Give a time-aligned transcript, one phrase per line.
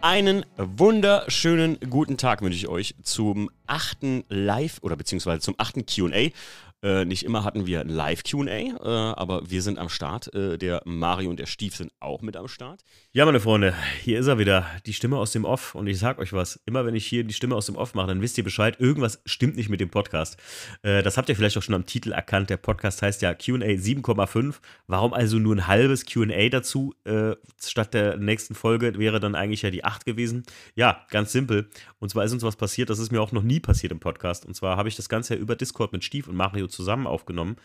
[0.00, 6.30] Einen wunderschönen guten Tag wünsche ich euch zum achten Live- oder beziehungsweise zum achten QA
[6.82, 10.32] äh, nicht immer hatten wir ein Live-QA, äh, aber wir sind am Start.
[10.32, 12.84] Äh, der Mario und der Stief sind auch mit am Start.
[13.12, 15.74] Ja, meine Freunde, hier ist er wieder, die Stimme aus dem Off.
[15.74, 18.06] Und ich sag euch was, immer wenn ich hier die Stimme aus dem Off mache,
[18.06, 20.36] dann wisst ihr Bescheid, irgendwas stimmt nicht mit dem Podcast.
[20.82, 22.48] Äh, das habt ihr vielleicht auch schon am Titel erkannt.
[22.48, 24.56] Der Podcast heißt ja QA 7,5.
[24.86, 26.94] Warum also nur ein halbes QA dazu?
[27.04, 30.44] Äh, statt der nächsten Folge wäre dann eigentlich ja die 8 gewesen.
[30.76, 31.70] Ja, ganz simpel.
[31.98, 34.46] Und zwar ist uns was passiert, das ist mir auch noch nie passiert im Podcast.
[34.46, 37.56] Und zwar habe ich das Ganze ja über Discord mit Stief und Mario zusammen aufgenommen.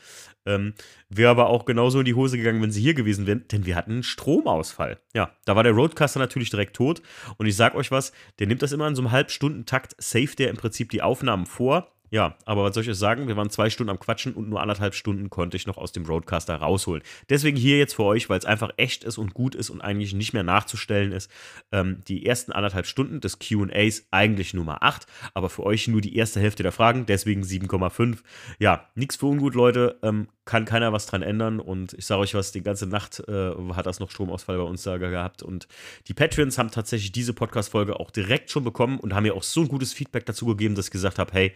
[0.45, 0.73] Ähm,
[1.09, 3.75] Wäre aber auch genauso in die Hose gegangen, wenn sie hier gewesen wären, denn wir
[3.75, 4.99] hatten einen Stromausfall.
[5.13, 7.02] Ja, da war der Roadcaster natürlich direkt tot.
[7.38, 10.49] Und ich sag euch was, der nimmt das immer in so einem Halbstundentakt, safe der
[10.49, 13.27] im Prinzip die Aufnahmen vor ja, aber was soll ich euch sagen?
[13.27, 16.05] Wir waren zwei Stunden am Quatschen und nur anderthalb Stunden konnte ich noch aus dem
[16.05, 17.02] Roadcaster rausholen.
[17.27, 20.14] Deswegen hier jetzt für euch, weil es einfach echt ist und gut ist und eigentlich
[20.14, 21.31] nicht mehr nachzustellen ist.
[21.72, 26.16] Ähm, die ersten anderthalb Stunden des QAs eigentlich Nummer 8, aber für euch nur die
[26.16, 28.20] erste Hälfte der Fragen, deswegen 7,5.
[28.59, 29.98] Ja, nichts für ungut, Leute.
[30.03, 33.53] Ähm, kann keiner was dran ändern und ich sage euch was, die ganze Nacht äh,
[33.73, 35.67] hat das noch Stromausfall bei uns da gehabt und
[36.08, 39.61] die Patreons haben tatsächlich diese Podcast-Folge auch direkt schon bekommen und haben mir auch so
[39.61, 41.55] ein gutes Feedback dazu gegeben, dass ich gesagt habe, hey,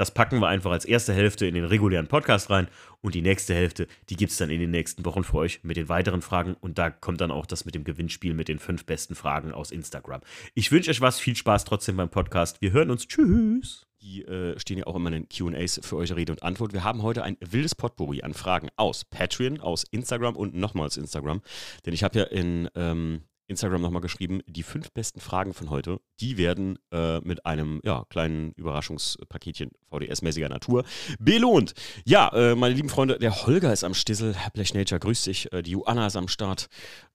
[0.00, 2.68] das packen wir einfach als erste Hälfte in den regulären Podcast rein
[3.02, 5.76] und die nächste Hälfte, die gibt es dann in den nächsten Wochen für euch mit
[5.76, 8.86] den weiteren Fragen und da kommt dann auch das mit dem Gewinnspiel mit den fünf
[8.86, 10.22] besten Fragen aus Instagram.
[10.54, 12.62] Ich wünsche euch was, viel Spaß trotzdem beim Podcast.
[12.62, 13.06] Wir hören uns.
[13.08, 13.86] Tschüss.
[14.00, 16.72] Die äh, stehen ja auch immer in den QAs für euch Rede und Antwort.
[16.72, 21.42] Wir haben heute ein wildes Potpourri an Fragen aus Patreon, aus Instagram und nochmals Instagram.
[21.84, 26.00] Denn ich habe ja in ähm, Instagram nochmal geschrieben, die fünf besten Fragen von heute,
[26.20, 30.84] die werden äh, mit einem ja, kleinen Überraschungspaketchen VDS-mäßiger Natur
[31.18, 31.74] belohnt.
[32.04, 35.62] Ja, äh, meine lieben Freunde, der Holger ist am Stissel, Black Nature grüßt sich, äh,
[35.62, 36.68] die Joanna ist am Start,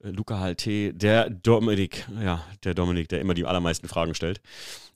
[0.03, 4.41] äh, Luca Halte, der Dominik, ja, der Dominik, der immer die allermeisten Fragen stellt.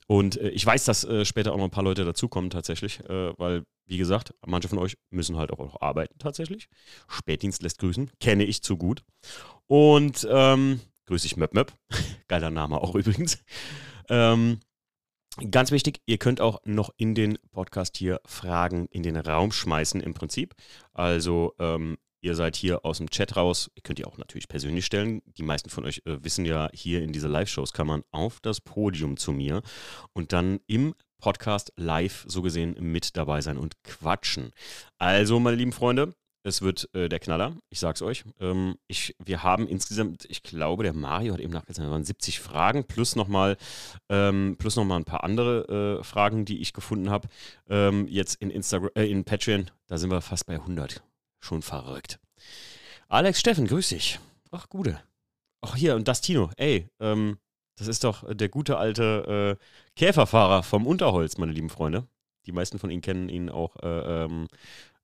[0.08, 3.63] Und äh, ich weiß, dass äh, später auch noch ein paar Leute dazukommen tatsächlich, weil,
[3.86, 6.68] wie gesagt, manche von euch müssen halt auch noch arbeiten tatsächlich.
[7.08, 9.03] Spätdienst lässt grüßen, kenne ich zu gut.
[9.68, 11.74] Und ähm, Grüß dich, Möp Möp.
[12.28, 13.44] Geiler Name auch übrigens.
[14.09, 14.59] Ähm,
[15.50, 20.02] ganz wichtig, ihr könnt auch noch in den Podcast hier Fragen in den Raum schmeißen
[20.02, 20.53] im Prinzip.
[20.94, 23.72] Also ähm, ihr seid hier aus dem Chat raus.
[23.74, 25.24] Ihr könnt die auch natürlich persönlich stellen.
[25.25, 28.62] Die meisten von euch äh, wissen ja, hier in diese Live-Shows kann man auf das
[28.62, 29.64] Podium zu mir
[30.14, 34.52] und dann im Podcast live so gesehen mit dabei sein und quatschen.
[35.00, 38.23] Also, meine lieben Freunde, es wird äh, der Knaller, ich sag's euch.
[38.39, 42.85] Ähm, ich, wir haben insgesamt, ich glaube, der Mario hat eben nachgezählt, waren 70 Fragen
[42.85, 43.57] plus nochmal
[44.09, 47.27] ähm, noch ein paar andere äh, Fragen, die ich gefunden habe.
[47.69, 51.03] Ähm, jetzt in Instagram, äh, in Patreon, da sind wir fast bei 100.
[51.39, 52.19] Schon verrückt.
[53.07, 54.19] Alex Steffen, grüß dich.
[54.51, 55.01] Ach, gute.
[55.61, 57.38] Ach, hier, und das Tino, ey, ähm,
[57.77, 62.07] das ist doch der gute alte äh, Käferfahrer vom Unterholz, meine lieben Freunde.
[62.45, 64.47] Die meisten von Ihnen kennen ihn auch äh, ähm,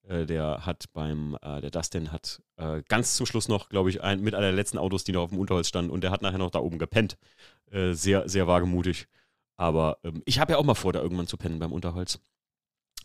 [0.08, 4.02] äh, der hat beim, äh, der Dustin hat äh, ganz zum Schluss noch, glaube ich,
[4.02, 6.22] ein, mit einer der letzten Autos, die noch auf dem Unterholz standen und der hat
[6.22, 7.18] nachher noch da oben gepennt.
[7.72, 9.08] Äh, sehr, sehr wagemutig.
[9.58, 12.20] Aber ähm, ich habe ja auch mal vor, da irgendwann zu pennen beim Unterholz.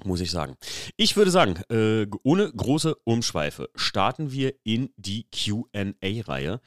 [0.05, 0.56] Muss ich sagen.
[0.97, 6.60] Ich würde sagen, äh, ohne große Umschweife starten wir in die QA-Reihe.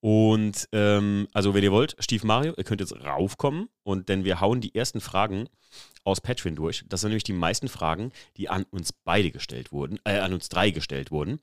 [0.00, 4.40] Und ähm, also, wenn ihr wollt, Stief Mario, ihr könnt jetzt raufkommen und denn wir
[4.40, 5.48] hauen die ersten Fragen
[6.04, 6.84] aus Patreon durch.
[6.88, 10.48] Das sind nämlich die meisten Fragen, die an uns beide gestellt wurden, äh, an uns
[10.48, 11.40] drei gestellt wurden.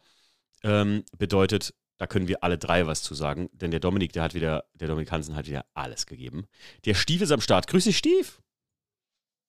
[0.64, 4.34] Ähm, bedeutet, da können wir alle drei was zu sagen, denn der Dominik, der hat
[4.34, 6.48] wieder, der Dominik Hansen hat wieder alles gegeben.
[6.86, 7.68] Der Stief ist am Start.
[7.68, 8.42] Grüß dich, Stief.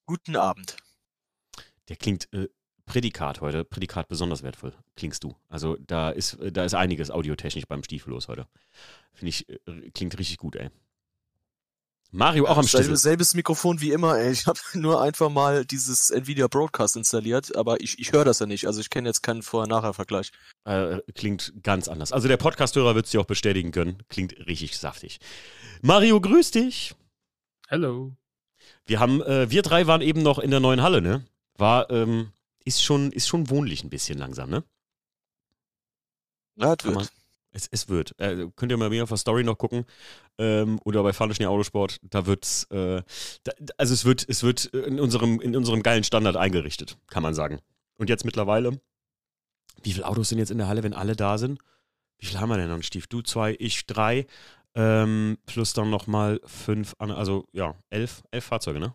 [0.06, 0.76] Guten Abend.
[1.88, 2.48] Der klingt äh,
[2.86, 5.36] Prädikat heute, Prädikat besonders wertvoll, klingst du.
[5.48, 8.48] Also da ist, da ist einiges audiotechnisch beim Stiefel los heute.
[9.12, 10.70] Finde ich, äh, klingt richtig gut, ey.
[12.10, 12.96] Mario auch am Schlüssel.
[12.96, 14.32] Selbes Mikrofon wie immer, ey.
[14.32, 18.46] Ich habe nur einfach mal dieses Nvidia Broadcast installiert, aber ich, ich höre das ja
[18.46, 18.66] nicht.
[18.66, 20.30] Also ich kenne jetzt keinen Vorher-Nachher-Vergleich.
[20.64, 22.12] Äh, klingt ganz anders.
[22.12, 24.02] Also der Podcast-Hörer wird es dir auch bestätigen können.
[24.08, 25.20] Klingt richtig saftig.
[25.82, 26.94] Mario, grüß dich.
[27.70, 28.16] Hallo.
[28.86, 31.26] Wir haben, äh, wir drei waren eben noch in der neuen Halle, ne?
[31.58, 32.32] War, ähm,
[32.64, 34.64] ist schon, ist schon wohnlich ein bisschen langsam, ne?
[36.56, 37.12] Ja, das wird.
[37.50, 38.14] Es, es wird.
[38.18, 39.84] Äh, könnt ihr mal mehr auf der Story noch gucken.
[40.38, 41.98] Ähm, oder bei Fahrnisch Autosport.
[42.02, 43.02] Da wird's, äh,
[43.44, 47.34] da, also es wird, es wird in unserem, in unserem geilen Standard eingerichtet, kann man
[47.34, 47.60] sagen.
[47.96, 48.80] Und jetzt mittlerweile,
[49.82, 51.58] wie viele Autos sind jetzt in der Halle, wenn alle da sind?
[52.18, 53.06] Wie viele haben wir denn dann, Stief?
[53.06, 54.26] Du zwei, ich drei.
[54.74, 58.94] Ähm, plus dann nochmal fünf, also ja, elf, elf Fahrzeuge, ne?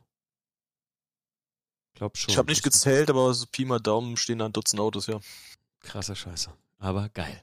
[1.95, 2.31] Glaub schon.
[2.31, 5.19] Ich habe nicht gezählt, aber so Pi mal Daumen stehen da ein Dutzend Autos, ja.
[5.81, 6.51] Krasser Scheiße.
[6.79, 7.41] Aber geil.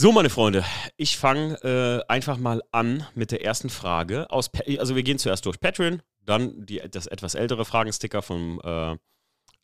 [0.00, 0.64] So, meine Freunde,
[0.96, 4.30] ich fange äh, einfach mal an mit der ersten Frage.
[4.30, 4.48] Aus,
[4.78, 8.96] also wir gehen zuerst durch Patreon, dann die, das etwas ältere Fragensticker vom, äh,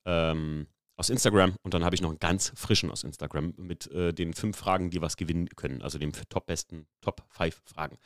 [0.04, 0.66] ähm,
[0.96, 4.34] aus Instagram und dann habe ich noch einen ganz frischen aus Instagram mit äh, den
[4.34, 7.96] fünf Fragen, die was gewinnen können, also den top-besten Top 5 Fragen.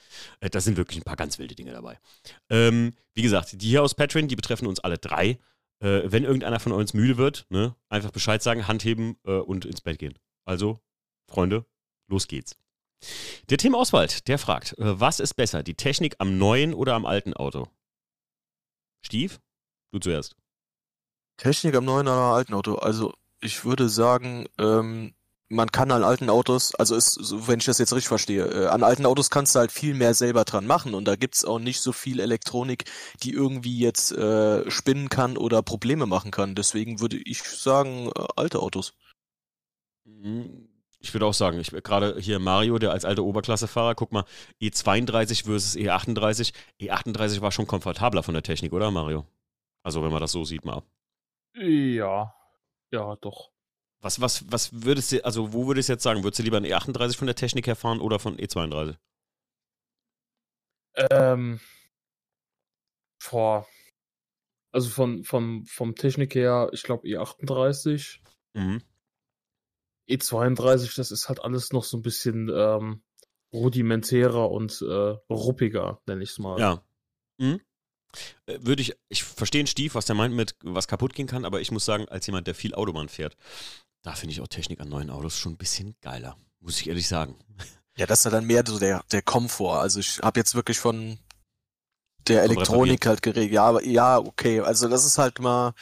[0.41, 1.99] Äh, da sind wirklich ein paar ganz wilde Dinge dabei.
[2.51, 5.39] Ähm, wie gesagt, die hier aus Patreon, die betreffen uns alle drei.
[5.81, 9.65] Äh, wenn irgendeiner von uns müde wird, ne, einfach Bescheid sagen, Hand heben äh, und
[9.65, 10.19] ins Bett gehen.
[10.45, 10.79] Also,
[11.27, 11.65] Freunde,
[12.08, 12.56] los geht's.
[13.49, 17.06] Der Tim Oswald, der fragt, äh, was ist besser, die Technik am neuen oder am
[17.06, 17.69] alten Auto?
[19.02, 19.40] Stief,
[19.93, 20.34] du zuerst.
[21.37, 22.75] Technik am neuen oder alten Auto.
[22.75, 25.14] Also ich würde sagen, ähm,
[25.49, 27.19] man kann an alten Autos, also ist,
[27.49, 30.12] wenn ich das jetzt richtig verstehe, äh, an alten Autos kannst du halt viel mehr
[30.12, 32.84] selber dran machen und da gibt's auch nicht so viel Elektronik,
[33.22, 36.55] die irgendwie jetzt äh, spinnen kann oder Probleme machen kann.
[36.55, 38.93] Deswegen würde ich sagen, äh, alte Autos.
[41.00, 44.25] Ich würde auch sagen, ich gerade hier Mario, der als alter Oberklassefahrer, guck mal,
[44.61, 46.53] E32 versus E38.
[46.81, 49.27] E38 war schon komfortabler von der Technik, oder Mario?
[49.85, 50.83] Also wenn man das so sieht mal.
[51.55, 52.35] Ja,
[52.91, 53.50] ja, doch.
[54.00, 56.67] Was, was, was würdest du, also wo würdest du jetzt sagen, würdest du lieber ein
[56.67, 58.97] E38 von der Technik her fahren oder von E32?
[61.11, 61.61] Ähm,
[63.21, 63.69] vor,
[64.73, 68.19] also von, vom, vom Technik her, ich glaube E38.
[68.55, 68.83] Mhm.
[70.08, 73.02] E32, das ist halt alles noch so ein bisschen ähm,
[73.52, 76.58] rudimentärer und äh, ruppiger, nenne ich es mal.
[76.58, 76.82] Ja.
[77.38, 77.60] Mhm.
[78.46, 81.60] Äh, würde ich, ich verstehe Stief, was der meint mit, was kaputt gehen kann, aber
[81.60, 83.37] ich muss sagen, als jemand, der viel Autobahn fährt,
[84.02, 87.08] da finde ich auch Technik an neuen Autos schon ein bisschen geiler, muss ich ehrlich
[87.08, 87.37] sagen.
[87.96, 89.81] Ja, das ist ja dann mehr so der, der Komfort.
[89.81, 91.19] Also ich habe jetzt wirklich von
[92.26, 93.53] der Elektronik halt geregelt.
[93.53, 94.61] Ja, aber ja, okay.
[94.61, 95.73] Also das ist halt mal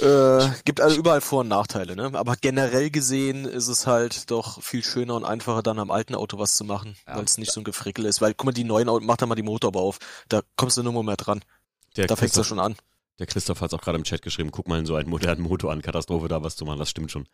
[0.00, 2.10] äh, gibt also überall Vor- und Nachteile, ne?
[2.14, 6.38] Aber generell gesehen ist es halt doch viel schöner und einfacher, dann am alten Auto
[6.38, 7.16] was zu machen, ja.
[7.16, 8.20] weil es nicht so ein Gefrickel ist.
[8.20, 9.98] Weil, guck mal, die neuen Autos, mach da mal die Motorhaube auf.
[10.28, 11.42] Da kommst du nur mehr dran.
[11.96, 12.76] Der da fängst du schon an.
[13.18, 15.42] Der Christoph hat es auch gerade im Chat geschrieben, guck mal in so einen modernen
[15.42, 17.28] Motor an, Katastrophe da was zu machen, das stimmt schon.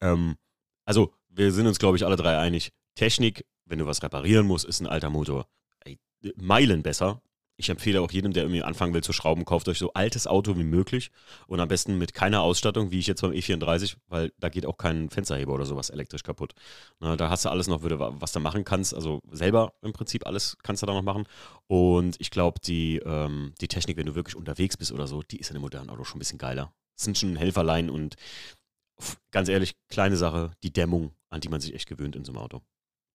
[0.00, 0.36] Ähm,
[0.84, 2.72] also, wir sind uns, glaube ich, alle drei einig.
[2.94, 5.46] Technik, wenn du was reparieren musst, ist ein alter Motor.
[6.36, 7.20] Meilen besser
[7.56, 10.56] ich empfehle auch jedem, der irgendwie anfangen will zu schrauben, kauft euch so altes Auto
[10.56, 11.10] wie möglich
[11.46, 14.76] und am besten mit keiner Ausstattung, wie ich jetzt beim E34, weil da geht auch
[14.76, 16.54] kein Fensterheber oder sowas elektrisch kaputt.
[17.00, 18.94] Na, da hast du alles noch, was du machen kannst.
[18.94, 21.24] Also selber im Prinzip alles kannst du da noch machen.
[21.66, 25.38] Und ich glaube, die, ähm, die Technik, wenn du wirklich unterwegs bist oder so, die
[25.38, 26.72] ist in dem modernen Auto schon ein bisschen geiler.
[26.96, 28.16] Es sind schon Helferlein und
[29.30, 32.42] ganz ehrlich, kleine Sache, die Dämmung, an die man sich echt gewöhnt in so einem
[32.42, 32.62] Auto.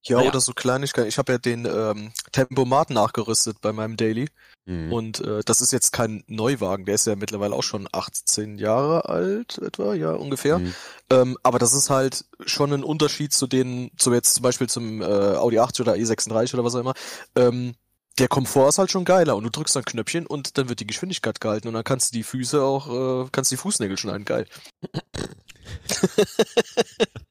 [0.04, 0.30] Ja, naja.
[0.30, 1.10] oder so Kleinigkeiten.
[1.10, 4.30] Ich habe ja den ähm, Tempomat nachgerüstet bei meinem Daily.
[4.66, 4.92] Mhm.
[4.92, 9.08] Und äh, das ist jetzt kein Neuwagen, der ist ja mittlerweile auch schon 18 Jahre
[9.08, 10.60] alt, etwa, ja, ungefähr.
[10.60, 10.74] Mhm.
[11.10, 15.02] Ähm, aber das ist halt schon ein Unterschied zu den, zu jetzt zum Beispiel zum
[15.02, 16.94] äh, Audi 80 oder E36 oder was auch immer.
[17.36, 17.76] Ähm,
[18.20, 20.88] der Komfort ist halt schon geiler und du drückst ein Knöpfchen und dann wird die
[20.88, 24.46] Geschwindigkeit gehalten und dann kannst du die Füße auch, äh, kannst die Fußnägel schneiden, geil.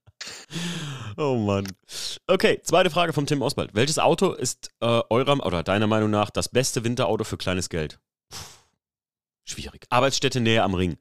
[1.16, 1.66] oh Mann.
[2.26, 3.74] Okay, zweite Frage vom Tim Oswald.
[3.74, 7.98] Welches Auto ist äh, eurer oder deiner Meinung nach das beste Winterauto für kleines Geld?
[8.28, 8.38] Puh,
[9.44, 9.86] schwierig.
[9.90, 10.96] Arbeitsstätte näher am Ring.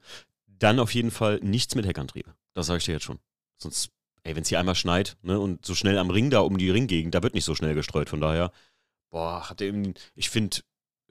[0.46, 2.32] Dann auf jeden Fall nichts mit Heckantrieb.
[2.54, 3.18] Das sage ich dir jetzt schon.
[3.58, 3.90] Sonst,
[4.22, 6.70] ey, wenn es hier einmal schneit, ne, und so schnell am Ring da um die
[6.70, 8.08] Ringgegend, da wird nicht so schnell gestreut.
[8.08, 8.52] Von daher,
[9.10, 10.58] boah, hat eben, ich finde,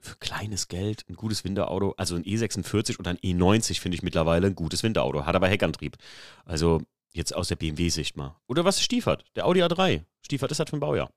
[0.00, 4.46] für kleines Geld ein gutes Winterauto, also ein E46 und ein E90 finde ich mittlerweile
[4.46, 5.96] ein gutes Winterauto, hat aber Heckantrieb.
[6.44, 6.82] Also
[7.16, 8.36] Jetzt aus der BMW-Sicht mal.
[8.46, 9.24] Oder was Stiefert?
[9.36, 10.04] Der Audi A3.
[10.20, 11.10] Stiefert ist halt für ein Baujahr.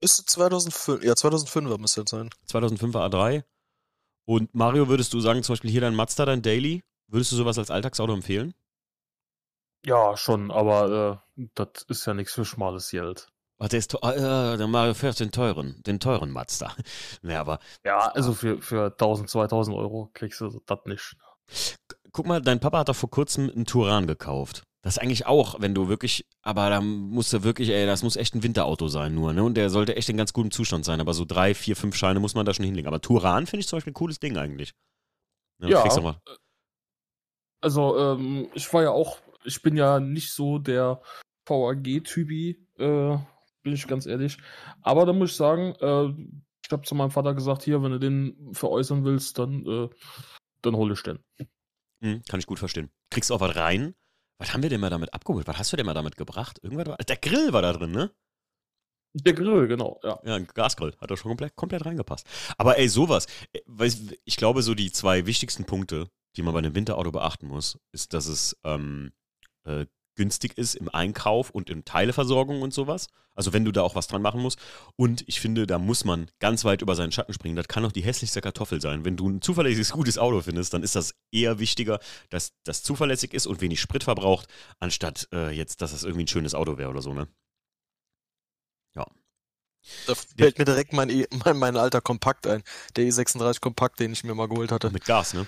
[0.00, 2.30] Ist 2005, ja 2005er müsste das sein.
[2.50, 3.44] 2005er A3.
[4.24, 7.58] Und Mario, würdest du sagen, zum Beispiel hier dein Mazda, dein Daily, würdest du sowas
[7.58, 8.54] als Alltagsauto empfehlen?
[9.84, 13.28] Ja, schon, aber äh, das ist ja nichts für schmales Geld.
[13.58, 16.74] Ach, der ist äh, der Mario fährt den teuren, den teuren Mazda.
[17.20, 17.58] naja, aber.
[17.84, 21.14] Ja, also für, für 1000, 2000 Euro kriegst du das nicht
[22.18, 24.64] guck mal, dein Papa hat doch vor kurzem einen Turan gekauft.
[24.82, 28.34] Das eigentlich auch, wenn du wirklich, aber da musst du wirklich, ey, das muss echt
[28.34, 29.44] ein Winterauto sein nur, ne?
[29.44, 31.00] Und der sollte echt in ganz gutem Zustand sein.
[31.00, 32.88] Aber so drei, vier, fünf Scheine muss man da schon hinlegen.
[32.88, 34.72] Aber Turan finde ich zum Beispiel ein cooles Ding eigentlich.
[35.60, 35.68] Ja.
[35.68, 36.20] ja
[37.60, 41.00] also, ähm, ich war ja auch, ich bin ja nicht so der
[41.46, 43.16] VAG-Typi, äh,
[43.62, 44.38] bin ich ganz ehrlich.
[44.82, 46.08] Aber da muss ich sagen, äh,
[46.64, 49.88] ich habe zu meinem Vater gesagt, hier, wenn du den veräußern willst, dann, äh,
[50.62, 51.20] dann hol ich den.
[52.00, 52.90] Mhm, kann ich gut verstehen.
[53.10, 53.94] Kriegst du auch was rein?
[54.38, 55.46] Was haben wir denn mal damit abgeholt?
[55.46, 56.58] Was hast du denn mal damit gebracht?
[56.62, 58.12] Irgendwas war, der Grill war da drin, ne?
[59.14, 60.20] Der Grill, genau, ja.
[60.24, 60.94] Ja, ein Gasgrill.
[61.00, 62.26] Hat da schon komplett, komplett reingepasst.
[62.56, 63.26] Aber ey, sowas.
[63.52, 63.60] Äh,
[64.24, 68.14] ich glaube, so die zwei wichtigsten Punkte, die man bei einem Winterauto beachten muss, ist,
[68.14, 69.12] dass es ähm,
[69.64, 69.86] äh,
[70.18, 73.06] günstig ist im Einkauf und in Teileversorgung und sowas.
[73.34, 74.58] Also wenn du da auch was dran machen musst.
[74.96, 77.54] Und ich finde, da muss man ganz weit über seinen Schatten springen.
[77.54, 79.04] Das kann auch die hässlichste Kartoffel sein.
[79.04, 83.32] Wenn du ein zuverlässiges, gutes Auto findest, dann ist das eher wichtiger, dass das zuverlässig
[83.32, 84.48] ist und wenig Sprit verbraucht,
[84.80, 87.28] anstatt äh, jetzt, dass das irgendwie ein schönes Auto wäre oder so, ne?
[88.96, 89.06] Ja.
[90.08, 92.64] Da fällt mir direkt mein, e mein, mein alter Kompakt ein.
[92.96, 94.90] Der E36 Kompakt, den ich mir mal geholt hatte.
[94.90, 95.46] Mit Gas, ne?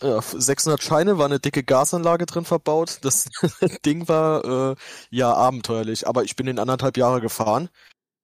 [0.00, 2.98] 600 Scheine, war eine dicke Gasanlage drin verbaut.
[3.02, 3.28] Das
[3.84, 4.76] Ding war äh,
[5.10, 7.68] ja abenteuerlich, aber ich bin in anderthalb Jahre gefahren,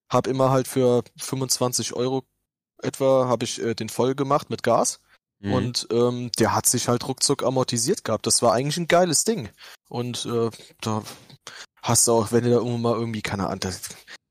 [0.09, 2.25] hab immer halt für 25 Euro
[2.83, 5.01] etwa habe ich äh, den voll gemacht mit Gas
[5.41, 5.53] mhm.
[5.53, 8.27] und ähm, der hat sich halt ruckzuck amortisiert gehabt.
[8.27, 9.49] Das war eigentlich ein geiles Ding
[9.89, 11.03] und äh, da
[11.83, 13.81] hast du auch, wenn du da irgendwo mal irgendwie keine Ahnung, das,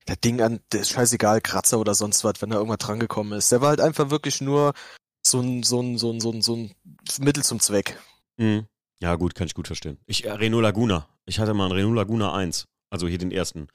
[0.07, 3.33] der Ding an, der ist scheißegal, Kratzer oder sonst was, wenn da irgendwas dran gekommen
[3.33, 3.51] ist.
[3.51, 4.73] Der war halt einfach wirklich nur
[5.25, 6.75] so ein, so ein, so ein, so ein, so ein
[7.19, 7.97] Mittel zum Zweck.
[8.37, 8.67] Mhm.
[9.01, 9.97] Ja, gut, kann ich gut verstehen.
[10.05, 11.07] Ich, äh, Renault Laguna.
[11.25, 12.67] Ich hatte mal einen Renault Laguna 1.
[12.89, 13.67] Also hier den ersten.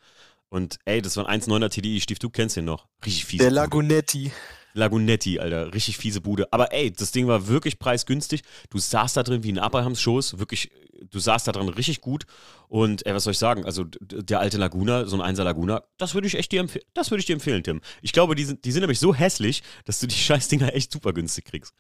[0.48, 2.00] Und ey, das war ein 1,9er TDI.
[2.00, 2.88] Stief, du kennst den noch.
[3.04, 3.38] Richtig fies.
[3.38, 4.32] Der Lagunetti.
[4.72, 5.72] Lagunetti, Alter.
[5.74, 6.52] Richtig fiese Bude.
[6.52, 8.42] Aber ey, das Ding war wirklich preisgünstig.
[8.70, 10.38] Du saßt da drin wie ein Abrahams Schoß.
[10.38, 10.70] Wirklich,
[11.10, 12.24] du saßt da drin richtig gut.
[12.68, 13.64] Und ey, was soll ich sagen?
[13.64, 16.84] Also, der alte Laguna, so ein Einser Laguna, das würde ich echt dir empfehlen.
[16.94, 17.80] Das würde ich dir empfehlen, Tim.
[18.02, 21.12] Ich glaube, die sind, die sind nämlich so hässlich, dass du die Scheißdinger echt super
[21.12, 21.74] günstig kriegst.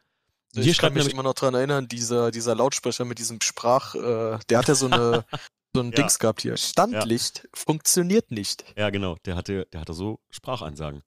[0.54, 4.38] Ich Hier kann mich immer noch dran erinnern, dieser, dieser Lautsprecher mit diesem Sprach, äh,
[4.48, 5.24] der hat ja so eine,
[5.72, 5.96] so ein ja.
[5.96, 6.56] Dings gehabt hier.
[6.56, 7.50] Standlicht ja.
[7.54, 8.64] funktioniert nicht.
[8.76, 9.16] Ja, genau.
[9.24, 11.02] Der hatte, der hatte so Sprachansagen.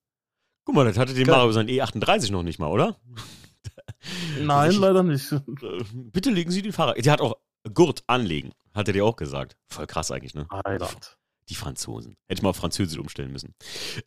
[0.66, 2.98] Guck mal, das hatte den Mario sein E38 noch nicht mal, oder?
[4.40, 5.34] Nein, ich, leider nicht.
[5.94, 6.94] Bitte legen Sie den Fahrer.
[6.94, 7.36] Der hat auch
[7.74, 9.58] Gurt anlegen, hat er dir auch gesagt.
[9.68, 10.46] Voll krass eigentlich, ne?
[10.50, 10.90] Alter.
[11.50, 12.16] Die Franzosen.
[12.28, 13.54] Hätte ich mal auf Französisch umstellen müssen.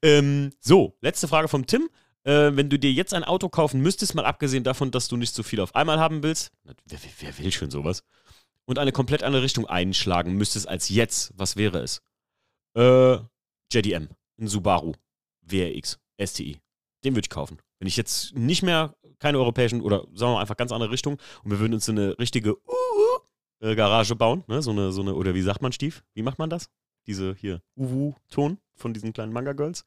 [0.01, 1.91] Ähm, so, letzte Frage vom Tim.
[2.27, 5.33] Äh, wenn du dir jetzt ein Auto kaufen müsstest, mal abgesehen davon, dass du nicht
[5.33, 8.03] so viel auf einmal haben willst, wer, wer will schon sowas,
[8.65, 12.03] und eine komplett andere Richtung einschlagen müsstest als jetzt, was wäre es?
[12.75, 13.19] Äh,
[13.73, 14.09] JDM,
[14.41, 14.95] ein Subaru,
[15.43, 16.01] WRX.
[16.19, 16.59] STI.
[17.05, 17.59] Den würde ich kaufen.
[17.79, 21.19] Wenn ich jetzt nicht mehr keine europäischen oder sagen wir mal einfach ganz andere Richtung
[21.45, 24.63] und wir würden uns eine richtige uh, uh, Garage bauen, ne?
[24.63, 26.03] so eine, so eine, oder wie sagt man, Stief?
[26.15, 26.71] Wie macht man das?
[27.07, 29.85] Diese hier Uwu-Ton von diesen kleinen Manga-Girls,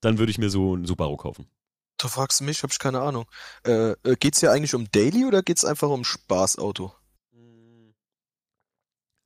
[0.00, 1.46] dann würde ich mir so ein Subaru kaufen.
[2.02, 3.26] Du fragst mich, hab ich keine Ahnung.
[3.64, 6.92] Äh, äh geht's hier eigentlich um Daily oder geht's einfach um Spaßauto?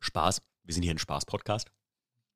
[0.00, 0.42] Spaß.
[0.62, 1.68] Wir sind hier ein Spaß-Podcast.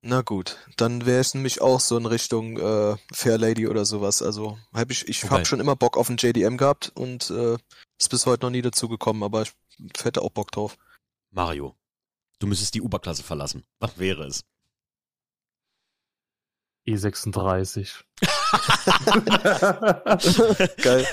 [0.00, 4.22] Na gut, dann wäre es nämlich auch so in Richtung äh, Fair Lady oder sowas.
[4.22, 5.34] Also hab ich, ich okay.
[5.34, 7.58] habe schon immer Bock auf ein JDM gehabt und äh,
[7.98, 9.52] ist bis heute noch nie dazu gekommen, aber ich
[10.02, 10.78] hätte auch Bock drauf.
[11.30, 11.76] Mario,
[12.38, 13.66] du müsstest die Oberklasse verlassen.
[13.78, 14.42] Was wäre es?
[16.88, 18.04] E36.
[20.82, 21.06] Geil.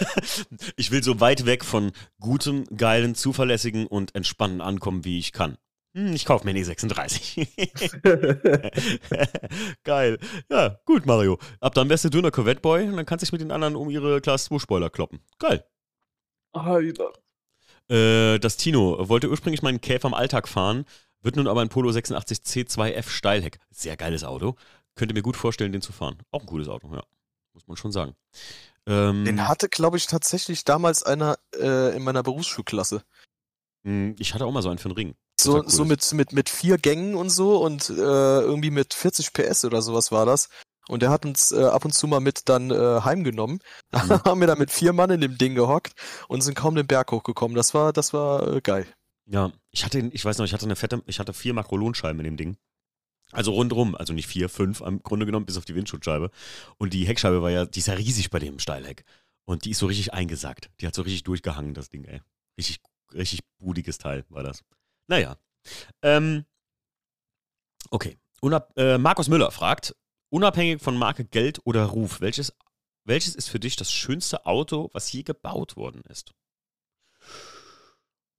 [0.75, 5.57] Ich will so weit weg von gutem, geilen, zuverlässigen und entspannten ankommen, wie ich kann.
[5.97, 7.47] Hm, ich kaufe mir eine E36.
[9.83, 10.19] Geil.
[10.49, 11.39] Ja, gut, Mario.
[11.59, 13.75] Ab dann wärst du nur Corvette Boy und dann kannst du dich mit den anderen
[13.75, 15.19] um ihre Class 2 Spoiler kloppen.
[15.39, 15.65] Geil.
[16.53, 17.13] Alter.
[17.89, 20.85] Äh, das Tino wollte ursprünglich meinen Käfer im Alltag fahren,
[21.21, 23.59] wird nun aber ein Polo 86 C2F Steilheck.
[23.71, 24.55] Sehr geiles Auto.
[24.95, 26.17] Könnte mir gut vorstellen, den zu fahren.
[26.31, 27.03] Auch ein cooles Auto, ja.
[27.57, 28.15] Muss man schon sagen.
[28.85, 33.03] Ähm, den hatte, glaube ich, tatsächlich damals einer äh, in meiner Berufsschulklasse.
[33.83, 35.15] Hm, ich hatte auch mal so einen für den Ring.
[35.39, 39.33] So, cool so mit, mit, mit vier Gängen und so und äh, irgendwie mit 40
[39.33, 40.49] PS oder sowas war das.
[40.87, 43.59] Und der hat uns äh, ab und zu mal mit dann äh, heimgenommen.
[43.91, 44.23] Mhm.
[44.23, 45.93] haben wir da mit vier Mann in dem Ding gehockt
[46.27, 47.55] und sind kaum den Berg hochgekommen.
[47.55, 48.85] Das war, das war äh, geil.
[49.25, 52.25] Ja, ich hatte, ich weiß noch, ich hatte eine fette, ich hatte vier Makrolonscheiben in
[52.25, 52.57] dem Ding.
[53.31, 56.31] Also rundrum, also nicht vier, fünf am Grunde genommen, bis auf die Windschutzscheibe.
[56.77, 59.03] Und die Heckscheibe war ja, die ist ja riesig bei dem Steilheck.
[59.45, 60.69] Und die ist so richtig eingesackt.
[60.79, 62.21] Die hat so richtig durchgehangen, das Ding, ey.
[62.57, 62.79] Richtig,
[63.13, 64.63] richtig budiges Teil war das.
[65.07, 65.37] Naja.
[66.01, 66.45] Ähm,
[67.89, 68.17] okay.
[68.41, 69.95] Unab äh, Markus Müller fragt,
[70.29, 72.53] unabhängig von Marke, Geld oder Ruf, welches,
[73.03, 76.33] welches ist für dich das schönste Auto, was je gebaut worden ist?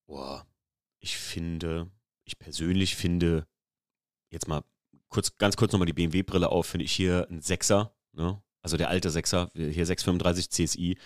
[0.07, 0.47] Boah,
[1.01, 1.91] ich finde,
[2.25, 3.47] ich persönlich finde,
[4.31, 4.63] jetzt mal
[5.09, 8.43] kurz, ganz kurz nochmal die BMW-Brille auf, finde ich hier ein Sechser, ne?
[8.63, 10.99] also der alte Sechser, hier 635 CSI,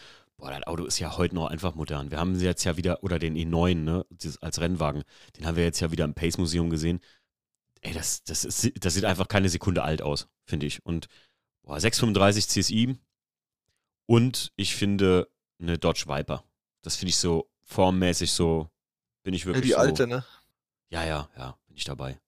[0.43, 2.11] Boah, das Auto ist ja heute noch einfach modern.
[2.11, 4.05] Wir haben sie jetzt ja wieder, oder den E9, ne,
[4.41, 5.05] als Rennwagen,
[5.37, 6.99] den haben wir jetzt ja wieder im Pace Museum gesehen.
[7.81, 10.85] Ey, das, das, ist, das sieht einfach keine Sekunde alt aus, finde ich.
[10.85, 11.07] Und
[11.63, 12.99] boah, 635 CSI
[14.07, 15.29] und ich finde
[15.61, 16.43] eine Dodge Viper.
[16.83, 18.69] Das finde ich so formmäßig so,
[19.23, 19.71] bin ich wirklich.
[19.71, 20.25] Ja, die so, alte, ne?
[20.89, 22.19] Ja, ja, ja, bin ich dabei.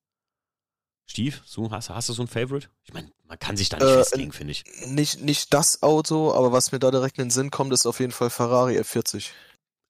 [1.06, 2.68] Steve, so, hast, hast, du so ein Favorite?
[2.84, 4.64] Ich meine, man kann sich da nicht äh, festlegen, finde ich.
[4.86, 8.00] Nicht, nicht das Auto, aber was mir da direkt in den Sinn kommt, ist auf
[8.00, 9.30] jeden Fall Ferrari F40.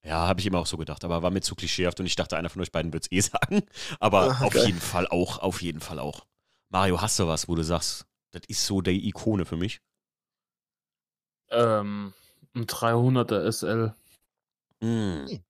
[0.05, 2.37] Ja, habe ich immer auch so gedacht, aber war mir zu klischeehaft und ich dachte,
[2.37, 3.63] einer von euch beiden wird es eh sagen.
[4.01, 4.67] Aber Ach, auf geil.
[4.67, 6.27] jeden Fall auch, auf jeden Fall auch.
[6.69, 9.81] Mario, hast du was, wo du sagst, das ist so der Ikone für mich?
[11.51, 12.13] Ähm,
[12.55, 13.95] ein 300er SL.
[14.81, 15.41] Mm.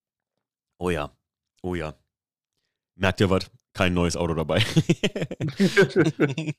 [0.78, 1.10] Oh ja,
[1.62, 1.94] oh ja.
[2.94, 3.50] Merkt ihr was?
[3.74, 4.64] Kein neues Auto dabei.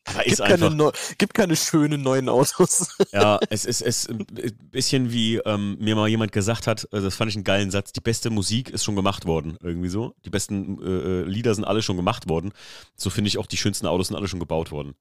[0.06, 2.96] Aber gibt, keine gibt keine schönen neuen Autos.
[3.12, 4.26] ja, es ist, es ein
[4.70, 7.94] bisschen wie ähm, mir mal jemand gesagt hat, also das fand ich einen geilen Satz,
[7.94, 10.14] die beste Musik ist schon gemacht worden, irgendwie so.
[10.26, 12.52] Die besten äh, äh Lieder sind alle schon gemacht worden.
[12.96, 14.94] So finde ich auch, die schönsten Autos sind alle schon gebaut worden.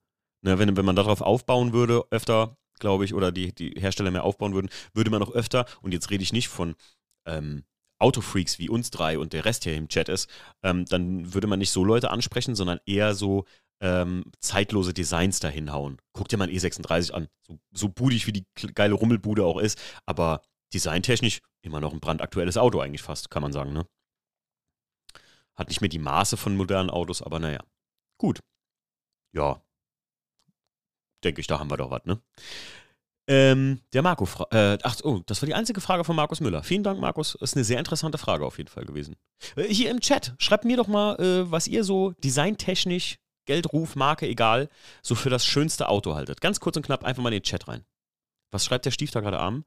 [0.42, 4.24] Ne, wenn, wenn man darauf aufbauen würde, öfter, glaube ich, oder die, die Hersteller mehr
[4.24, 6.74] aufbauen würden, würde man auch öfter, und jetzt rede ich nicht von
[7.26, 7.64] ähm,
[8.04, 10.28] Autofreaks wie uns drei und der Rest hier im Chat ist,
[10.62, 13.46] ähm, dann würde man nicht so Leute ansprechen, sondern eher so
[13.80, 15.98] ähm, zeitlose Designs dahin hauen.
[16.12, 17.28] Guck dir mal ein E36 an.
[17.46, 20.42] So, so budig wie die geile Rummelbude auch ist, aber
[20.72, 23.86] designtechnisch immer noch ein brandaktuelles Auto eigentlich fast, kann man sagen, ne?
[25.56, 27.62] Hat nicht mehr die Maße von modernen Autos, aber naja.
[28.18, 28.40] Gut.
[29.32, 29.62] Ja.
[31.22, 32.20] Denke ich, da haben wir doch was, ne?
[33.26, 36.62] Ähm, der Marco, äh, ach, oh, das war die einzige Frage von Markus Müller.
[36.62, 37.32] Vielen Dank, Markus.
[37.40, 39.16] Das ist eine sehr interessante Frage auf jeden Fall gewesen.
[39.56, 44.26] Äh, hier im Chat, schreibt mir doch mal, äh, was ihr so designtechnisch, Geldruf, Marke,
[44.26, 44.68] egal,
[45.02, 46.40] so für das schönste Auto haltet.
[46.40, 47.84] Ganz kurz und knapp einfach mal in den Chat rein.
[48.50, 49.64] Was schreibt der Stief da gerade an?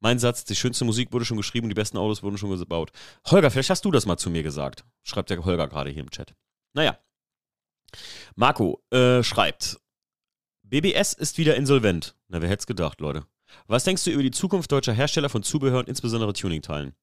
[0.00, 2.90] Mein Satz, die schönste Musik wurde schon geschrieben, die besten Autos wurden schon gebaut.
[3.26, 4.84] Holger, vielleicht hast du das mal zu mir gesagt.
[5.04, 6.34] Schreibt der Holger gerade hier im Chat.
[6.74, 6.98] Naja.
[8.34, 9.80] Marco äh, schreibt,
[10.68, 12.16] BBS ist wieder insolvent.
[12.28, 13.24] Na, wer hätte es gedacht, Leute.
[13.66, 16.94] Was denkst du über die Zukunft deutscher Hersteller von Zubehör und insbesondere Tuning-Teilen?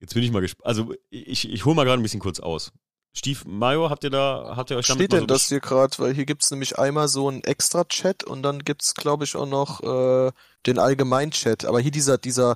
[0.00, 0.66] Jetzt bin ich mal gespannt.
[0.66, 2.72] Also, ich, ich hole mal gerade ein bisschen kurz aus.
[3.12, 5.98] Stief Mayo, habt ihr da, habt ihr euch damit Steht denn so das hier gerade?
[5.98, 9.36] Weil hier gibt es nämlich einmal so einen Extra-Chat und dann gibt es, glaube ich,
[9.36, 10.32] auch noch äh,
[10.66, 11.64] den Allgemein-Chat.
[11.64, 12.54] Aber hier dieser, dieser,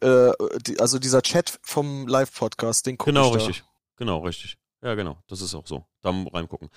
[0.00, 0.32] äh,
[0.66, 3.64] die, also dieser Chat vom Live-Podcast, den gucke genau, ich Genau, richtig.
[3.96, 4.58] Genau, richtig.
[4.82, 5.86] Ja, genau, das ist auch so.
[6.00, 6.68] Da reingucken.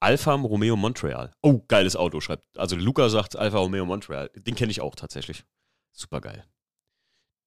[0.00, 1.32] Alfa Romeo Montreal.
[1.42, 2.58] Oh, geiles Auto, schreibt.
[2.58, 4.30] Also Luca sagt Alfa Romeo Montreal.
[4.34, 5.44] Den kenne ich auch tatsächlich.
[5.92, 6.44] Super geil.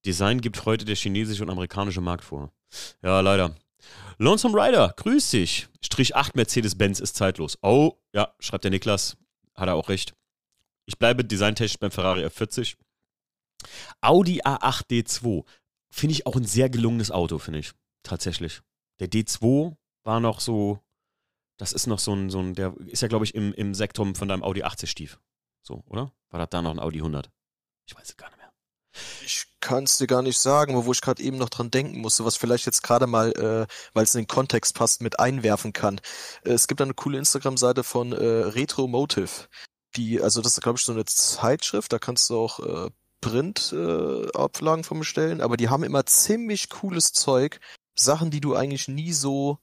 [0.06, 2.54] Design gibt heute der chinesische und amerikanische Markt vor.
[3.02, 3.56] Ja, leider.
[4.18, 5.68] Lonesome Rider, grüß dich.
[5.82, 7.58] Strich 8 Mercedes-Benz ist zeitlos.
[7.62, 9.18] Oh, ja, schreibt der Niklas.
[9.54, 10.16] Hat er auch recht.
[10.86, 12.78] Ich bleibe designtechnisch beim Ferrari F40.
[14.00, 15.44] Audi A8 D2.
[15.90, 17.72] Finde ich auch ein sehr gelungenes Auto, finde ich.
[18.04, 18.62] Tatsächlich.
[19.00, 19.76] Der D2
[20.06, 20.80] war noch so,
[21.58, 24.16] das ist noch so ein, so ein der ist ja, glaube ich, im, im Sektum
[24.16, 25.20] von deinem Audi 80 Stief.
[25.62, 26.12] So, oder?
[26.30, 27.30] War das da noch ein Audi 100?
[27.88, 28.52] Ich weiß es gar nicht mehr.
[29.26, 32.24] Ich kann es dir gar nicht sagen, wo ich gerade eben noch dran denken musste,
[32.24, 36.00] was vielleicht jetzt gerade mal, äh, weil es in den Kontext passt, mit einwerfen kann.
[36.44, 39.48] Äh, es gibt eine coole Instagram-Seite von äh, Retro Motive.
[39.96, 42.92] Die, also das ist, glaube ich, so eine Zeitschrift, da kannst du auch äh,
[43.22, 47.60] Print-Ablagen äh, von bestellen, aber die haben immer ziemlich cooles Zeug,
[47.98, 49.58] Sachen, die du eigentlich nie so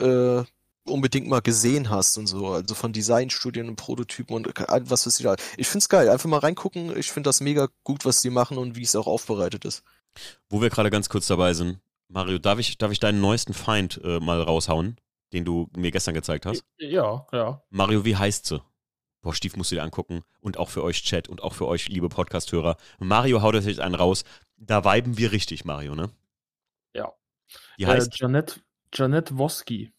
[0.00, 0.44] äh,
[0.86, 5.24] unbedingt mal gesehen hast und so, also von Designstudien und Prototypen und was weiß ich
[5.24, 5.36] da.
[5.56, 6.96] Ich find's geil, einfach mal reingucken.
[6.96, 9.82] Ich finde das mega gut, was die machen und wie es auch aufbereitet ist.
[10.48, 14.00] Wo wir gerade ganz kurz dabei sind, Mario, darf ich, darf ich deinen neuesten Feind
[14.04, 14.96] äh, mal raushauen,
[15.32, 16.64] den du mir gestern gezeigt hast?
[16.78, 17.62] Ja, ja.
[17.70, 18.62] Mario, wie heißt sie?
[19.22, 20.22] Boah, Stief musst du dir angucken.
[20.40, 22.76] Und auch für euch Chat und auch für euch, liebe Podcast-Hörer.
[23.00, 24.22] Mario haut jetzt einen raus.
[24.56, 26.10] Da weiben wir richtig, Mario, ne?
[26.94, 27.12] Ja.
[27.78, 28.12] Die heißt?
[28.12, 29.92] Äh, Janet Janet Woski.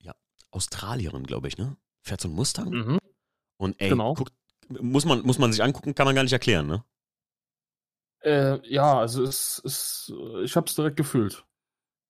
[0.00, 0.14] Ja,
[0.50, 1.76] Australierin, glaube ich, ne?
[2.02, 2.70] Fährt so ein Mustang.
[2.70, 2.98] Mhm.
[3.56, 4.14] Und ey, genau.
[4.14, 4.32] guckt,
[4.68, 6.84] muss, man, muss man sich angucken, kann man gar nicht erklären, ne?
[8.22, 11.44] Äh, ja, also es ist, ich hab's direkt gefühlt.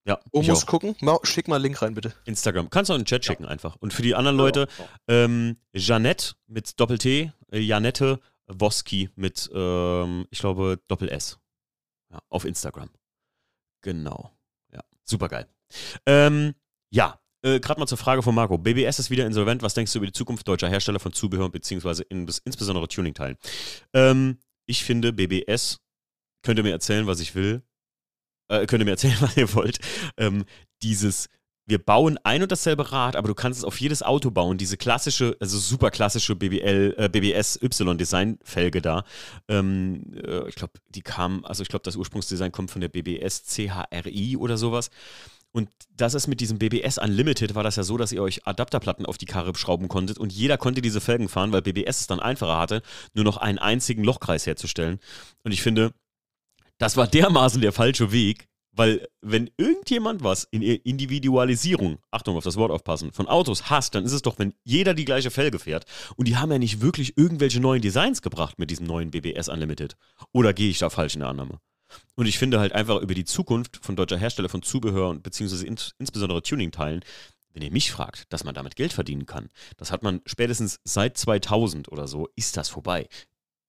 [0.06, 0.18] Ja.
[0.32, 0.66] Wo muss auch.
[0.66, 0.96] gucken?
[1.22, 2.14] Schick mal einen Link rein, bitte.
[2.24, 2.70] Instagram.
[2.70, 3.50] Kannst du auch in den Chat schicken ja.
[3.50, 3.76] einfach.
[3.76, 10.26] Und für die anderen Leute, ja, ähm, Janette mit Doppel-T, äh, Janette Woski mit, ähm,
[10.30, 11.38] ich glaube, Doppel-S.
[12.10, 12.90] Ja, auf Instagram.
[13.82, 14.32] Genau.
[14.72, 15.46] Ja, super geil.
[16.06, 16.54] Ähm,
[16.90, 18.58] ja, äh, gerade mal zur Frage von Marco.
[18.58, 19.62] BBS ist wieder insolvent.
[19.62, 22.02] Was denkst du über die Zukunft deutscher Hersteller von Zubehör bzw.
[22.08, 23.36] In, insbesondere Tuning-Teilen?
[23.94, 25.80] Ähm, ich finde, BBS
[26.42, 27.62] könnt ihr mir erzählen, was ich will.
[28.48, 29.78] Äh, könnt ihr mir erzählen, was ihr wollt.
[30.16, 30.44] Ähm,
[30.82, 31.28] dieses
[31.70, 34.58] wir bauen ein und dasselbe Rad, aber du kannst es auf jedes Auto bauen.
[34.58, 39.04] Diese klassische, also super klassische BBL, äh, BBS Y-Design-Felge da.
[39.48, 43.44] Ähm, äh, ich glaube, die kam, also ich glaube, das Ursprungsdesign kommt von der BBS
[43.44, 44.90] CHRI oder sowas.
[45.52, 49.04] Und das ist mit diesem BBS Unlimited, war das ja so, dass ihr euch Adapterplatten
[49.04, 52.20] auf die Karre schrauben konntet und jeder konnte diese Felgen fahren, weil BBS es dann
[52.20, 52.82] einfacher hatte,
[53.14, 55.00] nur noch einen einzigen Lochkreis herzustellen.
[55.42, 55.92] Und ich finde,
[56.78, 62.56] das war dermaßen der falsche Weg, weil wenn irgendjemand was in Individualisierung, Achtung auf das
[62.56, 65.84] Wort aufpassen, von Autos hasst, dann ist es doch, wenn jeder die gleiche Felge fährt.
[66.16, 69.96] Und die haben ja nicht wirklich irgendwelche neuen Designs gebracht mit diesem neuen BBS Unlimited.
[70.32, 71.58] Oder gehe ich da falsch in der Annahme?
[72.14, 75.66] Und ich finde halt einfach über die Zukunft von deutscher Hersteller von Zubehör und beziehungsweise
[75.66, 77.04] ins, insbesondere Tuning-Teilen,
[77.52, 81.16] wenn ihr mich fragt, dass man damit Geld verdienen kann, das hat man spätestens seit
[81.18, 83.08] 2000 oder so, ist das vorbei.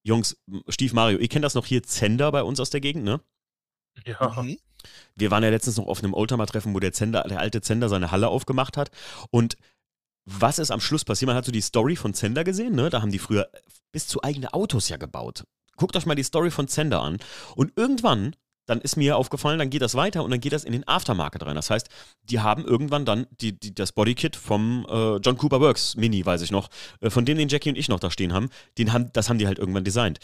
[0.04, 3.22] Jungs, Stief Mario, ihr kennt das noch hier, Zender bei uns aus der Gegend, ne?
[4.06, 4.42] Ja.
[4.42, 4.58] Mhm.
[5.16, 8.12] Wir waren ja letztens noch auf einem Oldtimer-Treffen, wo der, Zender, der alte Zender seine
[8.12, 8.90] Halle aufgemacht hat.
[9.30, 9.58] Und
[10.26, 11.28] was ist am Schluss passiert?
[11.28, 12.90] Man hat so die Story von Zender gesehen, ne?
[12.90, 13.50] Da haben die früher
[13.92, 15.44] bis zu eigene Autos ja gebaut.
[15.78, 17.18] Guckt euch mal die Story von Zender an.
[17.56, 20.72] Und irgendwann, dann ist mir aufgefallen, dann geht das weiter und dann geht das in
[20.72, 21.56] den Aftermarket rein.
[21.56, 21.90] Das heißt,
[22.24, 26.42] die haben irgendwann dann die, die, das Bodykit vom äh, John Cooper Works Mini, weiß
[26.42, 26.70] ich noch,
[27.02, 29.40] äh, von dem den Jackie und ich noch da stehen haben, den haben, das haben
[29.40, 30.20] die halt irgendwann designt.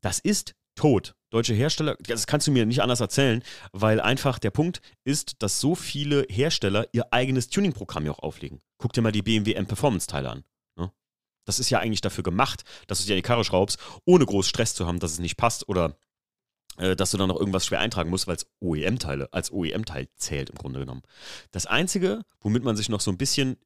[0.00, 1.14] Das ist tot.
[1.30, 5.60] Deutsche Hersteller, das kannst du mir nicht anders erzählen, weil einfach der Punkt ist, dass
[5.60, 8.60] so viele Hersteller ihr eigenes Tuning-Programm ja auch auflegen.
[8.78, 10.44] Guck dir mal die BMW M-Performance-Teile an.
[11.46, 14.74] Das ist ja eigentlich dafür gemacht, dass du dir die Karre schraubst, ohne groß Stress
[14.74, 15.96] zu haben, dass es nicht passt oder
[16.76, 20.50] äh, dass du dann noch irgendwas schwer eintragen musst, weil es OEM-Teile als OEM-Teil zählt
[20.50, 21.02] im Grunde genommen.
[21.50, 23.56] Das Einzige, womit man sich noch so ein bisschen,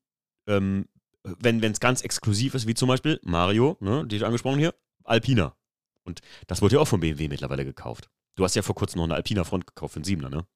[0.47, 0.89] ähm,
[1.25, 5.57] wenn es ganz exklusiv ist, wie zum Beispiel Mario, ne, die ich angesprochen hier, Alpina.
[6.05, 8.09] Und das wurde ja auch von BMW mittlerweile gekauft.
[8.37, 10.47] Du hast ja vor kurzem noch eine Alpina Front gekauft für einen Siebener, ne?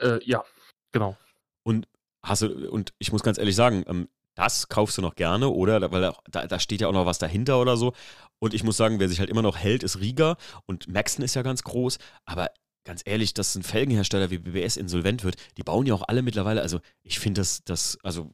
[0.00, 0.42] Äh, ja,
[0.90, 1.16] genau.
[1.62, 1.86] Und
[2.22, 4.08] hast du, und ich muss ganz ehrlich sagen, ähm,
[4.40, 5.92] das kaufst du noch gerne, oder?
[5.92, 7.92] Weil da, da, steht ja auch noch was dahinter oder so.
[8.38, 11.34] Und ich muss sagen, wer sich halt immer noch hält, ist Rieger und Maxton ist
[11.34, 12.50] ja ganz groß, aber
[12.84, 16.62] ganz ehrlich, dass ein Felgenhersteller wie BBS insolvent wird, die bauen ja auch alle mittlerweile,
[16.62, 18.30] also ich finde das, das, also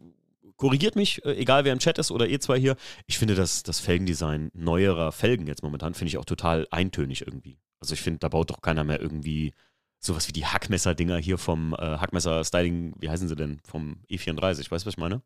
[0.57, 2.77] korrigiert mich, äh, egal wer im Chat ist oder ihr zwei hier.
[3.09, 7.59] Ich finde das, das Felgendesign neuerer Felgen jetzt momentan, finde ich auch total eintönig irgendwie.
[7.81, 9.53] Also ich finde, da baut doch keiner mehr irgendwie
[9.99, 13.61] sowas wie die Hackmesser-Dinger hier vom äh, Hackmesser-Styling, wie heißen sie denn?
[13.65, 15.21] Vom E34, weißt du, was ich meine?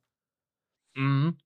[0.95, 1.37] Mhm.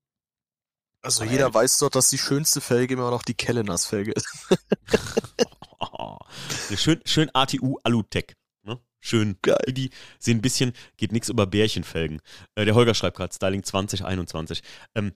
[1.02, 4.26] Also Aber jeder weiß doch, dass die schönste Felge immer noch die Kelleners-Felge ist.
[6.80, 8.34] schön, schön ATU Alutech.
[9.04, 9.36] Schön.
[9.42, 9.58] Geil.
[9.68, 12.22] Die sehen ein bisschen, geht nichts über Bärchenfelgen.
[12.54, 14.62] Äh, der Holger schreibt gerade Styling 2021.
[14.94, 15.12] Ähm,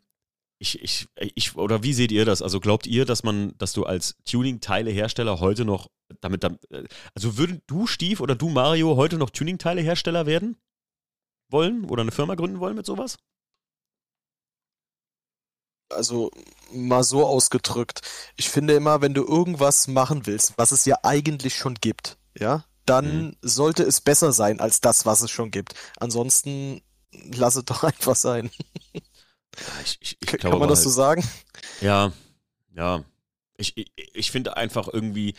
[0.59, 2.43] ich, ich, ich, oder wie seht ihr das?
[2.43, 5.89] Also glaubt ihr, dass man, dass du als Tuning-Teile-Hersteller heute noch
[6.21, 10.59] damit, damit, äh, also würden du, Steve, oder du, Mario, heute noch Tuning-Teile-Hersteller werden
[11.49, 13.17] wollen oder eine Firma gründen wollen mit sowas?
[15.91, 16.31] Also
[16.73, 18.03] mal so ausgedrückt.
[18.37, 22.65] Ich finde immer, wenn du irgendwas machen willst, was es ja eigentlich schon gibt, ja,
[22.85, 23.37] dann mhm.
[23.43, 25.75] sollte es besser sein als das, was es schon gibt.
[25.99, 28.51] Ansonsten lass es doch einfach sein.
[28.95, 29.03] Ja,
[29.85, 31.29] ich, ich, ich Kann man das halt, so sagen?
[31.81, 32.13] Ja,
[32.77, 33.05] ja.
[33.57, 35.35] Ich, ich, ich finde einfach irgendwie,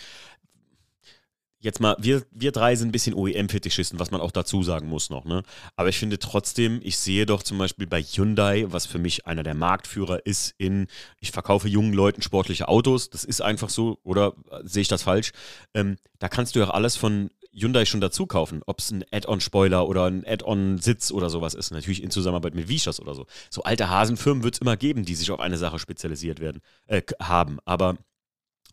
[1.60, 5.10] jetzt mal, wir, wir drei sind ein bisschen OEM-Fetischisten, was man auch dazu sagen muss
[5.10, 5.44] noch, ne?
[5.76, 9.44] Aber ich finde trotzdem, ich sehe doch zum Beispiel bei Hyundai, was für mich einer
[9.44, 10.88] der Marktführer ist in,
[11.20, 15.32] ich verkaufe jungen Leuten sportliche Autos, das ist einfach so, oder sehe ich das falsch?
[15.74, 19.88] Ähm, da kannst du ja alles von Hyundai schon dazu kaufen, ob es ein Add-on-Spoiler
[19.88, 21.72] oder ein Add-on-Sitz oder sowas ist.
[21.72, 23.26] Natürlich in Zusammenarbeit mit Vishas oder so.
[23.50, 27.02] So alte Hasenfirmen wird es immer geben, die sich auf eine Sache spezialisiert werden, äh,
[27.20, 27.58] haben.
[27.66, 27.98] Aber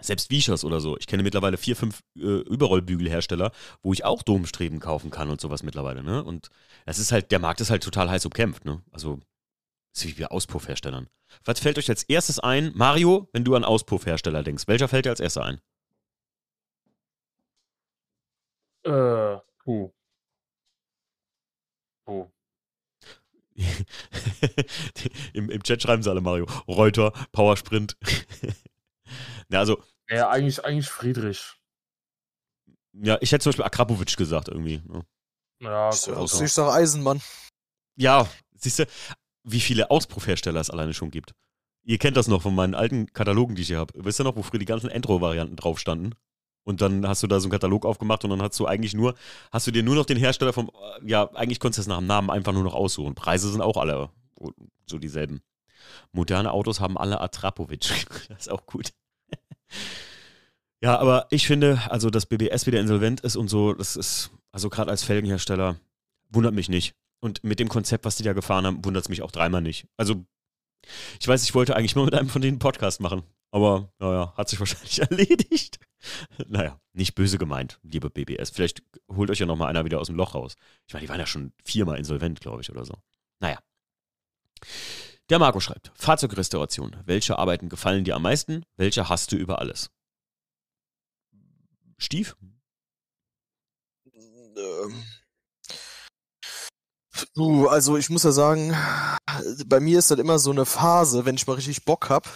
[0.00, 0.96] selbst Vishas oder so.
[0.98, 5.62] Ich kenne mittlerweile vier, fünf äh, Überrollbügelhersteller, wo ich auch Domstreben kaufen kann und sowas
[5.62, 6.02] mittlerweile.
[6.02, 6.22] Ne?
[6.22, 6.48] Und
[6.84, 8.64] das ist halt, der Markt ist halt total heiß umkämpft.
[8.64, 8.82] Ne?
[8.92, 9.20] Also,
[9.94, 11.08] ist wie bei Auspuffherstellern.
[11.44, 12.72] Was fällt euch als erstes ein?
[12.74, 15.60] Mario, wenn du an Auspuffhersteller denkst, welcher fällt dir als erster ein?
[18.84, 19.90] Äh, puh.
[22.04, 22.30] Puh.
[25.32, 26.46] Im, Im Chat schreiben sie alle Mario.
[26.68, 27.96] Reuter, Powersprint.
[29.50, 29.82] ja, also.
[30.08, 31.54] Ja, eigentlich, eigentlich Friedrich.
[32.92, 34.82] Ja, ich hätte zum Beispiel Akrapovic gesagt irgendwie.
[34.86, 35.04] Ne?
[35.60, 36.44] Ja, gut, also.
[36.44, 37.20] Ich sag Eisenmann.
[37.96, 38.86] Ja, siehst du,
[39.44, 41.34] wie viele Auspuffhersteller es alleine schon gibt.
[41.84, 43.92] Ihr kennt das noch von meinen alten Katalogen, die ich hier habe.
[44.04, 46.14] Wisst ihr noch, wo früher die ganzen Endro-Varianten drauf standen?
[46.64, 49.14] Und dann hast du da so einen Katalog aufgemacht und dann hast du eigentlich nur,
[49.52, 50.68] hast du dir nur noch den Hersteller vom,
[51.04, 53.14] ja, eigentlich konntest du das nach dem Namen einfach nur noch aussuchen.
[53.14, 54.10] Preise sind auch alle
[54.86, 55.42] so dieselben.
[56.10, 58.06] Moderne Autos haben alle Atrapovic.
[58.28, 58.92] das ist auch gut.
[60.82, 64.68] Ja, aber ich finde, also dass BBS wieder insolvent ist und so, das ist, also
[64.68, 65.76] gerade als Felgenhersteller,
[66.30, 66.94] wundert mich nicht.
[67.20, 69.86] Und mit dem Konzept, was die da gefahren haben, wundert es mich auch dreimal nicht.
[69.96, 70.24] Also,
[71.18, 73.22] ich weiß, ich wollte eigentlich mal mit einem von denen einen Podcast machen.
[73.50, 75.78] Aber naja, hat sich wahrscheinlich erledigt.
[76.46, 78.50] naja, nicht böse gemeint, liebe BBS.
[78.50, 80.56] Vielleicht holt euch ja nochmal einer wieder aus dem Loch raus.
[80.86, 82.94] Ich meine, die waren ja schon viermal insolvent, glaube ich, oder so.
[83.40, 83.58] Naja.
[85.28, 86.96] Der Marco schreibt: Fahrzeugrestauration.
[87.04, 88.64] Welche Arbeiten gefallen dir am meisten?
[88.76, 89.90] Welche hast du über alles?
[91.98, 92.36] Stief?
[94.14, 95.04] Ähm.
[97.34, 98.76] Du, also ich muss ja sagen,
[99.66, 102.28] bei mir ist das immer so eine Phase, wenn ich mal richtig Bock habe,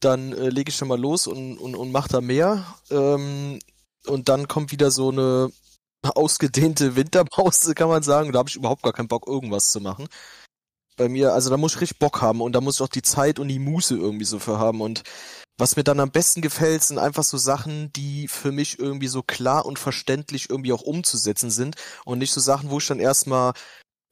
[0.00, 2.64] dann äh, lege ich schon mal los und, und, und mache da mehr.
[2.90, 3.58] Ähm,
[4.06, 5.50] und dann kommt wieder so eine
[6.02, 8.32] ausgedehnte Winterpause, kann man sagen.
[8.32, 10.06] Da habe ich überhaupt gar keinen Bock, irgendwas zu machen.
[10.96, 13.02] Bei mir, also da muss ich richtig Bock haben und da muss ich auch die
[13.02, 14.80] Zeit und die Muße irgendwie so für haben.
[14.80, 15.02] Und
[15.58, 19.22] was mir dann am besten gefällt, sind einfach so Sachen, die für mich irgendwie so
[19.22, 23.52] klar und verständlich irgendwie auch umzusetzen sind und nicht so Sachen, wo ich dann erstmal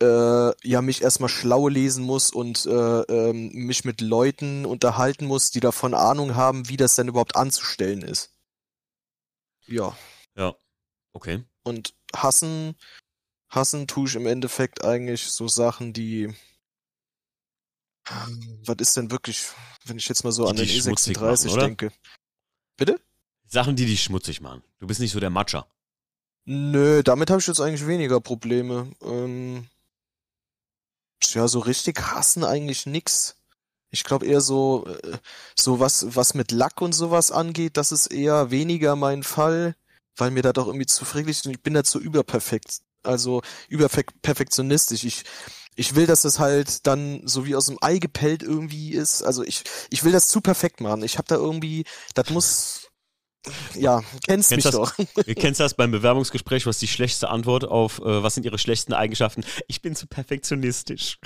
[0.03, 5.51] äh, ja mich erstmal schlau lesen muss und äh, ähm, mich mit Leuten unterhalten muss,
[5.51, 8.31] die davon Ahnung haben, wie das denn überhaupt anzustellen ist.
[9.66, 9.97] Ja.
[10.37, 10.55] Ja.
[11.12, 11.44] Okay.
[11.62, 12.77] Und hassen,
[13.49, 16.35] hassen tue ich im Endeffekt eigentlich so Sachen, die.
[18.64, 19.47] Was ist denn wirklich,
[19.85, 21.93] wenn ich jetzt mal so die an den E36 machen, denke?
[22.77, 23.01] Bitte?
[23.47, 24.62] Sachen, die dich schmutzig machen.
[24.79, 25.67] Du bist nicht so der Matscher.
[26.45, 28.90] Nö, damit habe ich jetzt eigentlich weniger Probleme.
[29.03, 29.67] Ähm,
[31.33, 33.37] ja, so richtig hassen eigentlich nix.
[33.90, 35.19] Ich glaube eher so, äh,
[35.59, 39.77] so was, was mit Lack und sowas angeht, das ist eher weniger mein Fall,
[40.17, 43.43] weil mir da doch irgendwie zu friedlich ist und ich bin da zu überperfekt, also
[43.69, 45.05] überperfektionistisch.
[45.05, 45.25] Ich,
[45.76, 49.22] ich will, dass das halt dann so wie aus dem Ei gepellt irgendwie ist.
[49.22, 51.02] Also ich, ich will das zu perfekt machen.
[51.02, 51.84] Ich habe da irgendwie,
[52.14, 52.90] das muss,
[53.74, 54.94] ja, kennst, kennst mich das, doch.
[55.26, 58.92] Du kennst das beim Bewerbungsgespräch, was die schlechteste Antwort auf, äh, was sind ihre schlechten
[58.92, 59.44] Eigenschaften?
[59.66, 61.18] Ich bin zu perfektionistisch.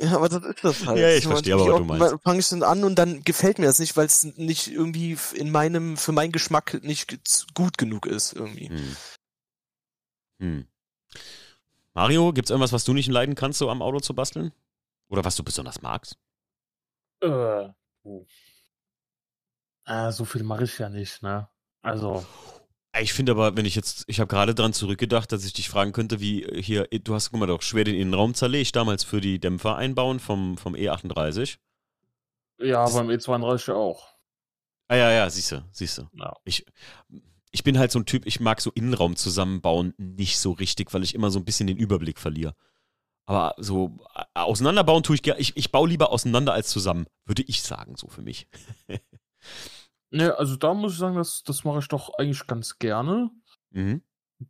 [0.00, 0.98] Ja, aber das ist das halt.
[0.98, 2.22] Ja, ich verstehe aber, was du meinst.
[2.22, 5.50] Fange ich dann an und dann gefällt mir das nicht, weil es nicht irgendwie in
[5.50, 7.18] meinem, für meinen Geschmack nicht
[7.54, 8.68] gut genug ist, irgendwie.
[8.68, 8.96] Hm.
[10.40, 10.66] Hm.
[11.94, 14.52] Mario, gibt's irgendwas, was du nicht leiden kannst, so am Auto zu basteln?
[15.08, 16.16] Oder was du besonders magst?
[17.20, 17.68] Äh,
[18.02, 18.26] oh.
[19.84, 21.48] Äh, so viel mache ich ja nicht, ne?
[21.82, 22.24] Also.
[22.98, 25.92] Ich finde aber, wenn ich jetzt, ich habe gerade dran zurückgedacht, dass ich dich fragen
[25.92, 29.38] könnte, wie hier, du hast, guck mal doch, schwer den Innenraum zerlegt damals für die
[29.38, 31.58] Dämpfer einbauen vom, vom E38.
[32.58, 34.06] Ja, das, beim E32 auch.
[34.88, 36.08] Ah ja, ja, siehst du, siehst du.
[36.12, 36.36] Ja.
[36.44, 36.66] Ich,
[37.52, 41.02] ich bin halt so ein Typ, ich mag so Innenraum zusammenbauen nicht so richtig, weil
[41.02, 42.54] ich immer so ein bisschen den Überblick verliere.
[43.26, 43.98] Aber so
[44.34, 45.40] auseinanderbauen tue ich gerne.
[45.40, 48.48] Ich, ich baue lieber auseinander als zusammen, würde ich sagen, so für mich.
[50.14, 53.30] Ne, also da muss ich sagen, das, das mache ich doch eigentlich ganz gerne.
[53.70, 54.02] Mhm.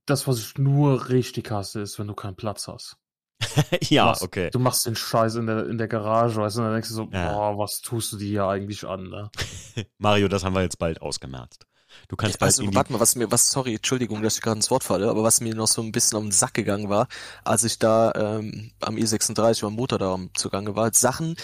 [0.07, 2.97] Das, was ich nur richtig hasse, ist, wenn du keinen Platz hast.
[3.89, 4.51] ja, du machst, okay.
[4.51, 6.95] Du machst den Scheiß in der, in der Garage, weißt du, und dann denkst du
[6.95, 7.33] so, ja.
[7.33, 9.31] boah, was tust du dir hier eigentlich an, ne?
[9.99, 11.65] Mario, das haben wir jetzt bald ausgemerzt.
[12.09, 14.71] Du kannst bald also, warte mal, was mir, was, sorry, Entschuldigung, dass ich gerade ins
[14.71, 17.09] Wort falle, aber was mir noch so ein bisschen auf den Sack gegangen war,
[17.45, 21.37] als ich da ähm, am E36 beim Motor da zugange war, Sachen,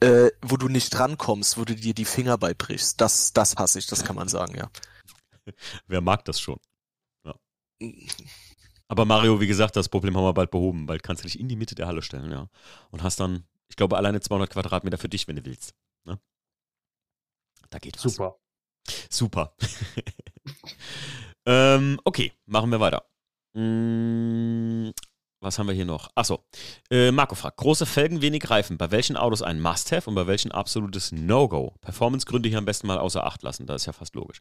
[0.00, 3.00] äh, wo du nicht rankommst, wo du dir die Finger beibrichst.
[3.00, 4.70] Das, das hasse ich, das kann man sagen, ja.
[5.86, 6.58] Wer mag das schon?
[7.24, 7.34] Ja.
[8.88, 10.84] Aber Mario, wie gesagt, das Problem haben wir bald behoben.
[10.84, 12.48] Bald kannst du dich in die Mitte der Halle stellen, ja.
[12.90, 15.74] Und hast dann, ich glaube, alleine 200 Quadratmeter für dich, wenn du willst.
[16.04, 16.20] Ne?
[17.70, 18.02] Da geht was.
[18.02, 18.36] Super.
[19.10, 19.54] Super.
[21.46, 23.04] ähm, okay, machen wir weiter.
[23.56, 24.92] Hm,
[25.40, 26.08] was haben wir hier noch?
[26.14, 26.44] Achso.
[26.90, 28.78] Äh, Marco fragt: Große Felgen, wenig Reifen.
[28.78, 31.74] Bei welchen Autos ein Must-Have und bei welchen absolutes No-Go?
[31.80, 33.66] Performance-Gründe hier am besten mal außer Acht lassen.
[33.66, 34.40] Das ist ja fast logisch.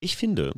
[0.00, 0.52] Ich finde,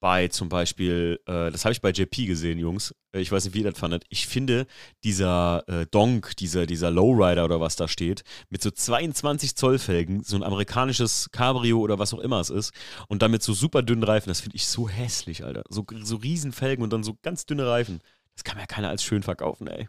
[0.00, 2.94] bei zum Beispiel, äh, das habe ich bei JP gesehen, Jungs.
[3.12, 4.04] Äh, ich weiß nicht, wie ihr das fandet.
[4.08, 4.66] Ich finde,
[5.04, 10.24] dieser äh, Donk, dieser, dieser Lowrider oder was da steht, mit so 22 Zoll Felgen,
[10.24, 12.72] so ein amerikanisches Cabrio oder was auch immer es ist,
[13.08, 15.64] und damit so super dünnen Reifen, das finde ich so hässlich, Alter.
[15.68, 18.00] So, so riesen Felgen und dann so ganz dünne Reifen.
[18.34, 19.88] Das kann mir ja keiner als schön verkaufen, ey.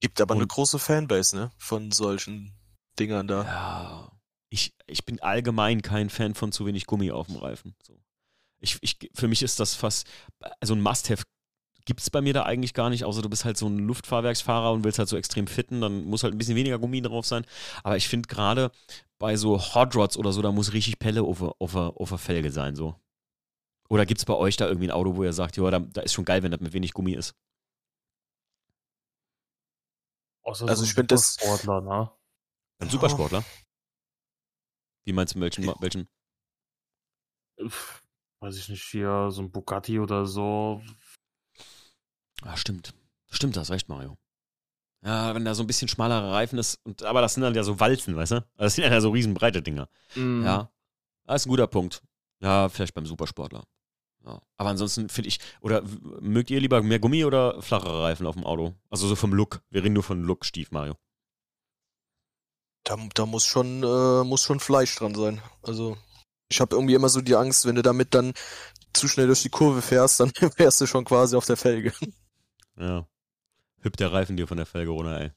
[0.00, 1.50] Gibt aber und, eine große Fanbase, ne?
[1.58, 2.54] Von solchen
[2.98, 3.44] Dingern da.
[3.44, 4.12] Ja.
[4.50, 7.74] Ich, ich bin allgemein kein Fan von zu wenig Gummi auf dem Reifen.
[7.82, 8.00] So.
[8.60, 10.06] Ich, ich, für mich ist das fast,
[10.60, 11.22] also ein Must-Have
[11.84, 14.72] gibt es bei mir da eigentlich gar nicht, außer du bist halt so ein Luftfahrwerksfahrer
[14.72, 17.46] und willst halt so extrem fitten, dann muss halt ein bisschen weniger Gummi drauf sein.
[17.82, 18.70] Aber ich finde gerade
[19.18, 22.50] bei so Hot Rods oder so, da muss richtig Pelle auf, auf, auf der Felge
[22.50, 22.94] sein, so.
[23.88, 26.02] Oder gibt es bei euch da irgendwie ein Auto, wo ihr sagt, ja, da, da
[26.02, 27.34] ist schon geil, wenn das mit wenig Gummi ist?
[30.66, 31.36] also so ich finde das.
[31.40, 32.10] Sportler, ne?
[32.80, 33.44] Ein Supersportler?
[35.04, 35.66] Wie meinst du, welchen?
[35.80, 36.08] welchen?
[38.40, 40.82] Weiß ich nicht, hier so ein Bugatti oder so.
[42.44, 42.94] Ja, stimmt.
[43.30, 44.16] Stimmt, das recht, Mario.
[45.04, 47.62] Ja, wenn da so ein bisschen schmalere Reifen ist, und, aber das sind dann ja
[47.62, 48.36] so Walzen, weißt du?
[48.36, 49.88] Also das sind ja so riesenbreite Dinger.
[50.14, 50.42] Mm.
[50.44, 50.70] Ja.
[51.24, 52.02] Das ist ein guter Punkt.
[52.40, 53.64] Ja, vielleicht beim Supersportler.
[54.24, 54.40] Ja.
[54.56, 55.82] Aber ansonsten finde ich, oder
[56.20, 58.74] mögt ihr lieber mehr Gummi oder flachere Reifen auf dem Auto?
[58.90, 59.62] Also so vom Look.
[59.70, 60.94] Wir reden nur von Look, Stief, Mario.
[62.84, 65.42] Da, da muss schon, äh, muss schon Fleisch dran sein.
[65.62, 65.96] Also
[66.48, 68.32] ich habe irgendwie immer so die Angst, wenn du damit dann
[68.92, 71.92] zu schnell durch die Kurve fährst, dann fährst du schon quasi auf der Felge.
[72.78, 73.06] Ja.
[73.80, 75.30] Hüpft der Reifen dir von der Felge runter, ey.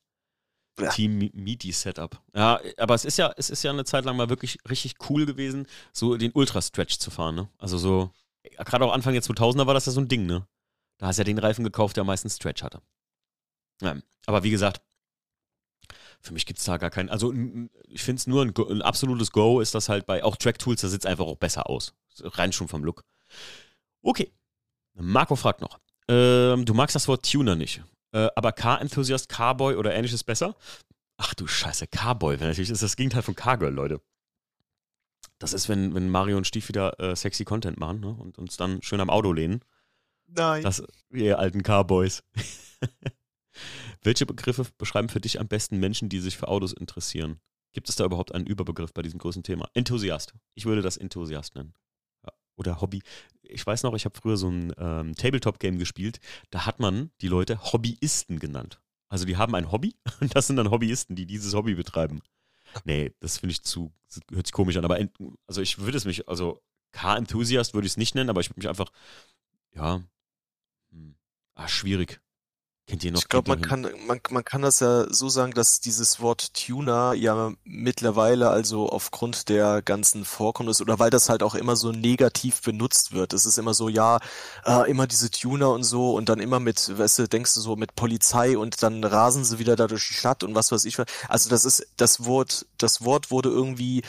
[0.79, 0.89] ja.
[0.89, 2.21] Team Meaty Setup.
[2.33, 5.25] Ja, aber es ist ja, es ist ja eine Zeit lang mal wirklich richtig cool
[5.25, 7.49] gewesen, so den Ultra Stretch zu fahren, ne?
[7.57, 8.11] Also so,
[8.43, 10.47] gerade auch Anfang der 2000er war das ja so ein Ding, ne?
[10.97, 12.81] Da hast du ja den Reifen gekauft, der am meisten Stretch hatte.
[13.81, 13.95] Ja,
[14.27, 14.81] aber wie gesagt,
[16.21, 17.09] für mich gibt es da gar keinen.
[17.09, 17.33] Also,
[17.87, 20.81] ich finde es nur ein, ein, absolutes Go, ist das halt bei auch Track Tools,
[20.81, 21.93] da sieht es einfach auch besser aus.
[22.19, 23.03] Rein schon vom Look.
[24.01, 24.31] Okay.
[24.93, 25.79] Marco fragt noch.
[26.07, 27.83] Ähm, du magst das Wort Tuner nicht.
[28.11, 30.55] Äh, aber Car-Enthusiast, Carboy oder ähnliches besser?
[31.17, 32.37] Ach du Scheiße, Carboy.
[32.37, 34.01] Natürlich ist das Gegenteil von Cargirl, Leute.
[35.39, 38.09] Das ist, wenn, wenn Mario und Stief wieder äh, sexy Content machen ne?
[38.09, 39.61] und uns dann schön am Auto lehnen.
[40.27, 40.63] Nein.
[40.63, 42.23] Das, ihr alten Carboys.
[44.03, 47.39] Welche Begriffe beschreiben für dich am besten Menschen, die sich für Autos interessieren?
[47.73, 49.69] Gibt es da überhaupt einen Überbegriff bei diesem großen Thema?
[49.73, 50.33] Enthusiast.
[50.55, 51.73] Ich würde das Enthusiast nennen.
[52.57, 53.01] Oder Hobby.
[53.41, 56.19] Ich weiß noch, ich habe früher so ein ähm, Tabletop-Game gespielt.
[56.49, 58.81] Da hat man die Leute Hobbyisten genannt.
[59.07, 62.21] Also die haben ein Hobby und das sind dann Hobbyisten, die dieses Hobby betreiben.
[62.85, 63.91] Nee, das finde ich zu,
[64.31, 64.85] hört sich komisch an.
[64.85, 64.97] Aber
[65.47, 66.61] also ich würde es mich, also
[66.91, 68.91] Car-Enthusiast würde ich es nicht nennen, aber ich würde mich einfach,
[69.73, 70.03] ja,
[70.91, 71.15] hm,
[71.55, 72.21] ah, schwierig.
[72.91, 73.21] Kennt ihr noch?
[73.21, 77.13] Ich glaube, man kann, man, man kann das ja so sagen, dass dieses Wort Tuner
[77.13, 82.61] ja mittlerweile also aufgrund der ganzen Vorkommnisse oder weil das halt auch immer so negativ
[82.61, 83.31] benutzt wird.
[83.31, 84.19] Es ist immer so, ja,
[84.65, 87.77] äh, immer diese Tuner und so und dann immer mit, weißt du, denkst du so
[87.77, 90.97] mit Polizei und dann rasen sie wieder da durch die Stadt und was weiß ich.
[91.29, 94.01] Also das ist, das Wort, das Wort wurde irgendwie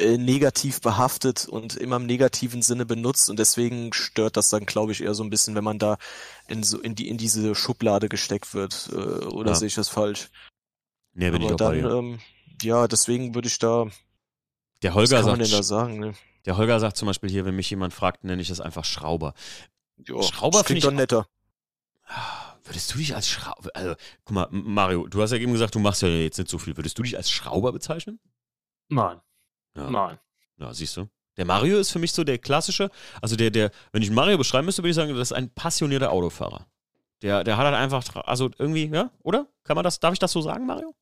[0.00, 4.92] äh, negativ behaftet und immer im negativen Sinne benutzt und deswegen stört das dann, glaube
[4.92, 5.98] ich, eher so ein bisschen, wenn man da
[6.48, 8.88] in so in die in diese Schublade gesteckt wird.
[8.92, 9.54] Äh, oder ja.
[9.56, 10.30] sehe ich das falsch?
[11.12, 12.18] Nee, bin Aber ich auch dann, bei ähm,
[12.62, 13.86] ja, deswegen würde ich da.
[14.82, 16.00] Der Holger was kann man sagt, denn da sagen?
[16.00, 16.14] Ne?
[16.46, 19.34] Der Holger sagt zum Beispiel hier, wenn mich jemand fragt, nenne ich das einfach Schrauber.
[19.98, 21.26] Jo, Schrauber finde ich doch netter.
[22.06, 25.74] Ah, würdest du dich als Schrauber, also guck mal, Mario, du hast ja eben gesagt,
[25.74, 26.76] du machst ja jetzt nicht so viel.
[26.76, 28.18] Würdest du dich als Schrauber bezeichnen?
[28.88, 29.20] Nein.
[29.76, 29.90] Ja.
[29.90, 30.18] Nein.
[30.58, 31.08] Ja, siehst du.
[31.36, 32.90] Der Mario ist für mich so der klassische,
[33.22, 36.12] also der, der, wenn ich Mario beschreiben müsste, würde ich sagen, das ist ein passionierter
[36.12, 36.66] Autofahrer.
[37.22, 39.46] Der, der hat halt einfach, also irgendwie, ja, oder?
[39.64, 40.94] Kann man das, darf ich das so sagen, Mario?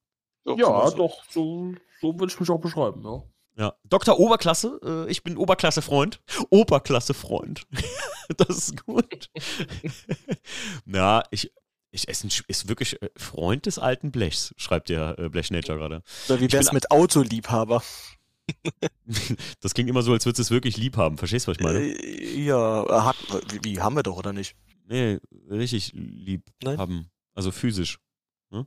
[0.44, 3.22] Ja, ja doch, so, so würde ich mich auch beschreiben, ja.
[3.57, 4.20] Ja, Dr.
[4.20, 6.20] Oberklasse, äh, ich bin Oberklasse-Freund.
[6.50, 7.66] Oberklasse-Freund.
[8.37, 9.28] das ist gut.
[10.85, 11.52] Na, ich,
[11.90, 16.02] ich esse ist wirklich äh, Freund des alten Blechs, schreibt der äh, Blech Nature gerade.
[16.28, 17.83] Oder wie wär's mit Autoliebhaber?
[19.61, 21.18] das klingt immer so, als würdest du es wirklich lieb haben.
[21.18, 21.80] Verstehst du, was ich meine?
[21.80, 23.16] Äh, ja, hat,
[23.50, 24.56] wie, wie, haben wir doch, oder nicht?
[24.87, 25.18] Nee,
[25.50, 26.78] richtig lieb nein?
[26.78, 27.11] haben.
[27.34, 27.98] Also physisch.
[28.50, 28.66] Ne?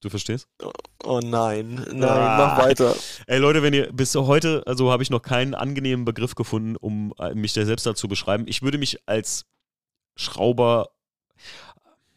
[0.00, 0.48] Du verstehst?
[0.62, 0.70] Oh,
[1.04, 2.56] oh nein, nein, ah.
[2.56, 2.94] mach weiter.
[3.26, 7.14] Ey Leute, wenn ihr bis heute, also habe ich noch keinen angenehmen Begriff gefunden, um
[7.18, 8.44] äh, mich da selbst dazu beschreiben.
[8.48, 9.46] Ich würde mich als
[10.16, 10.90] Schrauber.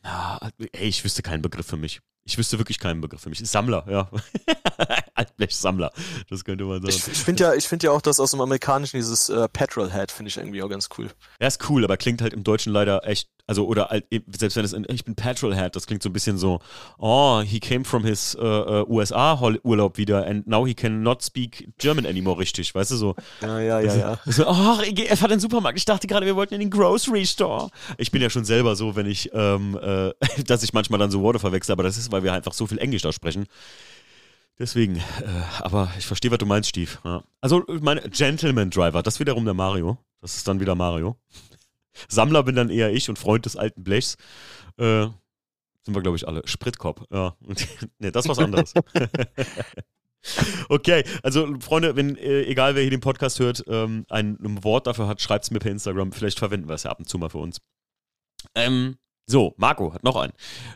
[0.04, 2.02] Ah, ey, ich wüsste keinen Begriff für mich.
[2.24, 3.40] Ich wüsste wirklich keinen Begriff für mich.
[3.40, 4.10] Sammler, ja.
[5.18, 5.92] Altblech-Sammler,
[6.30, 6.90] das könnte man sagen.
[6.90, 10.30] Ich, ich finde ja, ich ja auch das aus dem Amerikanischen, dieses äh, Petrolhead, finde
[10.30, 11.10] ich irgendwie auch ganz cool.
[11.40, 14.74] Ja, ist cool, aber klingt halt im Deutschen leider echt also oder selbst wenn es
[14.90, 16.60] ich bin Petrolhead, das klingt so ein bisschen so,
[16.98, 21.70] oh, he came from his uh, uh, USA Urlaub wieder and now he cannot speak
[21.78, 23.16] German anymore richtig, weißt du so.
[23.42, 24.20] Ja, ja, ja, ja.
[24.26, 25.78] So, oh, er fährt den Supermarkt.
[25.78, 27.70] Ich dachte gerade, wir wollten in den Grocery Store.
[27.98, 30.12] Ich bin ja schon selber so, wenn ich, ähm, äh,
[30.46, 32.80] dass ich manchmal dann so Worte verwechsel, aber das ist, weil wir einfach so viel
[32.80, 33.46] Englisch da sprechen.
[34.60, 35.02] Deswegen, äh,
[35.60, 36.92] aber ich verstehe, was du meinst, Steve.
[37.04, 37.24] Ja.
[37.42, 39.98] Also, mein Gentleman Driver, das ist wiederum der Mario.
[40.22, 41.16] Das ist dann wieder Mario.
[42.08, 44.16] Sammler bin dann eher ich und Freund des alten Blechs.
[44.78, 45.08] Äh,
[45.84, 46.42] sind wir, glaube ich, alle.
[46.46, 47.36] Spritkorb, ja.
[48.00, 48.74] ne, das ist was anderes.
[50.70, 54.88] okay, also Freunde, wenn, äh, egal wer hier den Podcast hört, ähm, ein, ein, Wort
[54.88, 56.12] dafür hat, schreibt es mir per Instagram.
[56.12, 57.62] Vielleicht verwenden wir es ja ab und zu mal für uns.
[58.56, 60.34] Ähm, so, Marco hat noch einen.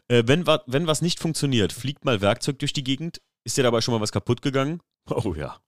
[0.08, 3.22] Äh, wenn, wa wenn was nicht funktioniert, fliegt mal Werkzeug durch die Gegend.
[3.43, 4.82] Ist dir dabei schon mal was kaputt gegangen?
[5.10, 5.60] Oh ja.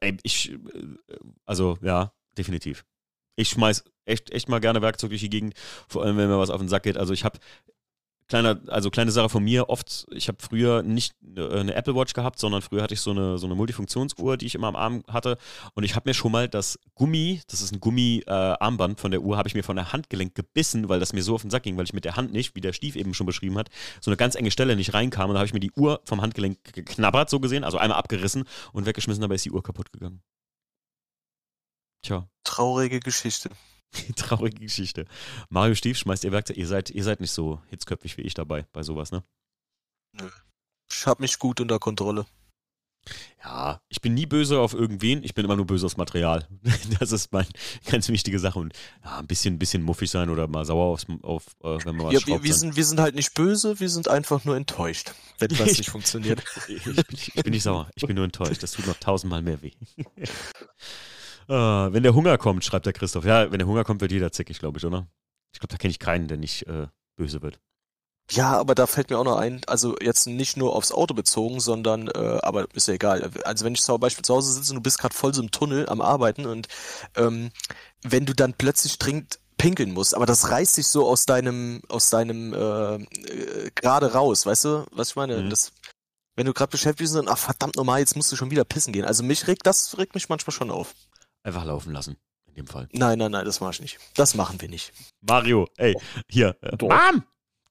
[0.00, 0.58] Ey, ich, äh,
[1.44, 2.84] also ja, definitiv
[3.36, 5.54] ich schmeiß echt, echt mal gerne Werkzeug durch die Gegend,
[5.88, 6.96] vor allem wenn mir was auf den Sack geht.
[6.96, 7.38] Also ich habe
[8.28, 12.12] kleiner, also kleine Sache von mir, oft, ich habe früher nicht äh, eine Apple Watch
[12.12, 15.04] gehabt, sondern früher hatte ich so eine, so eine Multifunktionsuhr, die ich immer am Arm
[15.08, 15.38] hatte.
[15.74, 19.22] Und ich habe mir schon mal das Gummi, das ist ein Gummi-Armband äh, von der
[19.22, 21.62] Uhr, habe ich mir von der Handgelenk gebissen, weil das mir so auf den Sack
[21.62, 23.68] ging, weil ich mit der Hand nicht, wie der Stief eben schon beschrieben hat,
[24.00, 25.30] so eine ganz enge Stelle nicht reinkam.
[25.30, 28.44] Und da habe ich mir die Uhr vom Handgelenk geknabbert, so gesehen, also einmal abgerissen
[28.72, 30.22] und weggeschmissen, dabei ist die Uhr kaputt gegangen.
[32.02, 32.28] Tja.
[32.42, 33.50] Traurige Geschichte.
[34.16, 35.06] Traurige Geschichte.
[35.48, 36.56] Mario Stief schmeißt ihr Werkzeug.
[36.56, 39.22] Ihr seid, ihr seid nicht so hitzköpfig wie ich dabei bei sowas, ne?
[40.12, 40.28] Nö.
[40.90, 42.26] Ich hab mich gut unter Kontrolle.
[43.42, 46.46] Ja, ich bin nie böse auf irgendwen, ich bin immer nur böse aufs Material.
[47.00, 47.48] Das ist meine
[47.90, 48.58] ganz wichtige Sache.
[48.58, 48.74] Und
[49.04, 52.14] ja, ein bisschen, bisschen muffig sein oder mal sauer aufs, auf, äh, wenn man was
[52.14, 55.50] ja, wir, wir, sind, wir sind halt nicht böse, wir sind einfach nur enttäuscht, wenn
[55.58, 56.44] was nicht funktioniert.
[56.68, 58.62] Ich, ich, bin, ich, bin, nicht sauer, ich bin nur enttäuscht.
[58.62, 59.72] Das tut noch tausendmal mehr weh.
[61.48, 63.24] Uh, wenn der Hunger kommt, schreibt der Christoph.
[63.24, 65.06] Ja, wenn der Hunger kommt, wird jeder zickig, glaube ich, oder?
[65.52, 66.86] Ich glaube, da kenne ich keinen, der nicht äh,
[67.16, 67.60] böse wird.
[68.30, 71.60] Ja, aber da fällt mir auch noch ein, also jetzt nicht nur aufs Auto bezogen,
[71.60, 73.30] sondern, äh, aber ist ja egal.
[73.44, 75.50] Also wenn ich zum Beispiel zu Hause sitze und du bist gerade voll so im
[75.50, 76.68] Tunnel am Arbeiten und
[77.16, 77.50] ähm,
[78.02, 82.10] wenn du dann plötzlich dringend pinkeln musst, aber das reißt sich so aus deinem, aus
[82.10, 85.42] deinem äh, äh, gerade raus, weißt du, was ich meine?
[85.42, 85.50] Mhm.
[85.50, 85.72] Das,
[86.34, 88.92] wenn du gerade beschäftigt bist und ach verdammt normal, jetzt musst du schon wieder pissen
[88.92, 89.04] gehen.
[89.04, 90.94] Also mich regt, das regt mich manchmal schon auf.
[91.42, 92.16] Einfach laufen lassen,
[92.46, 92.88] in dem Fall.
[92.92, 93.98] Nein, nein, nein, das mach ich nicht.
[94.14, 94.92] Das machen wir nicht.
[95.20, 95.96] Mario, ey,
[96.28, 96.56] hier.
[96.62, 97.24] Äh, Mom!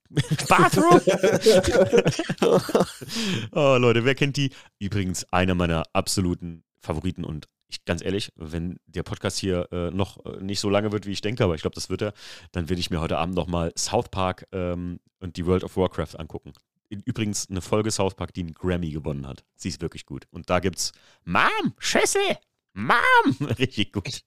[0.50, 1.00] Bathroom!
[3.54, 4.52] oh, Leute, wer kennt die?
[4.80, 10.26] Übrigens, einer meiner absoluten Favoriten und ich, ganz ehrlich, wenn der Podcast hier äh, noch
[10.26, 12.14] äh, nicht so lange wird, wie ich denke, aber ich glaube, das wird er,
[12.52, 16.20] dann werde ich mir heute Abend nochmal South Park ähm, und die World of Warcraft
[16.20, 16.52] angucken.
[16.90, 19.46] Übrigens eine Folge South Park, die einen Grammy gewonnen hat.
[19.56, 20.28] Sie ist wirklich gut.
[20.32, 20.92] Und da gibt's
[21.24, 22.38] Mom, Schüssel,
[22.74, 23.36] Mom!
[23.60, 24.22] Richtig gut.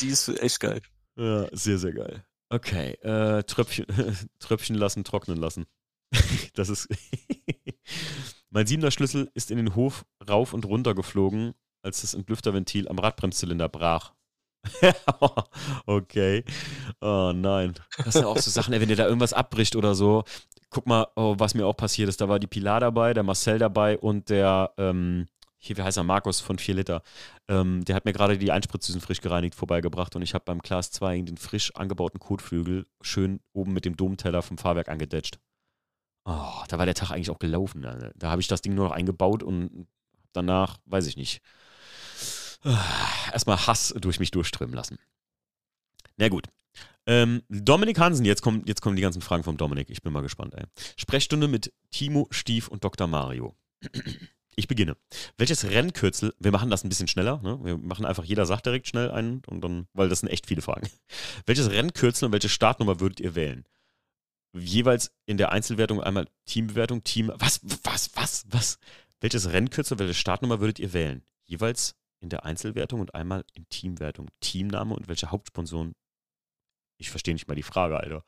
[0.00, 0.82] Die ist echt geil.
[1.16, 2.24] Ja, sehr, sehr geil.
[2.48, 3.86] Okay, äh, Tröpfchen,
[4.40, 5.66] Tröpfchen lassen, trocknen lassen.
[6.54, 6.88] das ist.
[8.50, 12.98] mein siebener Schlüssel ist in den Hof rauf und runter geflogen, als das Entlüfterventil am
[12.98, 14.12] Radbremszylinder brach.
[15.86, 16.44] okay.
[17.00, 17.74] Oh nein.
[18.04, 20.24] Das sind auch so Sachen, wenn dir da irgendwas abbricht oder so.
[20.68, 22.20] Guck mal, oh, was mir auch passiert ist.
[22.20, 25.26] Da war die Pilar dabei, der Marcel dabei und der, ähm,
[25.62, 27.02] hier, wie heißt er, Markus von 4 Liter.
[27.46, 30.90] Ähm, der hat mir gerade die Einspritzdüsen frisch gereinigt vorbeigebracht und ich habe beim Class
[30.90, 35.38] 2 den frisch angebauten Kotflügel schön oben mit dem Domteller vom Fahrwerk angedetscht.
[36.24, 37.84] Oh, da war der Tag eigentlich auch gelaufen.
[37.84, 38.12] Alter.
[38.16, 39.86] Da habe ich das Ding nur noch eingebaut und
[40.32, 41.42] danach, weiß ich nicht,
[43.32, 44.98] erstmal Hass durch mich durchströmen lassen.
[46.16, 46.46] Na gut.
[47.06, 49.90] Ähm, Dominik Hansen, jetzt kommen, jetzt kommen die ganzen Fragen vom Dominik.
[49.90, 50.54] Ich bin mal gespannt.
[50.54, 50.64] Ey.
[50.96, 53.06] Sprechstunde mit Timo, Stief und Dr.
[53.06, 53.54] Mario.
[54.56, 54.96] Ich beginne.
[55.38, 57.58] Welches Rennkürzel, wir machen das ein bisschen schneller, ne?
[57.62, 60.62] wir machen einfach, jeder sagt direkt schnell einen und dann, weil das sind echt viele
[60.62, 60.88] Fragen.
[61.46, 63.64] Welches Rennkürzel und welche Startnummer würdet ihr wählen?
[64.52, 68.78] Jeweils in der Einzelwertung einmal Teambewertung, Team, was, was, was, was?
[69.20, 71.22] Welches Rennkürzel, welche Startnummer würdet ihr wählen?
[71.44, 74.28] Jeweils in der Einzelwertung und einmal in Teamwertung.
[74.40, 75.94] Teamname und welche Hauptsponsoren?
[76.98, 78.24] Ich verstehe nicht mal die Frage, Alter.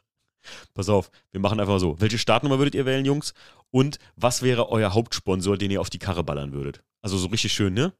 [0.74, 2.00] Pass auf, wir machen einfach so.
[2.00, 3.34] Welche Startnummer würdet ihr wählen, Jungs?
[3.70, 6.82] Und was wäre euer Hauptsponsor, den ihr auf die Karre ballern würdet?
[7.00, 7.92] Also so richtig schön, ne?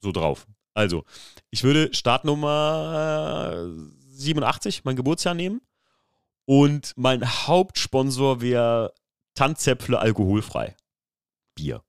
[0.00, 0.46] So drauf.
[0.74, 1.04] Also,
[1.50, 3.68] ich würde Startnummer
[4.08, 5.60] 87, mein Geburtsjahr nehmen.
[6.44, 8.94] Und mein Hauptsponsor wäre
[9.34, 10.76] Tanzäpfle alkoholfrei.
[11.54, 11.84] Bier.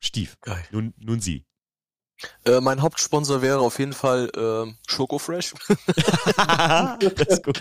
[0.00, 0.38] Stief.
[0.40, 0.64] Geil.
[0.70, 1.44] Nun, nun Sie.
[2.44, 5.54] Äh, mein Hauptsponsor wäre auf jeden Fall äh, Schokofresh.
[6.36, 7.60] das ist gut.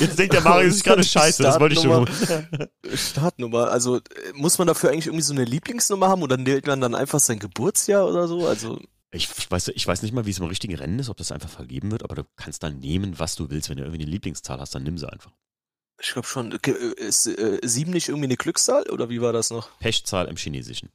[0.00, 2.08] Jetzt denkt der Mario sich gerade scheiße, das wollte ich schon.
[2.94, 4.00] Startnummer, also äh,
[4.34, 7.38] muss man dafür eigentlich irgendwie so eine Lieblingsnummer haben oder wählt man dann einfach sein
[7.38, 8.46] Geburtsjahr oder so?
[8.46, 8.78] Also
[9.10, 11.32] ich, ich, weiß, ich weiß nicht mal, wie es im richtigen Rennen ist, ob das
[11.32, 13.70] einfach vergeben wird, aber du kannst dann nehmen, was du willst.
[13.70, 15.32] Wenn du irgendwie eine Lieblingszahl hast, dann nimm sie einfach.
[16.00, 16.52] Ich glaube schon.
[16.52, 19.76] Ist äh, sieben nicht irgendwie eine Glückszahl oder wie war das noch?
[19.78, 20.90] Pechzahl im Chinesischen.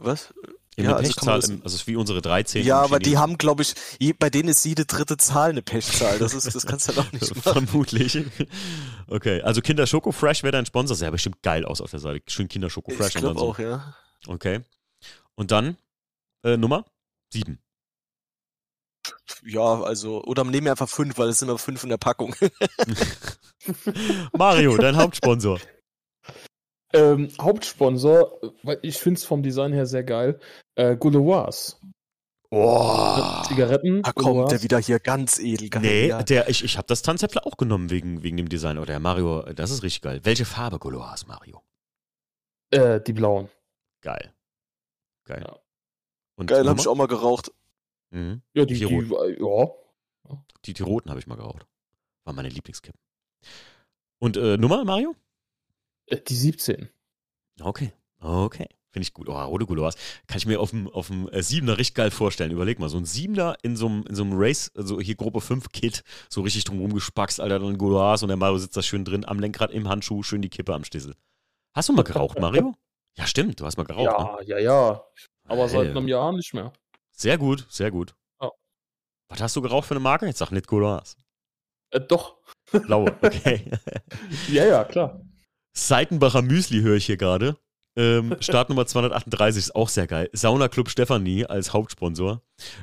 [0.00, 0.32] Was?
[0.76, 2.64] Ja, ja also Pechzahl, das, im, also ist wie unsere 13.
[2.64, 3.74] Ja, aber die haben, glaube ich,
[4.18, 6.18] bei denen ist jede dritte Zahl eine Pechzahl.
[6.18, 7.66] Das, ist, das kannst du halt auch nicht machen.
[7.66, 8.24] Vermutlich.
[9.08, 10.96] Okay, also Kinder Schoko Fresh wäre dein Sponsor.
[10.96, 12.22] Sah bestimmt geil aus auf der Seite.
[12.26, 13.14] Schön Kinder Schoko Fresh.
[13.14, 13.50] Ich glaube so.
[13.50, 13.94] auch, ja.
[14.26, 14.60] Okay.
[15.34, 15.76] Und dann
[16.42, 16.84] äh, Nummer?
[17.30, 17.58] Sieben.
[19.44, 22.34] Ja, also, oder nehmen wir einfach fünf, weil es sind immer fünf in der Packung.
[24.32, 25.60] Mario, dein Hauptsponsor.
[26.92, 30.38] Ähm, Hauptsponsor, weil ich finde es vom Design her sehr geil,
[30.76, 31.80] äh, Gouloirs.
[32.50, 33.42] Oh.
[33.48, 34.02] Zigaretten.
[34.02, 35.68] Da kommt der wieder hier ganz edel.
[35.68, 35.82] Geil.
[35.82, 38.78] Nee, der, ich, ich habe das Tanzäpfler auch genommen wegen, wegen dem Design.
[38.78, 40.20] Oder Mario, das ist richtig geil.
[40.22, 41.62] Welche Farbe Gouloirs, Mario?
[42.70, 43.48] Äh, die blauen.
[44.00, 44.32] Geil.
[45.24, 45.44] Geil.
[45.46, 45.58] Ja.
[46.36, 47.52] Und geil, habe ich auch mal geraucht.
[48.10, 48.42] Mhm.
[48.54, 49.70] Ja, die, die, die, ja.
[50.64, 51.66] Die, die roten habe ich mal geraucht.
[52.24, 53.00] War meine Lieblingskippen.
[54.18, 55.14] Und äh, Nummer, Mario?
[56.06, 56.88] Äh, die 17.
[57.60, 58.68] Okay, okay.
[58.96, 59.28] Finde ich gut.
[59.28, 59.94] Oh, rote Gouloirs.
[60.26, 62.50] Kann ich mir auf dem, auf dem äh, Siebener richtig geil vorstellen.
[62.50, 65.42] Überleg mal, so ein Siebener in so einem, in so einem Race, also hier Gruppe
[65.42, 69.04] 5 Kit, so richtig drumherum gespackst, Alter, dann Gouloirs und der Mario sitzt da schön
[69.04, 71.14] drin, am Lenkrad, im Handschuh, schön die Kippe am Stissel.
[71.74, 72.74] Hast du mal geraucht, Mario?
[73.18, 74.18] Ja, stimmt, du hast mal geraucht.
[74.18, 74.46] Ja, ne?
[74.46, 75.04] ja, ja.
[75.46, 75.68] Aber hey.
[75.68, 76.72] seit einem Jahr nicht mehr.
[77.12, 78.14] Sehr gut, sehr gut.
[78.38, 78.52] Oh.
[79.28, 80.24] Was hast du geraucht für eine Marke?
[80.24, 81.18] Jetzt sag nicht Gouloirs.
[81.90, 82.38] Äh, doch.
[82.72, 83.70] Blaue, okay.
[84.48, 85.20] ja, ja, klar.
[85.76, 87.56] Seitenbacher Müsli höre ich hier gerade.
[87.96, 90.30] Ähm, Startnummer 238 ist auch sehr geil.
[90.32, 92.42] Sauna Club Stefanie als Hauptsponsor.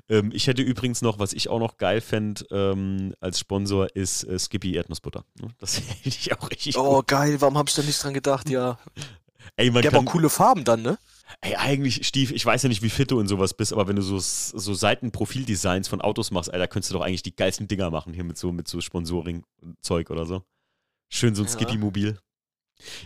[0.10, 4.24] Ähm, ich hätte übrigens noch, was ich auch noch geil fände ähm, als Sponsor, ist
[4.26, 5.26] äh, Skippy Erdnussbutter.
[5.58, 7.08] Das hätte ich auch richtig Oh, gut.
[7.08, 7.41] geil.
[7.41, 8.50] Warum habe ich da nicht dran gedacht?
[8.50, 8.78] Ja.
[9.58, 10.98] Ey, man Der kann, hat auch coole Farben dann, ne?
[11.41, 13.96] Ey, eigentlich, Stief, ich weiß ja nicht, wie fit du in sowas bist, aber wenn
[13.96, 17.89] du so, so Seitenprofildesigns von Autos machst, Alter, könntest du doch eigentlich die geilsten Dinger
[17.89, 20.44] machen hier mit so, mit so Sponsoring-Zeug oder so.
[21.10, 21.52] Schön so ein ja.
[21.54, 22.18] Skippy-Mobil.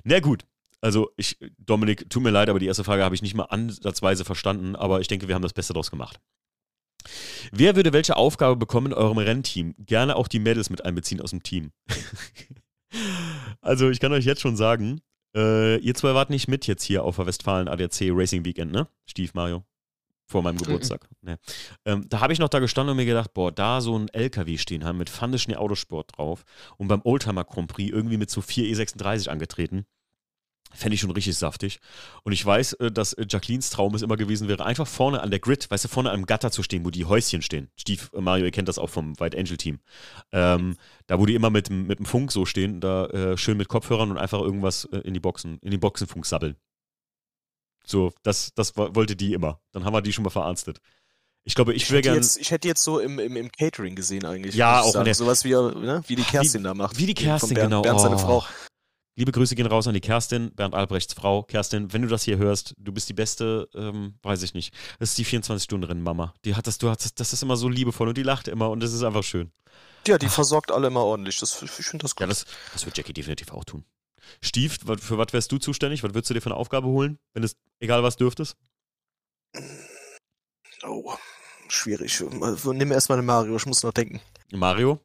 [0.03, 0.45] Na gut,
[0.81, 4.25] also ich, Dominik, tut mir leid, aber die erste Frage habe ich nicht mal ansatzweise
[4.25, 6.19] verstanden, aber ich denke, wir haben das Beste daraus gemacht.
[7.51, 9.75] Wer würde welche Aufgabe bekommen in eurem Rennteam?
[9.79, 11.71] Gerne auch die Mädels mit einbeziehen aus dem Team.
[13.61, 15.01] also ich kann euch jetzt schon sagen,
[15.35, 18.87] äh, ihr zwei wart nicht mit jetzt hier auf der Westfalen ADAC Racing Weekend, ne?
[19.05, 19.63] Stief Mario.
[20.29, 21.07] Vor meinem Geburtstag.
[21.21, 21.29] Mhm.
[21.29, 21.39] Ne.
[21.85, 24.57] Ähm, da habe ich noch da gestanden und mir gedacht, boah, da so ein LKW
[24.57, 26.43] stehen haben mit Fandeschnee Autosport drauf
[26.77, 29.85] und beim Oldtimer Grand Prix irgendwie mit so 4 E36 angetreten.
[30.73, 31.79] Fände ich schon richtig saftig.
[32.23, 35.31] Und ich weiß, äh, dass äh, Jacquelines Traum es immer gewesen wäre, einfach vorne an
[35.31, 37.69] der Grid, weißt du, vorne am Gatter zu stehen, wo die Häuschen stehen.
[37.77, 39.79] Steve, äh, Mario, ihr kennt das auch vom White Angel Team.
[40.33, 40.75] Ähm,
[41.07, 44.11] da, wo die immer mit, mit dem Funk so stehen, da äh, schön mit Kopfhörern
[44.11, 46.57] und einfach irgendwas in die Boxen, in den Boxenfunk sabbeln.
[47.89, 49.59] So, das, das wollte die immer.
[49.71, 50.79] Dann haben wir die schon mal verarztet.
[51.43, 52.19] Ich glaube, ich, ich wäre gern.
[52.19, 54.53] ich hätte jetzt so im, im, im Catering gesehen eigentlich.
[54.55, 55.13] Ja, auch ne.
[55.13, 56.97] Sowas wie, ne, wie die Kerstin wie, da macht.
[56.97, 57.81] Wie die Kerstin, Bernd, genau.
[57.81, 58.19] Bernd, seine oh.
[58.19, 58.45] Frau.
[59.15, 61.43] Liebe Grüße gehen raus an die Kerstin, Bernd Albrechts Frau.
[61.43, 64.73] Kerstin, wenn du das hier hörst, du bist die beste, ähm, weiß ich nicht.
[64.99, 66.33] Das ist die 24-Stunden-Rennen-Mama.
[66.43, 68.81] Die hat das, du hast, das ist immer so liebevoll und die lacht immer und
[68.81, 69.51] das ist einfach schön.
[70.05, 71.39] Ja, die versorgt alle immer ordentlich.
[71.39, 72.21] Das, ich finde das gut.
[72.21, 73.85] Ja, das, das wird Jackie definitiv auch tun.
[74.41, 76.03] Stief, für was wärst du zuständig?
[76.03, 78.57] Was würdest du dir für eine Aufgabe holen, wenn es egal was dürftest?
[80.83, 81.13] Oh,
[81.69, 82.23] schwierig.
[82.65, 84.21] Nimm erstmal den Mario, ich muss noch denken.
[84.51, 84.99] Mario?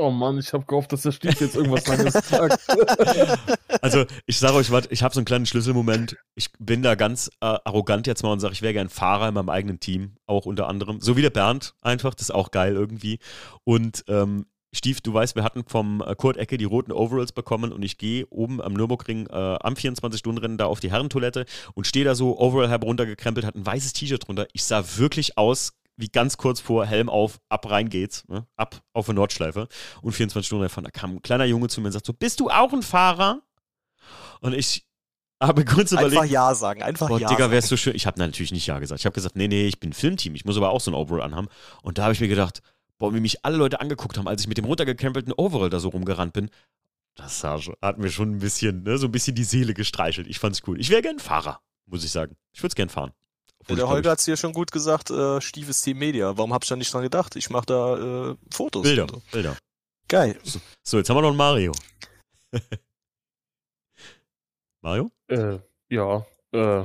[0.00, 2.60] Oh Mann, ich habe gehofft, dass der Stief jetzt irgendwas Langes sagt.
[3.80, 6.16] Also, ich sage euch was, ich habe so einen kleinen Schlüsselmoment.
[6.34, 9.34] Ich bin da ganz äh, arrogant jetzt mal und sage, ich wäre gern Fahrer in
[9.34, 11.00] meinem eigenen Team, auch unter anderem.
[11.00, 13.18] So wie der Bernd einfach, das ist auch geil irgendwie.
[13.64, 14.46] Und ähm,
[14.78, 17.98] Stief, du weißt, wir hatten vom äh, Kurt Ecke die roten Overalls bekommen und ich
[17.98, 22.38] gehe oben am Nürburgring äh, am 24-Stunden-Rennen da auf die Herrentoilette und stehe da so
[22.38, 24.46] Overall heruntergekrempelt, hat ein weißes T-Shirt drunter.
[24.52, 28.46] Ich sah wirklich aus wie ganz kurz vor Helm auf, ab rein geht's, ne?
[28.56, 29.66] ab auf eine Nordschleife
[30.00, 32.38] und 24 Stunden davon, da kam ein kleiner Junge zu mir und sagt so, bist
[32.38, 33.42] du auch ein Fahrer?
[34.40, 34.86] Und ich
[35.42, 36.22] habe kurz überlegt.
[36.22, 37.96] Einfach Ja sagen, einfach boah, Ja Digga, wärst du schön.
[37.96, 39.00] Ich habe natürlich nicht Ja gesagt.
[39.00, 41.22] Ich habe gesagt, nee, nee, ich bin Filmteam, ich muss aber auch so ein Overall
[41.22, 41.48] anhaben.
[41.82, 42.62] Und da habe ich mir gedacht,
[42.98, 45.88] boah, wie mich alle Leute angeguckt haben, als ich mit dem runtergekrempelten Overall da so
[45.88, 46.50] rumgerannt bin.
[47.14, 50.28] Das hat mir schon ein bisschen, ne, so ein bisschen die Seele gestreichelt.
[50.28, 50.80] Ich fand's cool.
[50.80, 52.36] Ich wäre gern Fahrer, muss ich sagen.
[52.52, 53.12] Ich würde es gern fahren.
[53.60, 56.36] Obwohl der Holger hat es hier schon gut gesagt, äh, Stief ist Team Media.
[56.36, 57.34] Warum hab ich da nicht dran gedacht?
[57.34, 58.84] Ich mache da äh, Fotos.
[58.84, 59.20] Bilder, so.
[59.32, 59.56] Bilder.
[60.06, 60.38] Geil.
[60.44, 61.72] So, so, jetzt haben wir noch einen Mario.
[64.80, 65.10] Mario?
[65.26, 65.58] Äh,
[65.90, 66.84] ja, äh,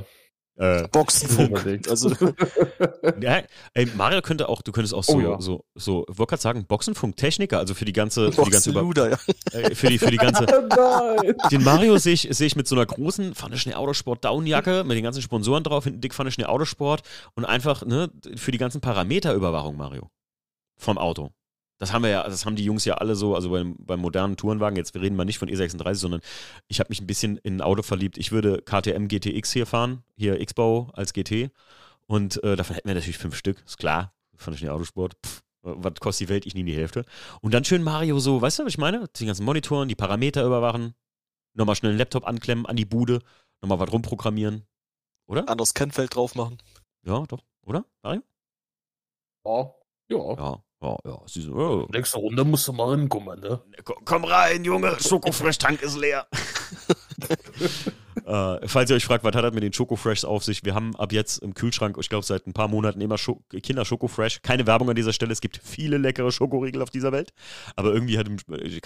[0.56, 1.88] äh, Boxenfunk.
[1.88, 2.10] also.
[3.20, 3.42] ja,
[3.74, 5.40] ey, Mario könnte auch, du könntest auch so, oh, ja.
[5.40, 9.18] so, so, wollte gerade sagen, Boxenfunk-Techniker, also für die ganze, für die ganze Luder, ja.
[9.52, 10.46] äh, für die, für die ganze.
[11.50, 14.96] den Mario sehe ich, seh ich mit so einer großen Pfanne Schnee Autosport Downjacke, mit
[14.96, 17.02] den ganzen Sponsoren drauf, hinten dick Pfanne Schnee Autosport
[17.34, 20.10] und einfach, ne, für die ganzen Parameterüberwachung, Mario.
[20.76, 21.30] Vom Auto.
[21.78, 24.36] Das haben wir ja, das haben die Jungs ja alle so, also beim, beim modernen
[24.36, 26.20] Tourenwagen, jetzt wir reden mal nicht von E36, sondern
[26.68, 28.16] ich habe mich ein bisschen in ein Auto verliebt.
[28.16, 31.50] Ich würde KTM GTX hier fahren, hier X-Bau als GT.
[32.06, 34.14] Und äh, davon hätten wir natürlich fünf Stück, ist klar.
[34.36, 35.14] Fand ich den Autosport.
[35.24, 36.46] Pff, was kostet die Welt?
[36.46, 37.04] Ich nehme die Hälfte.
[37.40, 39.08] Und dann schön Mario so, weißt du, was ich meine?
[39.16, 40.94] Die ganzen Monitoren, die Parameter überwachen,
[41.54, 43.20] nochmal schnell einen Laptop anklemmen, an die Bude,
[43.62, 44.66] nochmal was rumprogrammieren.
[45.26, 45.48] Oder?
[45.48, 46.58] Anderes Kennfeld drauf machen.
[47.06, 47.42] Ja, doch.
[47.64, 48.22] Oder, Mario?
[49.46, 49.74] Ja.
[50.08, 50.34] Ja.
[50.36, 50.64] Ja.
[50.84, 51.18] Ja, ja.
[51.26, 51.88] Sie so, oh.
[51.92, 53.60] Nächste Runde musst du mal hinkommen, ne?
[54.04, 56.26] Komm rein, Junge, Schokofresh-Tank ist leer.
[58.26, 60.64] äh, falls ihr euch fragt, was hat das mit den Schokofreshs auf sich?
[60.64, 63.84] Wir haben ab jetzt im Kühlschrank, ich glaube seit ein paar Monaten immer Scho Kinder
[63.84, 64.42] Schokofresh.
[64.42, 67.32] Keine Werbung an dieser Stelle, es gibt viele leckere Schokoriegel auf dieser Welt.
[67.76, 68.28] Aber irgendwie hat,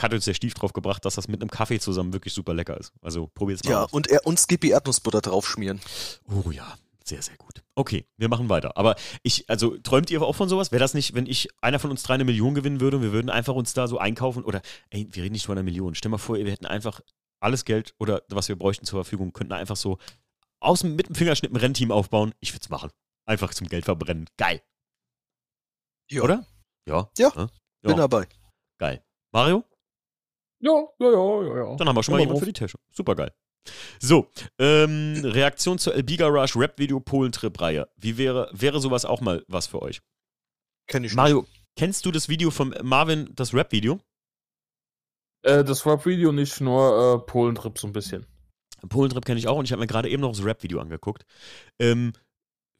[0.00, 2.76] hat uns der Stief drauf gebracht, dass das mit einem Kaffee zusammen wirklich super lecker
[2.78, 2.92] ist.
[3.02, 3.92] Also probiert's mal Ja, aus.
[3.92, 5.80] und, er, und Skippy Erdnussbutter draufschmieren.
[6.28, 6.74] Oh ja,
[7.08, 7.62] sehr, sehr gut.
[7.74, 8.76] Okay, wir machen weiter.
[8.76, 10.72] Aber ich, also träumt ihr auch von sowas?
[10.72, 13.12] Wäre das nicht, wenn ich, einer von uns drei eine Million gewinnen würde und wir
[13.12, 15.94] würden einfach uns da so einkaufen oder, ey, wir reden nicht von einer Million.
[15.94, 17.00] Stell mal vor, wir hätten einfach
[17.40, 19.98] alles Geld oder was wir bräuchten zur Verfügung, könnten einfach so
[20.60, 22.34] aus dem, mit dem Fingerschnitt ein Rennteam aufbauen.
[22.40, 22.90] Ich würde es machen.
[23.26, 24.26] Einfach zum Geld verbrennen.
[24.36, 24.62] Geil.
[26.10, 26.22] Ja.
[26.22, 26.46] Oder?
[26.86, 27.10] Ja.
[27.18, 27.32] Ja.
[27.36, 27.48] ja.
[27.82, 28.26] Bin dabei.
[28.78, 29.04] Geil.
[29.32, 29.64] Mario?
[30.60, 31.76] Ja, ja, ja, ja, ja.
[31.76, 32.78] Dann haben wir schon mal jemanden für die Tasche.
[32.90, 33.32] Super geil.
[34.00, 37.88] So, ähm, Reaktion zur Elbiga Rush Rap-Video Polen-Trip-Reihe.
[37.96, 40.00] Wie wäre, wäre sowas auch mal was für euch?
[40.86, 41.64] Kenn ich Mario, nicht.
[41.76, 44.00] kennst du das Video von Marvin, das Rap-Video?
[45.42, 48.26] Äh, das Rap-Video nicht, nur äh, Polentrip so ein bisschen.
[48.88, 51.24] Polentrip kenne ich auch und ich habe mir gerade eben noch das Rap-Video angeguckt.
[51.78, 52.12] Ähm,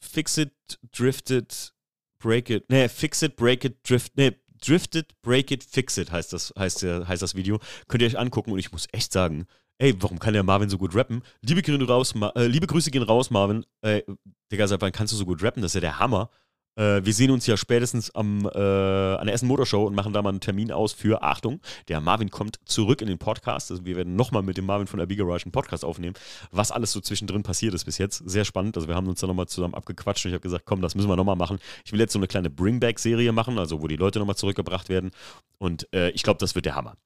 [0.03, 0.53] fix it,
[0.93, 1.75] drifted,
[2.23, 2.71] break it.
[2.71, 4.17] Nee, fix it, break it, drift.
[4.17, 7.59] Nee, drifted, break it, fix it heißt das, heißt, heißt das Video.
[7.89, 9.47] Könnt ihr euch angucken und ich muss echt sagen,
[9.79, 11.23] ey, warum kann der Marvin so gut rappen?
[11.41, 13.65] Liebe, raus, äh, liebe Grüße gehen raus, Marvin.
[13.83, 14.05] Ey,
[14.51, 15.63] Digga, seit wann kannst du so gut rappen?
[15.63, 16.31] Das ist ja der Hammer.
[16.79, 20.23] Äh, wir sehen uns ja spätestens am, äh, an der Essen Motorshow und machen da
[20.23, 23.71] mal einen Termin aus für, Achtung, der Marvin kommt zurück in den Podcast.
[23.71, 26.15] Also wir werden nochmal mit dem Marvin von Big Garage einen Podcast aufnehmen,
[26.53, 28.23] was alles so zwischendrin passiert ist bis jetzt.
[28.27, 28.77] Sehr spannend.
[28.77, 31.09] Also wir haben uns da nochmal zusammen abgequatscht und ich habe gesagt, komm, das müssen
[31.09, 31.59] wir nochmal machen.
[31.85, 35.11] Ich will jetzt so eine kleine Bringback-Serie machen, also wo die Leute nochmal zurückgebracht werden.
[35.59, 36.97] Und äh, ich glaube, das wird der Hammer.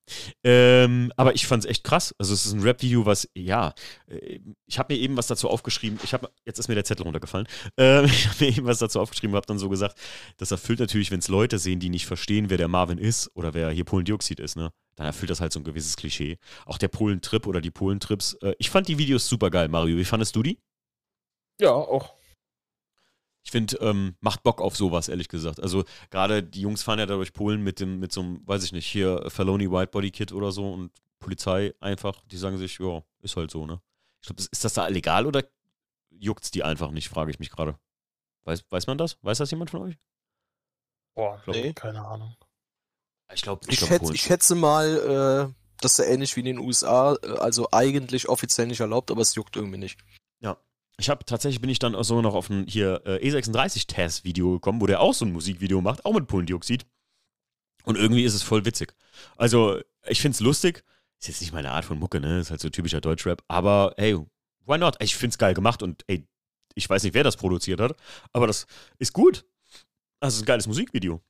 [0.45, 2.15] Ähm, aber ich fand es echt krass.
[2.19, 3.73] Also es ist ein Rap-Video, was, ja,
[4.09, 5.99] äh, ich habe mir eben was dazu aufgeschrieben.
[6.03, 7.47] Ich habe, jetzt ist mir der Zettel runtergefallen.
[7.79, 9.99] Ähm, ich habe mir eben was dazu aufgeschrieben, habe dann so gesagt,
[10.37, 13.55] das erfüllt natürlich, wenn es Leute sehen, die nicht verstehen, wer der Marvin ist oder
[13.55, 14.73] wer hier Polendioxid ist, ne?
[14.97, 16.39] Dann erfüllt das halt so ein gewisses Klischee.
[16.67, 18.35] Auch der Polentrip oder die Polentrips.
[18.43, 19.97] Äh, ich fand die Videos super geil, Mario.
[19.97, 20.59] Wie fandest du die?
[21.61, 22.15] Ja, auch.
[23.45, 25.61] Ich finde, ähm, macht Bock auf sowas, ehrlich gesagt.
[25.61, 28.65] Also gerade die Jungs fahren ja da durch Polen mit dem, mit so einem, weiß
[28.65, 33.03] ich nicht, hier Faloni Whitebody Kit oder so und Polizei einfach, die sagen sich, ja,
[33.23, 33.81] ist halt so, ne?
[34.21, 35.43] Ich glaube, ist das da legal oder
[36.11, 37.77] juckt's die einfach nicht, frage ich mich gerade.
[38.45, 39.19] Weiß, weiß man das?
[39.23, 39.99] Weiß das jemand von euch?
[41.15, 41.73] Boah, glaub, nee.
[41.73, 42.37] keine Ahnung.
[43.35, 46.47] Ich glaube, ich, ich, schätz, ich, schätze mal, äh, das ist ja ähnlich wie in
[46.47, 49.99] den USA, äh, also eigentlich offiziell nicht erlaubt, aber es juckt irgendwie nicht.
[50.41, 50.57] Ja.
[50.99, 54.81] Ich habe tatsächlich bin ich dann auch so noch auf ein hier äh, E36-Test-Video gekommen,
[54.81, 56.87] wo der auch so ein Musikvideo macht, auch mit Pullendioxid.
[57.85, 58.95] Und irgendwie ist es voll witzig.
[59.37, 60.85] Also, ich finde es lustig.
[61.19, 62.41] Ist jetzt nicht meine Art von Mucke, ne?
[62.41, 63.43] Ist halt so typischer Deutschrap.
[63.49, 64.17] Aber hey,
[64.67, 64.97] why not?
[65.01, 66.27] Ich finde es geil gemacht und ey,
[66.75, 67.97] ich weiß nicht, wer das produziert hat,
[68.33, 68.67] aber das
[68.99, 69.45] ist gut.
[70.21, 71.21] Das ist ein geiles Musikvideo.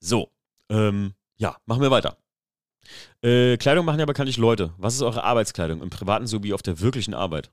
[0.00, 0.30] So,
[0.70, 2.16] ähm, ja, machen wir weiter.
[3.22, 4.72] Äh, Kleidung machen ja bekanntlich Leute.
[4.78, 7.50] Was ist eure Arbeitskleidung im privaten sowie auf der wirklichen Arbeit?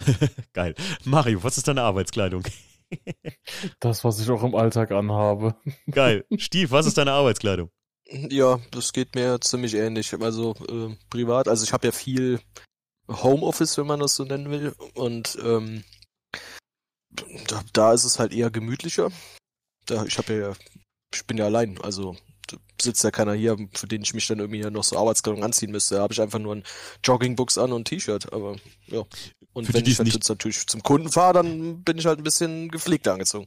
[0.52, 0.74] Geil.
[1.04, 2.44] Mario, was ist deine Arbeitskleidung?
[3.80, 5.54] das, was ich auch im Alltag anhabe.
[5.90, 6.24] Geil.
[6.38, 7.70] Stief, was ist deine Arbeitskleidung?
[8.06, 10.12] Ja, das geht mir ziemlich ähnlich.
[10.20, 12.40] Also äh, privat, also ich habe ja viel
[13.10, 14.74] Homeoffice, wenn man das so nennen will.
[14.94, 15.84] Und ähm,
[17.48, 19.10] da, da ist es halt eher gemütlicher.
[19.86, 20.52] Da, ich habe ja,
[21.12, 22.16] ich bin ja allein, also
[22.80, 25.96] sitzt ja keiner hier, für den ich mich dann irgendwie noch so Arbeitskleidung anziehen müsste.
[25.96, 26.64] Da habe ich einfach nur ein
[27.04, 28.32] Joggingbuchs an und ein T-Shirt.
[28.32, 28.56] Aber
[28.86, 29.04] ja.
[29.52, 32.24] Und für wenn die, ich halt natürlich zum Kunden fahre, dann bin ich halt ein
[32.24, 33.46] bisschen gepflegter angezogen.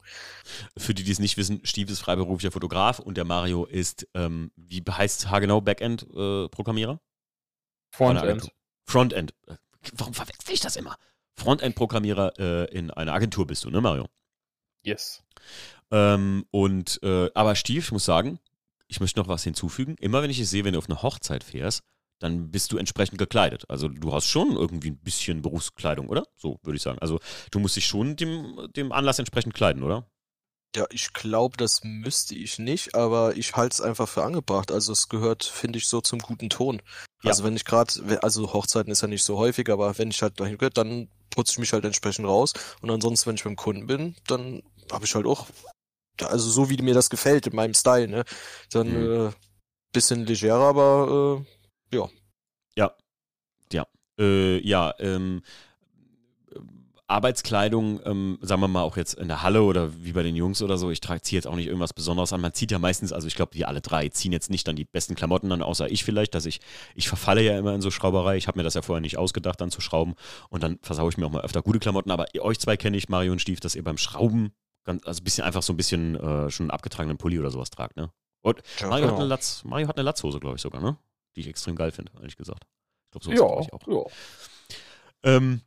[0.77, 4.51] Für die, die es nicht wissen, Steve ist freiberuflicher Fotograf und der Mario ist, ähm,
[4.55, 6.93] wie heißt haargenau, Backend-Programmierer?
[6.93, 8.51] Äh, Frontend.
[8.85, 9.33] Frontend.
[9.93, 10.97] Warum verwechsel ich das immer?
[11.35, 14.07] Frontend-Programmierer äh, in einer Agentur bist du, ne, Mario?
[14.83, 15.23] Yes.
[15.91, 18.39] Ähm, und, äh, aber Steve, ich muss sagen,
[18.87, 19.95] ich möchte noch was hinzufügen.
[19.99, 21.83] Immer wenn ich es sehe, wenn du auf eine Hochzeit fährst,
[22.19, 23.69] dann bist du entsprechend gekleidet.
[23.69, 26.25] Also du hast schon irgendwie ein bisschen Berufskleidung, oder?
[26.37, 26.99] So würde ich sagen.
[26.99, 27.19] Also
[27.51, 30.05] du musst dich schon dem, dem Anlass entsprechend kleiden, oder?
[30.75, 34.71] Ja, ich glaube, das müsste ich nicht, aber ich halte es einfach für angebracht.
[34.71, 36.81] Also es gehört, finde ich, so zum guten Ton.
[37.21, 37.29] Ja.
[37.29, 40.39] Also wenn ich gerade, also Hochzeiten ist ja nicht so häufig, aber wenn ich halt
[40.39, 42.53] dahin gehört, dann putze ich mich halt entsprechend raus.
[42.81, 45.47] Und ansonsten, wenn ich beim Kunden bin, dann habe ich halt auch,
[46.21, 48.23] also so wie mir das gefällt in meinem Style, ne?
[48.71, 49.27] Dann mhm.
[49.27, 49.31] äh,
[49.91, 51.43] bisschen legerer, aber
[51.91, 52.09] äh, ja.
[52.75, 52.95] Ja.
[53.71, 53.87] Ja.
[54.19, 55.43] Äh, ja, ähm,
[57.13, 60.61] Arbeitskleidung, ähm, sagen wir mal auch jetzt in der Halle oder wie bei den Jungs
[60.61, 62.41] oder so, ich ziehe jetzt auch nicht irgendwas Besonderes an.
[62.41, 64.85] Man zieht ja meistens, also ich glaube, wir alle drei ziehen jetzt nicht dann die
[64.85, 66.59] besten Klamotten an, außer ich vielleicht, dass ich,
[66.95, 68.35] ich verfalle ja immer in so Schrauberei.
[68.37, 70.15] Ich habe mir das ja vorher nicht ausgedacht, dann zu schrauben
[70.49, 72.11] und dann versaue ich mir auch mal öfter gute Klamotten.
[72.11, 74.51] Aber euch zwei kenne ich, Mario und Stief, dass ihr beim Schrauben
[74.83, 77.69] ganz, also ein bisschen einfach so ein bisschen äh, schon einen abgetragenen Pulli oder sowas
[77.69, 78.11] tragt, ne?
[78.41, 79.13] Und ja, Mario, genau.
[79.13, 80.97] hat eine Latz, Mario hat eine Latzhose, glaube ich sogar, ne?
[81.35, 82.65] Die ich extrem geil finde, ehrlich gesagt.
[83.05, 83.87] Ich glaube, so ja, ich auch.
[83.87, 85.35] Ja.
[85.35, 85.61] Ähm,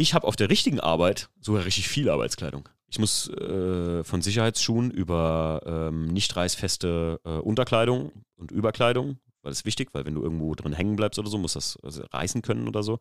[0.00, 2.68] ich habe auf der richtigen Arbeit sogar richtig viel Arbeitskleidung.
[2.88, 9.60] Ich muss äh, von Sicherheitsschuhen über ähm, nicht reißfeste äh, Unterkleidung und Überkleidung, weil das
[9.60, 12.42] ist wichtig, weil wenn du irgendwo drin hängen bleibst oder so, muss das also reißen
[12.42, 12.98] können oder so.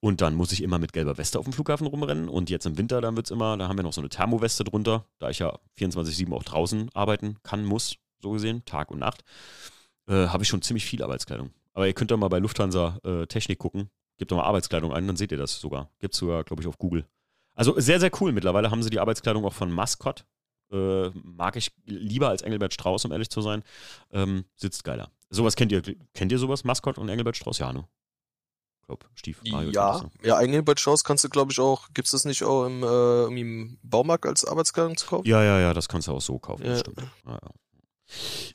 [0.00, 2.28] Und dann muss ich immer mit gelber Weste auf dem Flughafen rumrennen.
[2.28, 4.64] Und jetzt im Winter, dann wird es immer, da haben wir noch so eine Thermoweste
[4.64, 9.22] drunter, da ich ja 24-7 auch draußen arbeiten kann, muss, so gesehen, Tag und Nacht,
[10.08, 11.50] äh, habe ich schon ziemlich viel Arbeitskleidung.
[11.72, 13.88] Aber ihr könnt da mal bei Lufthansa äh, Technik gucken.
[14.22, 15.90] Gebt doch mal Arbeitskleidung ein, dann seht ihr das sogar.
[15.98, 17.04] Gibt es sogar, glaube ich, auf Google.
[17.56, 18.30] Also sehr, sehr cool.
[18.30, 20.24] Mittlerweile haben sie die Arbeitskleidung auch von Mascot.
[20.70, 23.64] Äh, mag ich lieber als Engelbert Strauß, um ehrlich zu sein.
[24.12, 25.10] Ähm, sitzt geiler.
[25.28, 25.82] Sowas kennt ihr,
[26.14, 26.62] kennt ihr sowas?
[26.62, 27.58] Mascot und Engelbert Strauß?
[27.58, 27.88] Ja, ne?
[28.80, 29.42] Ich glaube, Stief.
[29.44, 32.64] Mario ja, ja, Engelbert Strauß kannst du, glaube ich, auch, gibt es das nicht auch
[32.64, 35.26] im, äh, im Baumarkt als Arbeitskleidung zu kaufen?
[35.26, 36.64] Ja, ja, ja, das kannst du auch so kaufen.
[36.64, 36.76] Ja,
[37.26, 37.40] ja.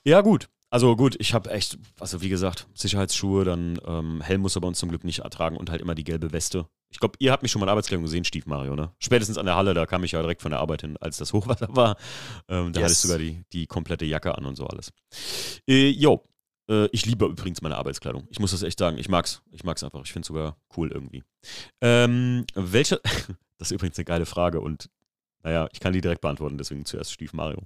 [0.05, 0.47] ja, gut.
[0.69, 4.67] Also gut, ich habe echt, also wie gesagt, Sicherheitsschuhe, dann ähm, Helm muss er bei
[4.67, 6.67] uns zum Glück nicht ertragen und halt immer die gelbe Weste.
[6.89, 8.91] Ich glaube, ihr habt mich schon mal in Arbeitskleidung gesehen, Stief Mario, ne?
[8.99, 11.31] Spätestens an der Halle, da kam ich ja direkt von der Arbeit hin, als das
[11.33, 11.95] Hochwasser war.
[12.49, 12.83] Ähm, da yes.
[12.83, 14.91] hatte ich sogar die, die komplette Jacke an und so alles.
[15.67, 16.23] Äh, jo,
[16.69, 18.27] äh, ich liebe übrigens meine Arbeitskleidung.
[18.29, 18.97] Ich muss das echt sagen.
[18.97, 19.41] Ich mag's.
[19.51, 20.01] Ich mag's einfach.
[20.03, 21.23] Ich finde es sogar cool irgendwie.
[21.81, 22.99] Ähm, welche,
[23.57, 24.89] das ist übrigens eine geile Frage und
[25.43, 27.61] naja, ich kann die direkt beantworten, deswegen zuerst Stief Mario.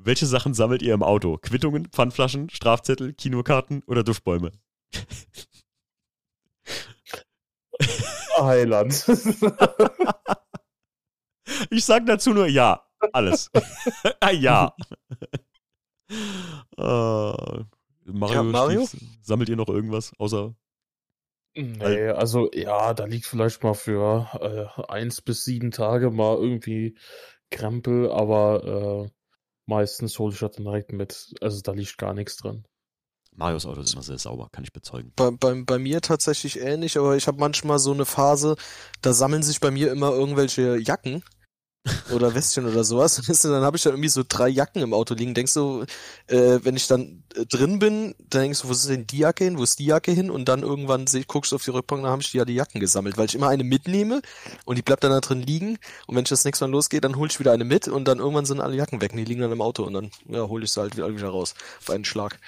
[0.00, 1.38] Welche Sachen sammelt ihr im Auto?
[1.38, 4.52] Quittungen, Pfandflaschen, Strafzettel, Kinokarten oder Duftbäume?
[8.38, 9.04] Heiland.
[11.70, 12.84] ich sag dazu nur ja.
[13.12, 13.50] Alles.
[14.20, 14.72] ah, ja.
[16.76, 16.76] uh,
[18.04, 18.88] Mario, ja, Mario?
[19.20, 20.54] sammelt ihr noch irgendwas außer
[21.54, 26.96] Nee, also ja, da liegt vielleicht mal für äh, eins bis sieben Tage mal irgendwie
[27.50, 29.10] Krempel, aber äh,
[29.68, 31.34] meistens hole ich das dann direkt mit.
[31.40, 32.64] Also da liegt gar nichts drin.
[33.32, 35.12] Marios Auto ist immer sehr sauber, kann ich bezeugen.
[35.14, 38.56] Bei, bei, bei mir tatsächlich ähnlich, aber ich habe manchmal so eine Phase,
[39.00, 41.22] da sammeln sich bei mir immer irgendwelche Jacken
[42.10, 43.18] oder Westchen oder sowas.
[43.28, 45.34] Und dann habe ich da irgendwie so drei Jacken im Auto liegen.
[45.34, 45.84] Denkst du,
[46.26, 49.44] äh, wenn ich dann äh, drin bin, dann denkst du, wo ist denn die Jacke
[49.44, 49.58] hin?
[49.58, 50.30] Wo ist die Jacke hin?
[50.30, 52.54] Und dann irgendwann seh, guckst du auf die Rückbank, dann habe ich die ja die
[52.54, 54.22] Jacken gesammelt, weil ich immer eine mitnehme
[54.64, 55.78] und die bleibt dann da drin liegen.
[56.06, 58.18] Und wenn ich das nächste Mal losgehe, dann hole ich wieder eine mit und dann
[58.18, 60.64] irgendwann sind alle Jacken weg und die liegen dann im Auto und dann ja, hole
[60.64, 62.38] ich sie halt wieder, wieder raus auf einen Schlag.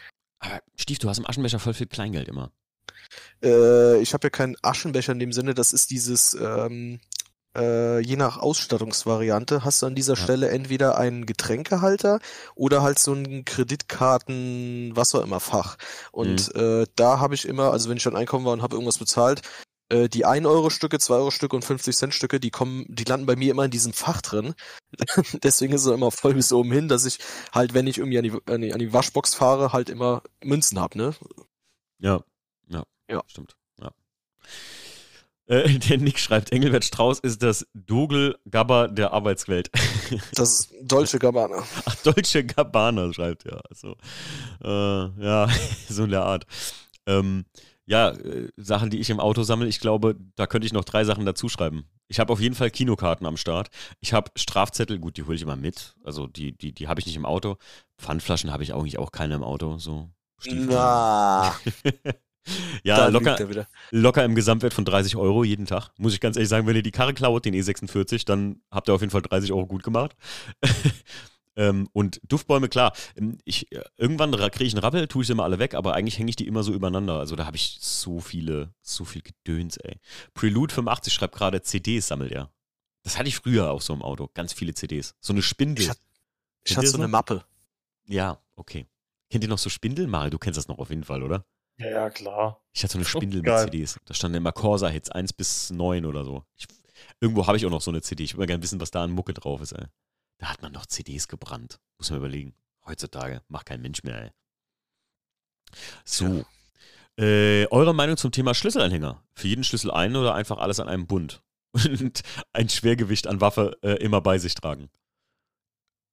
[0.41, 2.51] Aber Stief, du hast im Aschenbecher voll viel Kleingeld immer.
[3.43, 7.01] Äh, ich habe ja keinen Aschenbecher in dem Sinne, das ist dieses, ähm,
[7.57, 10.23] äh, je nach Ausstattungsvariante hast du an dieser ja.
[10.23, 12.21] Stelle entweder einen Getränkehalter
[12.55, 15.77] oder halt so ein Kreditkarten, was auch immer Fach.
[16.13, 16.61] Und mhm.
[16.61, 19.43] äh, da habe ich immer, also wenn ich dann einkaufen war und habe irgendwas bezahlt,
[19.91, 23.93] äh, die 1-Euro-Stücke, 2-Euro-Stücke und 50-Cent-Stücke, die kommen, die landen bei mir immer in diesem
[23.93, 24.55] Fach drin.
[25.43, 27.19] Deswegen ist es immer voll bis oben hin, dass ich
[27.53, 30.81] halt, wenn ich irgendwie an die, an die, an die Waschbox fahre, halt immer Münzen
[30.81, 31.15] hab, ne?
[31.99, 32.23] Ja,
[32.69, 33.23] ja, ja.
[33.27, 33.57] stimmt.
[35.51, 39.71] Äh, der Nick schreibt, Engelbert Strauß ist das Dogel Gabba der Arbeitswelt.
[40.35, 41.63] Das ist Dolce Gabbana.
[41.85, 43.61] Ach, Dolce Gabbana schreibt ja.
[43.69, 43.97] Also,
[44.65, 45.49] äh, ja,
[45.89, 46.47] so in der Art.
[47.07, 47.45] Ähm,
[47.87, 51.05] ja, äh, Sachen, die ich im Auto sammle, ich glaube, da könnte ich noch drei
[51.05, 51.85] Sachen dazu schreiben.
[52.09, 53.69] Ich habe auf jeden Fall Kinokarten am Start.
[54.01, 55.95] Ich habe Strafzettel, gut, die hole ich immer mit.
[56.03, 57.57] Also die, die, die habe ich nicht im Auto.
[57.99, 59.79] Pfandflaschen habe ich eigentlich auch keine im Auto.
[59.79, 60.11] So.
[60.45, 61.55] Na.
[62.83, 65.91] Ja, locker, locker im Gesamtwert von 30 Euro jeden Tag.
[65.99, 68.95] Muss ich ganz ehrlich sagen, wenn ihr die Karre klaut, den E46, dann habt ihr
[68.95, 70.17] auf jeden Fall 30 Euro gut gemacht.
[71.57, 72.93] ähm, und Duftbäume, klar.
[73.17, 75.95] Ähm, ich, äh, irgendwann kriege ich einen Rappel, tue ich sie immer alle weg, aber
[75.95, 77.19] eigentlich hänge ich die immer so übereinander.
[77.19, 79.97] Also da habe ich so viele, so viel Gedöns, ey.
[80.35, 82.51] Prelude 85 schreibt gerade, CDs sammelt er.
[83.03, 84.29] Das hatte ich früher auch so im Auto.
[84.35, 85.15] Ganz viele CDs.
[85.21, 85.85] So eine Spindel.
[85.85, 85.99] Ich, hat,
[86.65, 87.45] ich hatte so eine Mappe.
[88.07, 88.87] Ja, okay.
[89.31, 90.11] Kennt ihr noch so Spindeln?
[90.11, 91.45] Mal, du kennst das noch auf jeden Fall, oder?
[91.81, 92.61] Ja, ja, klar.
[92.73, 93.99] Ich hatte so eine Spindel mit CDs.
[94.05, 96.45] Da standen immer Corsa-Hits 1 bis 9 oder so.
[96.57, 96.67] Ich,
[97.21, 98.23] irgendwo habe ich auch noch so eine CD.
[98.23, 99.87] Ich würde gerne wissen, was da an Mucke drauf ist, ey.
[100.39, 101.81] Da hat man noch CDs gebrannt.
[101.99, 102.55] Muss man überlegen.
[102.85, 104.31] Heutzutage macht kein Mensch mehr, ey.
[106.05, 106.45] So.
[107.19, 107.25] Ja.
[107.25, 109.23] Äh, eure Meinung zum Thema Schlüsselanhänger?
[109.35, 111.43] Für jeden Schlüssel einen oder einfach alles an einem Bund?
[111.73, 112.23] Und
[112.53, 114.91] ein Schwergewicht an Waffe äh, immer bei sich tragen.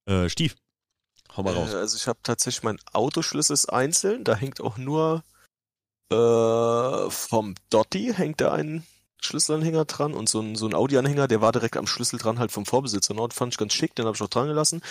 [0.05, 0.55] Äh, Stief,
[1.35, 1.73] hau mal raus.
[1.73, 4.23] Äh, also ich habe tatsächlich mein Autoschlüssel einzeln.
[4.23, 5.23] Da hängt auch nur
[6.09, 8.85] äh, vom Dotti hängt da ein
[9.21, 12.51] Schlüsselanhänger dran und so ein, so ein Audi-Anhänger, der war direkt am Schlüssel dran, halt
[12.51, 13.15] vom Vorbesitzer.
[13.15, 14.81] Und fand ich ganz schick, den habe ich auch dran gelassen.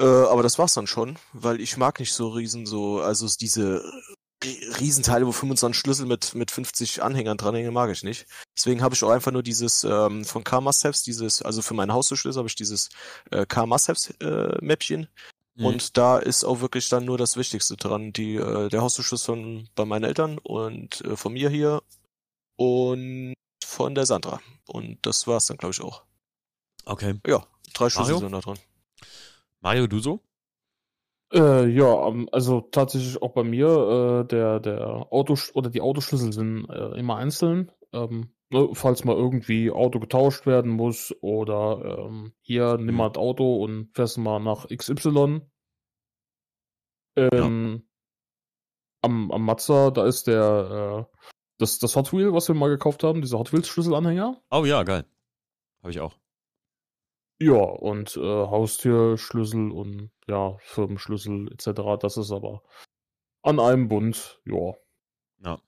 [0.00, 3.82] Äh, aber das war's dann schon, weil ich mag nicht so riesen, so, also diese
[4.44, 8.26] Riesenteile, wo 25 Schlüssel mit, mit 50 Anhängern dranhängen, mag ich nicht.
[8.56, 11.92] Deswegen habe ich auch einfach nur dieses ähm, von Car Must dieses, also für meinen
[11.92, 12.90] Hausschlüssel habe ich dieses
[13.30, 13.88] äh, Car Must
[14.20, 15.08] äh, Mäppchen
[15.56, 15.66] Mhm.
[15.66, 18.12] Und da ist auch wirklich dann nur das Wichtigste dran.
[18.12, 21.82] Die, äh, der Hauszuschluss von bei meinen Eltern und äh, von mir hier
[22.56, 23.34] und
[23.64, 24.40] von der Sandra.
[24.68, 26.04] Und das war's dann, glaube ich, auch.
[26.84, 27.18] Okay.
[27.26, 28.58] Ja, drei Schlüssel sind da dran.
[29.60, 30.20] Mario, du so?
[31.32, 36.68] Äh, ja, also tatsächlich auch bei mir, äh, der, der Auto oder die Autoschlüssel sind
[36.70, 37.72] äh, immer einzeln.
[37.92, 43.20] Ähm, ne, falls mal irgendwie Auto getauscht werden muss oder ähm, hier nimm mal das
[43.20, 45.42] Auto und fährst mal nach XY.
[47.16, 47.80] Ähm, ja.
[49.02, 51.18] am, am Mazda, da ist der äh,
[51.58, 54.42] das, das Hot Wheel, was wir mal gekauft haben, dieser Hot Wheels Schlüsselanhänger.
[54.50, 55.04] Oh ja, geil.
[55.80, 56.18] Habe ich auch.
[57.38, 62.00] Ja, und äh, Haustürschlüssel und ja, Firmenschlüssel etc.
[62.00, 62.62] Das ist aber
[63.42, 64.74] an einem Bund, ja.
[65.44, 65.60] Ja.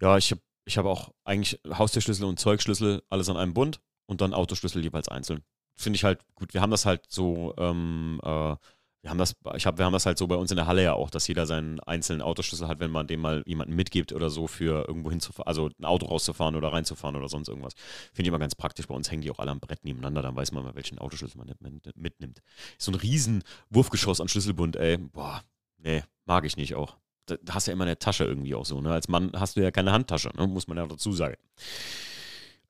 [0.00, 4.20] Ja, ich habe ich habe auch eigentlich Haustürschlüssel und Zeugschlüssel alles an einem Bund und
[4.20, 5.42] dann Autoschlüssel jeweils einzeln.
[5.76, 6.54] Finde ich halt gut.
[6.54, 8.56] Wir haben das halt so, ähm, äh,
[9.04, 10.82] Wir haben das, ich hab, wir haben das halt so bei uns in der Halle
[10.84, 14.30] ja auch, dass jeder seinen einzelnen Autoschlüssel hat, wenn man dem mal jemanden mitgibt oder
[14.30, 17.74] so für irgendwo hinzufahren, also ein Auto rauszufahren oder reinzufahren oder sonst irgendwas.
[18.12, 18.86] Finde ich immer ganz praktisch.
[18.86, 21.36] Bei uns hängen die auch alle am Brett nebeneinander, dann weiß man mal, welchen Autoschlüssel
[21.36, 22.42] man mitnimmt.
[22.78, 25.42] So ein riesen Wurfgeschoss an Schlüsselbund, ey, boah,
[25.78, 26.96] nee, mag ich nicht auch.
[27.26, 28.92] Da hast ja immer eine Tasche irgendwie auch so, ne?
[28.92, 30.46] Als Mann hast du ja keine Handtasche, ne?
[30.46, 31.36] muss man ja dazu sagen.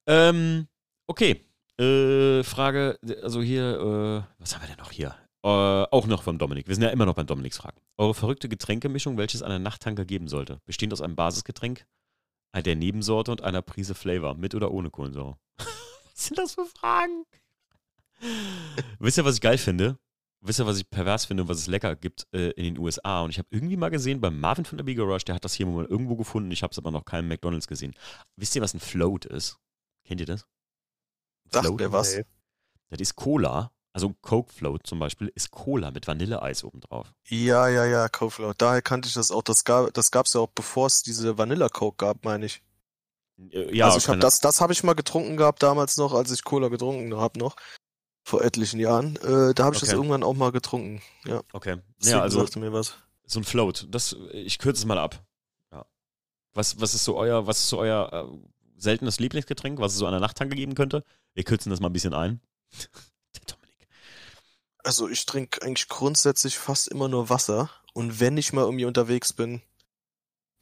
[0.06, 0.68] Ähm,
[1.06, 1.44] okay.
[1.78, 5.14] Äh, Frage, also hier, äh, was haben wir denn noch hier?
[5.44, 6.68] Äh, auch noch vom Dominik.
[6.68, 7.80] Wir sind ja immer noch beim Dominiks Fragen.
[7.96, 11.86] Eure verrückte Getränkemischung, welches eine Nachttanker geben sollte, bestehend aus einem Basisgetränk,
[12.54, 15.38] der Nebensorte und einer Prise Flavor, mit oder ohne Kohlensäure.
[15.56, 17.24] was sind das für Fragen?
[19.00, 19.98] Wisst ihr, was ich geil finde?
[20.44, 23.22] Wisst ihr, was ich pervers finde und was es lecker gibt äh, in den USA?
[23.22, 25.54] Und ich habe irgendwie mal gesehen, beim Marvin von der Bigger Rush, der hat das
[25.54, 26.50] hier mal irgendwo gefunden.
[26.50, 27.94] Ich habe es aber noch keinem McDonalds gesehen.
[28.36, 29.58] Wisst ihr, was ein Float ist?
[30.04, 30.46] Kennt ihr das?
[31.50, 32.20] Sagt mir was.
[32.90, 37.12] Das ist Cola also Coke Float zum Beispiel ist Cola mit Vanilleeis obendrauf.
[37.28, 38.56] Ja, ja, ja, Coke Float.
[38.58, 39.42] Daher kannte ich das auch.
[39.42, 42.62] Das gab das gab's ja auch bevor es diese Vanilla Coke gab, meine ich.
[43.50, 46.30] Äh, ja, also ich habe das, das habe ich mal getrunken gehabt damals noch, als
[46.30, 47.56] ich Cola getrunken habe noch
[48.22, 49.16] vor etlichen Jahren.
[49.16, 49.86] Äh, da habe ich okay.
[49.86, 51.02] das irgendwann auch mal getrunken.
[51.24, 51.42] Ja.
[51.52, 51.78] Okay.
[51.98, 52.94] Deswegen ja, also sagte mir was.
[53.26, 53.86] So ein Float.
[53.90, 55.24] Das, ich kürze es mal ab.
[55.72, 55.84] Ja.
[56.54, 60.06] Was, was ist so euer, was ist so euer äh, seltenes Lieblingsgetränk, was es so
[60.06, 61.04] an der Nachttanke geben könnte?
[61.34, 62.40] Wir kürzen das mal ein bisschen ein.
[64.84, 67.70] Also ich trinke eigentlich grundsätzlich fast immer nur Wasser.
[67.94, 69.62] Und wenn ich mal irgendwie unterwegs bin,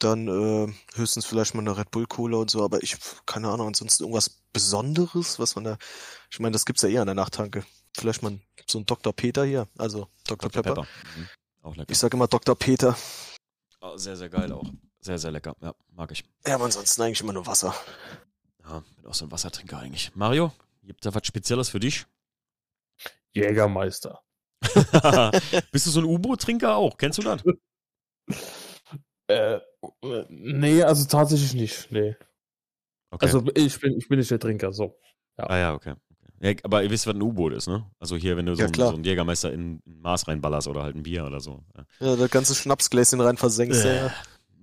[0.03, 3.67] dann äh, höchstens vielleicht mal eine Red Bull Cola und so, aber ich, keine Ahnung,
[3.67, 5.77] ansonsten irgendwas Besonderes, was man da,
[6.29, 7.63] ich meine, das gibt's ja eher an der Nachttanke.
[7.95, 9.13] Vielleicht mal so ein Dr.
[9.13, 10.49] Peter hier, also Dr.
[10.49, 10.63] Dr.
[10.63, 10.81] Pepper.
[10.81, 10.87] Pepper.
[11.17, 11.29] Mhm.
[11.63, 11.91] Auch lecker.
[11.91, 12.55] Ich sag immer Dr.
[12.55, 12.97] Peter.
[13.81, 14.69] Oh, sehr, sehr geil auch.
[14.99, 15.55] Sehr, sehr lecker.
[15.61, 16.23] Ja, mag ich.
[16.45, 17.73] Ja, aber ansonsten eigentlich immer nur Wasser.
[18.63, 20.15] Ja, bin auch so ein Wassertrinker eigentlich.
[20.15, 20.51] Mario,
[20.83, 22.05] gibt da was Spezielles für dich?
[23.33, 24.21] Jägermeister.
[25.71, 26.97] Bist du so ein U-Boot-Trinker auch?
[26.97, 27.43] Kennst du das?
[29.27, 29.61] Äh,
[30.29, 31.91] nee, also tatsächlich nicht.
[31.91, 32.15] Nee.
[33.11, 33.25] Okay.
[33.25, 34.97] Also ich bin, ich bin nicht der Trinker, so.
[35.37, 35.49] Ja.
[35.49, 35.95] Ah ja, okay.
[36.39, 37.85] Ja, aber ihr wisst, was ein U-Boot ist, ne?
[37.99, 40.81] Also hier, wenn du so, ja, ein, so einen Jägermeister in ein Maß reinballerst oder
[40.81, 41.63] halt ein Bier oder so.
[41.77, 43.85] Ja, ja das ganze Schnapsgläschen rein versenkst.
[43.85, 43.97] Äh.
[43.97, 44.13] Ja.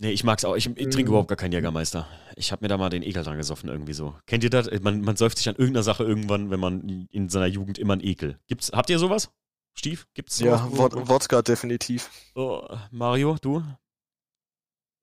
[0.01, 0.57] Nee, ich mag's auch.
[0.57, 1.09] Ich, ich trinke mm.
[1.09, 2.07] überhaupt gar keinen Jägermeister.
[2.37, 4.14] Ich habe mir da mal den Ekel dran gesoffen, irgendwie so.
[4.27, 4.69] Kennt ihr das?
[4.81, 8.05] Man, man säuft sich an irgendeiner Sache irgendwann, wenn man in seiner Jugend immer einen
[8.05, 8.39] Ekel.
[8.47, 9.31] Gibt's, habt ihr sowas?
[9.75, 10.07] Stief?
[10.14, 10.61] Gibt's sowas?
[10.61, 12.11] Ja, Wod Wodka definitiv.
[12.35, 13.62] Oh, Mario, du?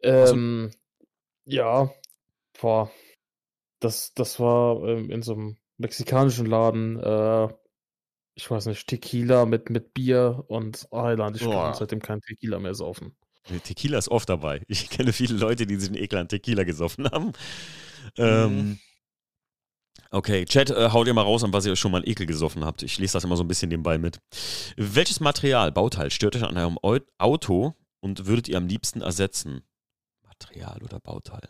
[0.01, 0.71] Ähm,
[1.45, 1.91] ja,
[2.59, 2.91] boah.
[3.79, 7.47] Das, das war ähm, in so einem mexikanischen Laden, äh,
[8.35, 11.37] ich weiß nicht, Tequila mit, mit Bier und Island.
[11.37, 13.15] Ich kann seitdem kein Tequila mehr saufen.
[13.63, 14.61] Tequila ist oft dabei.
[14.67, 17.33] Ich kenne viele Leute, die sich einen Ekel an Tequila gesoffen haben.
[18.17, 18.79] Ähm, mhm.
[20.11, 22.65] okay, Chat, äh, haut ihr mal raus, an was ihr schon mal einen Ekel gesoffen
[22.65, 22.83] habt.
[22.83, 24.19] Ich lese das immer so ein bisschen nebenbei mit.
[24.77, 26.79] Welches Material, Bauteil, stört euch an eurem
[27.17, 29.63] Auto und würdet ihr am liebsten ersetzen?
[30.39, 31.47] Material oder Bauteil?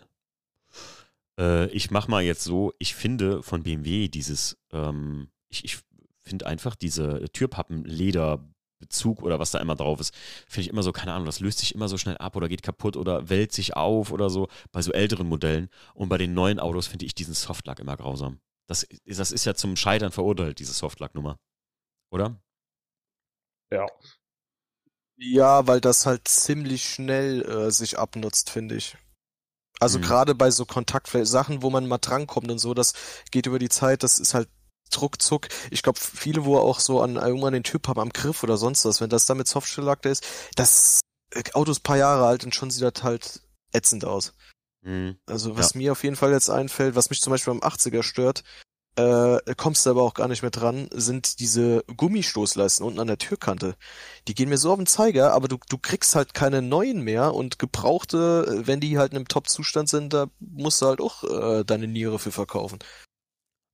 [1.39, 5.79] Äh, ich mache mal jetzt so, ich finde von BMW dieses, ähm, ich, ich
[6.23, 8.39] finde einfach diese Türpappen-Leder-
[8.77, 10.13] Bezug oder was da immer drauf ist,
[10.47, 12.61] finde ich immer so, keine Ahnung, das löst sich immer so schnell ab oder geht
[12.61, 15.69] kaputt oder wellt sich auf oder so bei so älteren Modellen.
[15.93, 18.41] Und bei den neuen Autos finde ich diesen Softlack immer grausam.
[18.67, 21.39] Das, das ist ja zum Scheitern verurteilt, diese Softlack-Nummer.
[22.11, 22.39] Oder?
[23.71, 23.87] Ja.
[25.17, 28.97] Ja, weil das halt ziemlich schnell äh, sich abnutzt, finde ich.
[29.79, 30.03] Also mhm.
[30.03, 32.93] gerade bei so Kontaktflächen, wo man mal drankommt und so, das
[33.31, 34.49] geht über die Zeit, das ist halt
[35.01, 35.47] ruckzuck.
[35.71, 38.85] Ich glaube, viele, wo auch so an irgendwann den Typ haben am Griff oder sonst
[38.85, 41.01] was, wenn das dann mit Softshell-Lack ist, das
[41.31, 43.41] äh, Auto ist paar Jahre alt und schon sieht das halt
[43.73, 44.33] ätzend aus.
[44.81, 45.17] Mhm.
[45.25, 45.79] Also was ja.
[45.79, 48.43] mir auf jeden Fall jetzt einfällt, was mich zum Beispiel beim 80er stört,
[48.97, 53.17] äh, kommst du aber auch gar nicht mehr dran, sind diese Gummistoßleisten unten an der
[53.17, 53.75] Türkante.
[54.27, 57.33] Die gehen mir so auf den Zeiger, aber du, du kriegst halt keine neuen mehr
[57.33, 61.63] und gebrauchte, wenn die halt in einem Top-Zustand sind, da musst du halt auch äh,
[61.65, 62.79] deine Niere für verkaufen.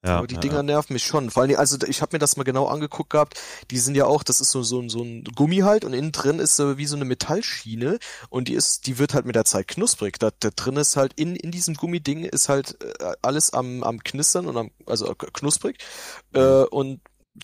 [0.04, 0.64] Ja, aber die ja, Dinger ja.
[0.64, 1.30] nerven mich schon.
[1.30, 3.40] Vor allem, also ich habe mir das mal genau angeguckt gehabt.
[3.70, 6.40] Die sind ja auch, das ist so so, so ein Gummi halt und innen drin
[6.40, 8.00] ist so wie so eine Metallschiene
[8.30, 10.18] und die ist, die wird halt mit der Zeit knusprig.
[10.18, 14.04] Da, da drin ist halt in in diesem Gummiding ist halt äh, alles am am
[14.04, 15.78] knistern und am also knusprig
[16.34, 16.68] äh, mhm.
[16.72, 17.02] und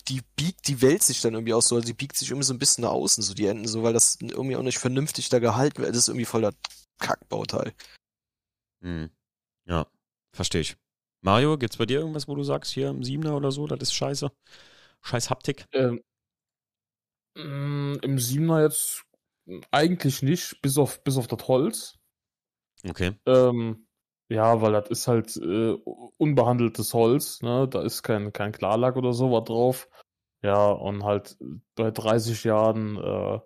[0.08, 2.52] die biegt, die wälzt sich dann irgendwie aus so, also die biegt sich irgendwie so
[2.52, 5.38] ein bisschen nach außen, so die Enden, so, weil das irgendwie auch nicht vernünftig da
[5.38, 5.90] gehalten wird.
[5.90, 6.52] Das ist irgendwie voller
[6.98, 7.72] Kackbauteil.
[8.82, 9.10] Hm.
[9.66, 9.86] Ja,
[10.32, 10.76] verstehe ich.
[11.20, 13.94] Mario, gibt's bei dir irgendwas, wo du sagst, hier im Siebener oder so, das ist
[13.94, 14.30] scheiße?
[15.02, 15.64] Scheiß Haptik?
[15.72, 16.00] Ähm,
[17.36, 19.04] mm, Im Siebener jetzt
[19.70, 21.98] eigentlich nicht, bis auf, bis auf das Holz.
[22.88, 23.12] Okay.
[23.26, 23.86] Ähm,
[24.28, 25.72] ja, weil das ist halt äh,
[26.18, 27.66] unbehandeltes Holz, ne?
[27.68, 29.88] Da ist kein, kein Klarlack oder sowas drauf.
[30.42, 31.36] Ja, und halt
[31.74, 33.40] bei 30 Jahren äh,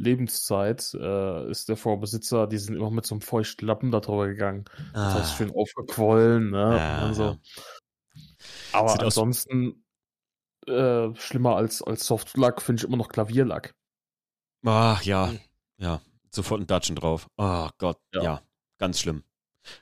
[0.00, 4.64] Lebenszeit äh, ist der Vorbesitzer, die sind immer mit so einem feuchten Lappen darüber gegangen.
[4.92, 5.04] Ah.
[5.04, 6.76] Das heißt, schön aufgequollen, ne?
[6.76, 7.22] Ja, und so.
[7.22, 7.38] Ja.
[8.72, 9.84] Aber Sieht ansonsten
[10.66, 13.74] äh, schlimmer als, als Softlack finde ich immer noch Klavierlack.
[14.64, 15.40] Ach ja, hm.
[15.78, 16.00] ja.
[16.30, 17.26] Sofort ein Datschen drauf.
[17.36, 18.22] Oh Gott, ja.
[18.22, 18.42] ja.
[18.78, 19.24] Ganz schlimm.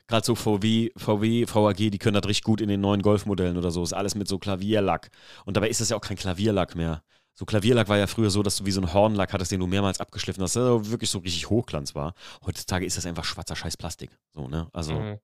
[0.06, 3.70] Gerade so VW, VW, VAG, die können das richtig gut in den neuen Golfmodellen oder
[3.70, 3.82] so.
[3.82, 5.10] Ist alles mit so Klavierlack.
[5.44, 7.02] Und dabei ist das ja auch kein Klavierlack mehr.
[7.38, 9.68] So Klavierlack war ja früher so, dass du wie so einen Hornlack hattest, den du
[9.68, 12.14] mehrmals abgeschliffen hast, der wirklich so richtig Hochglanz war.
[12.44, 14.10] Heutzutage ist das einfach schwarzer Scheiß Plastik.
[14.34, 14.66] So, ne?
[14.72, 15.18] Also, mhm.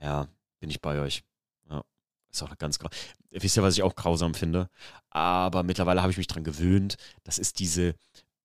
[0.00, 0.28] ja,
[0.60, 1.24] bin ich bei euch.
[1.68, 1.82] Ja.
[2.30, 2.96] Ist auch ganz grausam.
[3.30, 4.68] Wisst ihr, was ich auch grausam finde?
[5.10, 6.94] Aber mittlerweile habe ich mich dran gewöhnt.
[7.24, 7.96] Das ist diese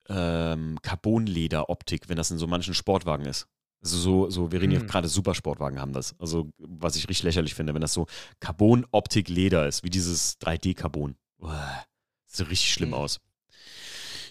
[0.09, 3.45] ähm, Carbonleder-Optik, wenn das in so manchen Sportwagen ist.
[3.83, 4.79] Also so, so, wir reden mhm.
[4.79, 6.15] ja gerade Supersportwagen haben das.
[6.17, 8.07] Also, was ich richtig lächerlich finde, wenn das so
[8.39, 11.15] Carbon-Optik-Leder ist, wie dieses 3D-Carbon.
[12.27, 12.95] Sieht richtig schlimm mhm.
[12.95, 13.19] aus.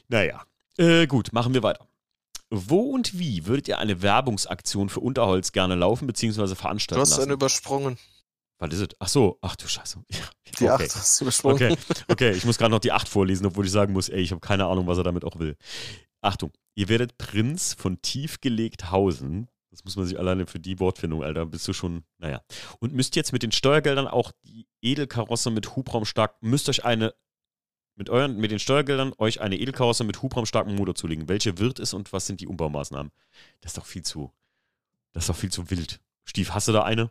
[0.08, 0.44] Naja,
[0.78, 1.86] äh, gut, machen wir weiter.
[2.50, 6.54] Wo und wie würdet ihr eine Werbungsaktion für Unterholz gerne laufen bzw.
[6.54, 7.10] veranstalten lassen?
[7.10, 7.98] Du hast einen übersprungen.
[8.58, 8.88] Was ist es?
[8.98, 10.02] Ach so, ach du Scheiße.
[10.58, 10.84] Ja, die okay.
[10.84, 11.72] 8 hast du übersprungen.
[11.72, 11.76] Okay,
[12.08, 12.30] okay.
[12.30, 14.64] ich muss gerade noch die 8 vorlesen, obwohl ich sagen muss, ey, ich habe keine
[14.64, 15.56] Ahnung, was er damit auch will.
[16.22, 19.48] Achtung, ihr werdet Prinz von Tiefgelegthausen.
[19.70, 22.40] Das muss man sich alleine für die Wortfindung, Alter, bist du schon, naja.
[22.78, 27.12] Und müsst jetzt mit den Steuergeldern auch die Edelkarosse mit Hubraumstark, müsst euch eine,
[27.96, 31.28] mit euren, mit den Steuergeldern euch eine Edelkarosse mit hubraumstarkem Motor zulegen.
[31.28, 33.10] Welche wird es und was sind die Umbaumaßnahmen?
[33.62, 34.32] Das ist doch viel zu,
[35.12, 36.00] das ist doch viel zu wild.
[36.24, 37.10] Stief, hast du da eine?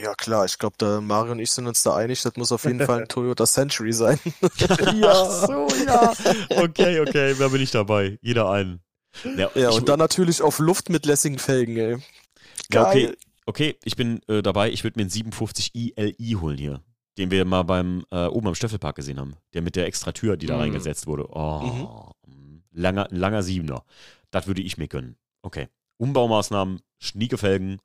[0.00, 2.64] Ja klar, ich glaube, da Mario und ich sind uns da einig, das muss auf
[2.64, 4.18] jeden Fall ein Toyota Century sein.
[4.94, 6.12] ja, so, ja.
[6.50, 8.18] Okay, okay, da bin ich dabei.
[8.22, 8.80] Jeder einen.
[9.36, 11.98] Ja, ja und dann natürlich auf Luft mit lässigen Felgen, ey.
[12.72, 13.14] Ja, okay,
[13.46, 14.70] okay, ich bin äh, dabei.
[14.70, 16.80] Ich würde mir einen 57 ILI holen hier.
[17.18, 19.36] Den wir mal beim äh, oben am Stöffelpark gesehen haben.
[19.52, 20.60] Der mit der extra Tür, die da mhm.
[20.60, 21.28] reingesetzt wurde.
[21.30, 22.62] Oh, mhm.
[22.72, 23.84] langer, langer Siebener.
[24.30, 25.16] Das würde ich mir gönnen.
[25.42, 25.68] Okay.
[25.96, 27.78] Umbaumaßnahmen, schnieke Felgen,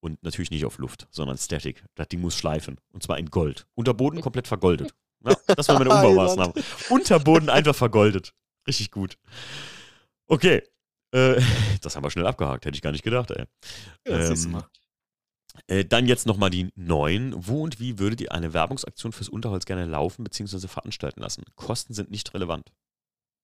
[0.00, 1.84] und natürlich nicht auf Luft, sondern Static.
[1.94, 2.80] Das Ding muss schleifen.
[2.92, 3.66] Und zwar in Gold.
[3.74, 4.94] Unterboden komplett vergoldet.
[5.24, 6.54] Ja, das war meine Umbaumaßnahme.
[6.90, 8.34] Unterboden einfach vergoldet.
[8.66, 9.18] Richtig gut.
[10.26, 10.62] Okay.
[11.10, 11.40] Äh,
[11.82, 12.64] das haben wir schnell abgehakt.
[12.64, 13.44] Hätte ich gar nicht gedacht, ey.
[14.06, 14.62] Ja, ähm,
[15.66, 17.34] äh, dann jetzt nochmal die neuen.
[17.36, 20.68] Wo und wie würdet ihr eine Werbungsaktion fürs Unterholz gerne laufen bzw.
[20.68, 21.44] veranstalten lassen?
[21.56, 22.72] Kosten sind nicht relevant.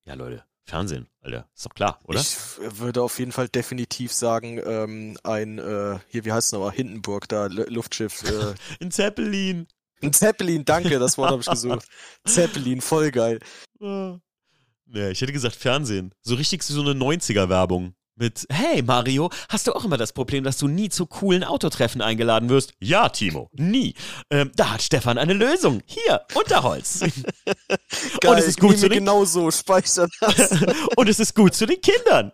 [0.06, 1.48] Ja, Leute, Fernsehen, Alter.
[1.54, 2.20] Ist doch klar, oder?
[2.20, 2.36] Ich
[2.78, 6.72] würde auf jeden Fall definitiv sagen, ähm, ein, äh, hier, wie heißt es nochmal?
[6.72, 8.22] Hindenburg, da, L Luftschiff.
[8.22, 8.54] Äh.
[8.84, 9.66] ein Zeppelin.
[10.02, 11.86] Ein Zeppelin, danke, das Wort habe ich gesucht.
[12.26, 13.40] Zeppelin, voll geil.
[13.80, 14.20] Ja,
[15.08, 16.14] ich hätte gesagt Fernsehen.
[16.20, 17.94] So richtig so eine 90er-Werbung.
[18.16, 22.00] Mit, hey Mario, hast du auch immer das Problem, dass du nie zu coolen Autotreffen
[22.00, 22.72] eingeladen wirst?
[22.78, 23.94] Ja, Timo, nie.
[24.30, 25.82] Ähm, da hat Stefan eine Lösung.
[25.84, 27.00] Hier, Unterholz.
[28.20, 30.52] Geil, Und es ist gut zu den genau so, speichern das.
[30.96, 32.30] Und es ist gut zu den Kindern.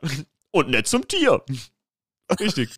[0.50, 1.42] Und nett zum Tier.
[2.38, 2.70] Richtig.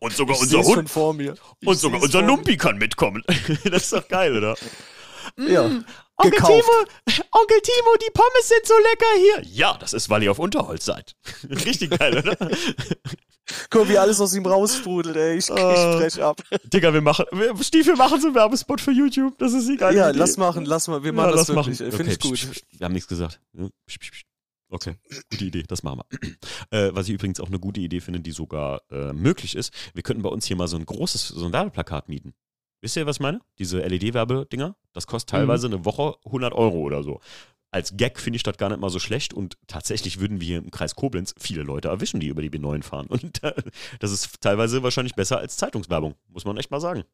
[0.00, 0.90] Und sogar ich unser Hund.
[0.90, 1.34] Vor mir.
[1.64, 3.24] Und sogar unser Lumpi kann mitkommen.
[3.64, 4.56] das ist doch geil, oder?
[5.38, 5.68] Ja.
[5.68, 5.84] Mm,
[6.16, 6.84] Onkel Timo,
[7.32, 9.52] Onkel Timo, die Pommes sind so lecker hier.
[9.52, 11.14] Ja, das ist, weil ihr auf Unterholz seid.
[11.50, 12.36] Richtig geil, oder?
[13.70, 15.36] Guck, wie alles aus ihm raussprudelt, ey.
[15.36, 16.42] Ich, uh, ich brech ab.
[16.72, 19.36] Digga, wir machen, wir, Stiefel machen so einen Werbespot für YouTube.
[19.38, 19.94] Das ist egal.
[19.94, 21.02] Ja, lass machen, lass mal.
[21.02, 21.78] Wir machen ja, das wirklich.
[21.78, 22.62] Finde okay, ich gut.
[22.70, 23.40] Wir haben nichts gesagt.
[24.68, 24.94] Okay,
[25.30, 26.30] gute Idee, das machen wir.
[26.70, 30.02] Äh, was ich übrigens auch eine gute Idee finde, die sogar äh, möglich ist, wir
[30.02, 32.32] könnten bei uns hier mal so ein großes, so ein Werbeplakat mieten.
[32.82, 33.40] Wisst ihr, was ich meine?
[33.58, 35.74] Diese LED-Werbedinger, das kostet teilweise mhm.
[35.74, 37.20] eine Woche 100 Euro oder so.
[37.70, 40.70] Als Gag finde ich das gar nicht mal so schlecht und tatsächlich würden wir im
[40.70, 43.06] Kreis Koblenz viele Leute erwischen, die über die B9 fahren.
[43.06, 43.40] Und
[44.00, 47.04] das ist teilweise wahrscheinlich besser als Zeitungswerbung, muss man echt mal sagen.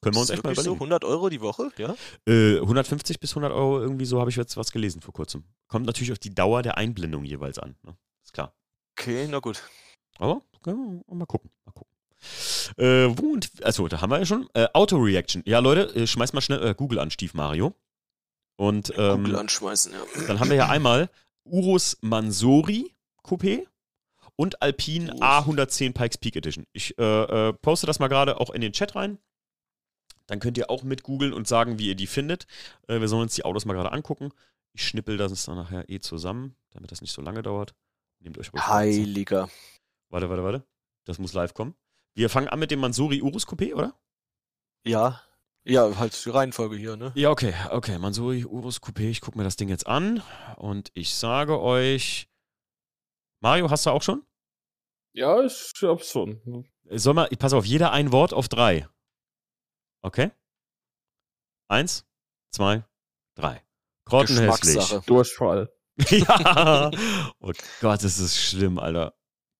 [0.00, 0.70] Können wir uns echt mal überlegen.
[0.70, 1.96] so 100 Euro die Woche, ja?
[2.26, 5.44] Äh, 150 bis 100 Euro irgendwie so habe ich jetzt was gelesen vor kurzem.
[5.66, 7.74] Kommt natürlich auf die Dauer der Einblendung jeweils an.
[7.82, 7.96] Ne?
[8.22, 8.54] Ist klar.
[8.96, 9.62] Okay, na gut.
[10.18, 10.40] Aber
[11.16, 11.95] mal gucken, mal gucken.
[12.76, 14.48] Äh, und, also, da haben wir ja schon.
[14.54, 15.42] Äh, Auto-Reaction.
[15.46, 17.74] Ja, Leute, äh, schmeiß mal schnell äh, Google an, Stief Mario.
[18.56, 20.26] Und, ähm, Google anschmeißen, ja.
[20.26, 21.10] Dann haben wir ja einmal
[21.44, 23.66] Urus Mansori Coupé
[24.36, 25.22] und Alpine oh.
[25.22, 26.66] A110 Pikes Peak Edition.
[26.72, 29.18] Ich äh, äh, poste das mal gerade auch in den Chat rein.
[30.26, 32.46] Dann könnt ihr auch mit googeln und sagen, wie ihr die findet.
[32.88, 34.32] Äh, wir sollen uns die Autos mal gerade angucken.
[34.72, 37.74] Ich schnippel das dann nachher eh zusammen, damit das nicht so lange dauert.
[38.20, 39.48] Nehmt euch ruhig Heiliger.
[40.10, 40.66] Warte, warte, warte.
[41.04, 41.74] Das muss live kommen.
[42.16, 43.94] Wir fangen an mit dem Mansuri Urus Coupé, oder?
[44.86, 45.22] Ja.
[45.64, 47.12] Ja, halt die Reihenfolge hier, ne?
[47.14, 47.98] Ja, okay, okay.
[47.98, 50.22] Mansuri Urus Coupé, ich gucke mir das Ding jetzt an
[50.56, 52.30] und ich sage euch.
[53.42, 54.24] Mario, hast du auch schon?
[55.12, 56.66] Ja, ich hab's schon.
[56.88, 58.88] Soll mal, pass auf, jeder ein Wort auf drei.
[60.02, 60.30] Okay?
[61.68, 62.06] Eins,
[62.50, 62.84] zwei,
[63.34, 63.62] drei.
[64.06, 65.04] Grottenhässlich.
[65.04, 65.70] Durchfall.
[66.08, 66.90] ja.
[67.40, 69.14] Oh Gott, das ist schlimm, Alter.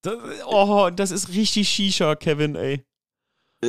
[0.06, 0.14] Das,
[0.46, 2.84] oh, das ist richtig Shisha, Kevin, ey.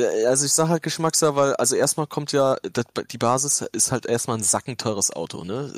[0.02, 2.56] Äh, also ich sage halt Geschmackssache, weil also erstmal kommt ja
[3.10, 5.72] die Basis ist halt erstmal ein sackenteures Auto, ne?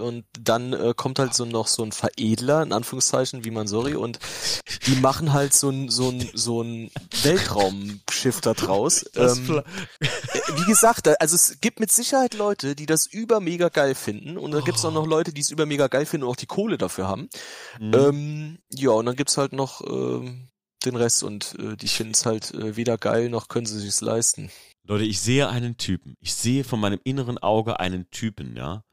[0.00, 3.94] Und dann äh, kommt halt so noch so ein Veredler in Anführungszeichen wie man sorry
[3.94, 4.18] und
[4.86, 6.90] die machen halt so ein so ein so ein
[7.22, 9.04] Weltraumschiff da draus.
[9.16, 9.62] Ähm,
[10.00, 10.06] äh,
[10.56, 14.50] wie gesagt, also es gibt mit Sicherheit Leute, die das über mega geil finden und
[14.50, 16.76] dann gibt's auch noch Leute, die es über mega geil finden und auch die Kohle
[16.76, 17.28] dafür haben.
[17.80, 17.94] Mhm.
[17.94, 20.48] Ähm, ja und dann gibt's halt noch ähm,
[20.84, 24.00] den Rest und äh, die finden es halt äh, weder geil noch können sie sich's
[24.00, 24.50] leisten.
[24.84, 26.14] Leute, ich sehe einen Typen.
[26.20, 28.84] Ich sehe von meinem inneren Auge einen Typen, ja,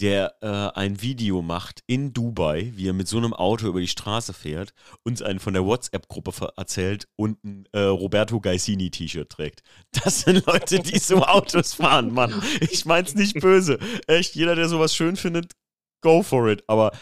[0.00, 3.88] der äh, ein Video macht in Dubai, wie er mit so einem Auto über die
[3.88, 4.72] Straße fährt,
[5.04, 9.62] uns einen von der WhatsApp-Gruppe erzählt und ein äh, Roberto Gaisini-T-Shirt trägt.
[10.04, 12.42] Das sind Leute, die so Autos fahren, Mann.
[12.60, 13.78] Ich mein's nicht böse.
[14.06, 15.52] Echt, jeder, der sowas schön findet,
[16.00, 16.62] go for it.
[16.68, 16.92] Aber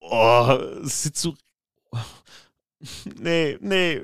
[0.00, 1.34] oh, es sieht so
[3.20, 4.02] nee, nee.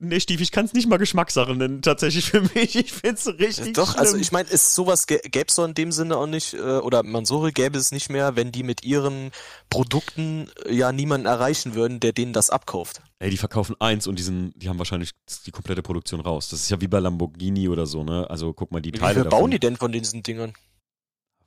[0.00, 2.74] Nee, Stief, ich kann es nicht mal Geschmackssache nennen, tatsächlich für mich.
[2.74, 3.74] Ich finde es richtig.
[3.74, 4.00] Doch, schlimm.
[4.00, 7.04] also ich meine, ist sowas gäbe es so in dem Sinne auch nicht, äh, oder
[7.04, 9.30] Mansori gäbe es nicht mehr, wenn die mit ihren
[9.70, 13.00] Produkten äh, ja niemanden erreichen würden, der denen das abkauft.
[13.20, 15.12] Ey, die verkaufen eins und die, sind, die haben wahrscheinlich
[15.46, 16.48] die komplette Produktion raus.
[16.48, 18.28] Das ist ja wie bei Lamborghini oder so, ne?
[18.28, 19.18] Also guck mal, die Teile.
[19.18, 20.52] Wie viel bauen die denn von diesen Dingern?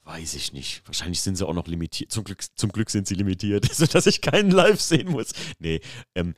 [0.05, 0.81] Weiß ich nicht.
[0.87, 2.11] Wahrscheinlich sind sie auch noch limitiert.
[2.11, 5.33] Zum Glück, zum Glück sind sie limitiert, sodass ich keinen live sehen muss.
[5.59, 5.81] Nee,
[6.15, 6.33] ähm,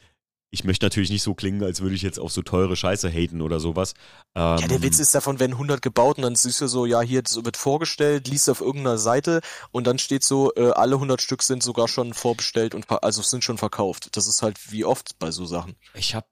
[0.51, 3.41] ich möchte natürlich nicht so klingen, als würde ich jetzt auf so teure Scheiße haten
[3.41, 3.93] oder sowas.
[4.35, 7.01] Ähm, ja, der Witz ist davon, wenn 100 gebaut und dann siehst du so, ja,
[7.01, 9.39] hier wird vorgestellt, liest auf irgendeiner Seite
[9.71, 13.45] und dann steht so, äh, alle 100 Stück sind sogar schon vorbestellt und also sind
[13.45, 14.09] schon verkauft.
[14.17, 15.75] Das ist halt wie oft bei so Sachen.
[15.93, 16.27] Ich habe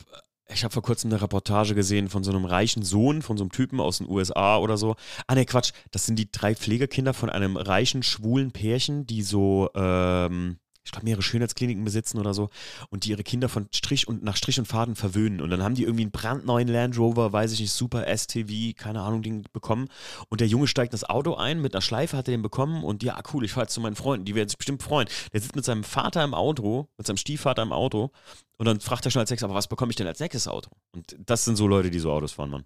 [0.51, 3.51] ich habe vor kurzem eine Reportage gesehen von so einem reichen Sohn, von so einem
[3.51, 4.95] Typen aus den USA oder so.
[5.27, 5.71] Ah, ne, Quatsch.
[5.91, 11.05] Das sind die drei Pflegekinder von einem reichen, schwulen Pärchen, die so, ähm, ich glaube,
[11.05, 12.49] mehrere Schönheitskliniken besitzen oder so
[12.89, 15.41] und die ihre Kinder von Strich und nach Strich und Faden verwöhnen.
[15.41, 19.01] Und dann haben die irgendwie einen brandneuen Land Rover, weiß ich nicht, Super STV, keine
[19.01, 19.89] Ahnung, Ding bekommen.
[20.29, 23.03] Und der Junge steigt das Auto ein, mit einer Schleife hat er den bekommen und
[23.03, 25.07] ja, cool, ich fahre jetzt zu meinen Freunden, die werden sich bestimmt freuen.
[25.33, 28.11] Der sitzt mit seinem Vater im Auto, mit seinem Stiefvater im Auto
[28.57, 30.71] und dann fragt er schon als nächstes, aber was bekomme ich denn als nächstes Auto?
[30.91, 32.65] Und das sind so Leute, die so Autos fahren, Mann.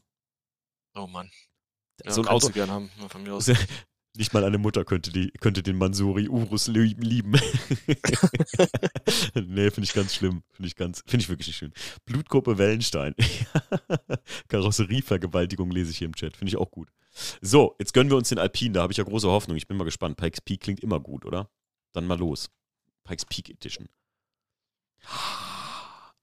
[0.95, 1.30] Oh Mann.
[2.03, 2.49] Ja, so ein Auto.
[2.49, 3.51] Gern haben, von mir aus.
[4.16, 7.32] Nicht mal eine Mutter könnte, die, könnte den Mansuri Urus lieben.
[9.34, 10.43] nee, finde ich ganz schlimm.
[10.51, 11.74] Finde ich ganz, finde ich wirklich nicht schön.
[12.05, 13.16] Blutgruppe Wellenstein.
[14.49, 16.38] Karosserievergewaltigung lese ich hier im Chat.
[16.38, 16.89] Finde ich auch gut.
[17.41, 18.74] So, jetzt gönnen wir uns den Alpine.
[18.74, 19.57] Da habe ich ja große Hoffnung.
[19.57, 20.18] Ich bin mal gespannt.
[20.18, 21.49] Pikes Peak klingt immer gut, oder?
[21.91, 22.51] Dann mal los.
[23.03, 23.89] Pikes Peak Edition.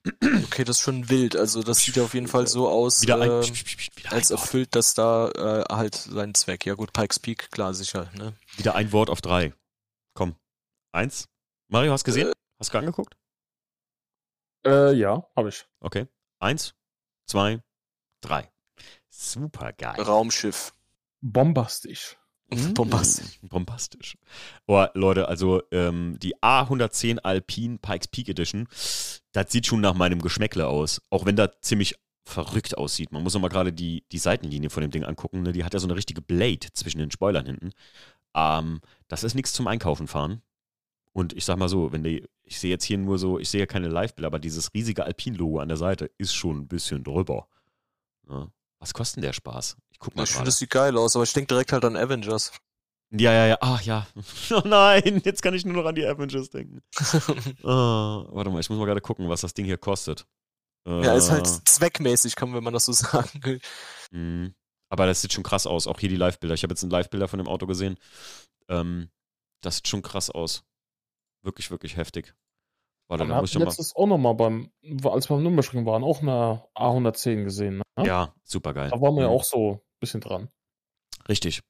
[0.05, 1.37] Okay, das ist schon wild.
[1.37, 3.47] Also das sieht auf jeden Fall so aus, wieder ein, äh,
[3.97, 6.65] wieder als erfüllt das da äh, halt seinen Zweck.
[6.65, 8.11] Ja gut, Pikes Peak, klar, sicher.
[8.17, 8.35] Ne?
[8.57, 9.53] Wieder ein Wort auf drei.
[10.15, 10.37] Komm.
[10.93, 11.29] Eins.
[11.69, 12.29] Mario, hast du gesehen?
[12.29, 13.17] Äh, hast du angeguckt?
[14.65, 15.67] Äh, ja, habe ich.
[15.81, 16.07] Okay.
[16.39, 16.75] Eins,
[17.27, 17.63] zwei,
[18.23, 18.51] drei.
[19.11, 20.01] Super geil.
[20.01, 20.73] Raumschiff.
[21.21, 22.17] Bombastisch.
[22.53, 22.75] Mhm.
[22.75, 23.39] Bombastisch.
[23.43, 24.17] Bombastisch.
[24.67, 28.67] Oh, Leute, also ähm, die A110 Alpine Pikes Peak Edition,
[29.33, 31.01] das sieht schon nach meinem Geschmäckle aus.
[31.11, 33.13] Auch wenn da ziemlich verrückt aussieht.
[33.13, 35.43] Man muss noch mal gerade die, die Seitenlinie von dem Ding angucken.
[35.43, 35.53] Ne?
[35.53, 37.73] Die hat ja so eine richtige Blade zwischen den Spoilern hinten.
[38.35, 40.43] Ähm, das ist nichts zum Einkaufen fahren.
[41.13, 43.61] Und ich sag mal so, wenn die, ich sehe jetzt hier nur so, ich sehe
[43.61, 47.49] ja keine Live-Bilder, aber dieses riesige Alpine-Logo an der Seite ist schon ein bisschen drüber.
[48.29, 48.41] Ja.
[48.41, 48.53] Ne?
[48.81, 49.77] Was kostet denn der Spaß?
[49.91, 50.25] Ich guck mal.
[50.25, 52.53] Ich finde, das sieht geil aus, aber ich denke direkt halt an Avengers.
[53.13, 53.59] Ja, ja, ja.
[53.61, 54.07] Ach ja.
[54.51, 56.81] Oh nein, jetzt kann ich nur noch an die Avengers denken.
[57.63, 57.67] oh,
[58.31, 60.27] warte mal, ich muss mal gerade gucken, was das Ding hier kostet.
[60.87, 61.65] Ja, ist halt äh.
[61.65, 63.61] zweckmäßig, kann wenn man das so sagen will.
[64.11, 64.55] Mhm.
[64.89, 65.87] Aber das sieht schon krass aus.
[65.87, 66.55] Auch hier die Live-Bilder.
[66.55, 67.97] Ich habe jetzt ein Live-Bilder von dem Auto gesehen.
[68.69, 69.11] Ähm,
[69.63, 70.65] das sieht schon krass aus.
[71.43, 72.35] Wirklich, wirklich heftig.
[73.09, 74.71] Warte, da muss ich letztes auch nochmal beim,
[75.05, 77.79] als wir beim Nürburgring waren, auch eine A110 gesehen.
[77.79, 77.83] Ne?
[78.05, 78.91] Ja, super geil.
[78.91, 79.29] Da waren wir mhm.
[79.29, 80.49] ja auch so ein bisschen dran.
[81.29, 81.63] Richtig.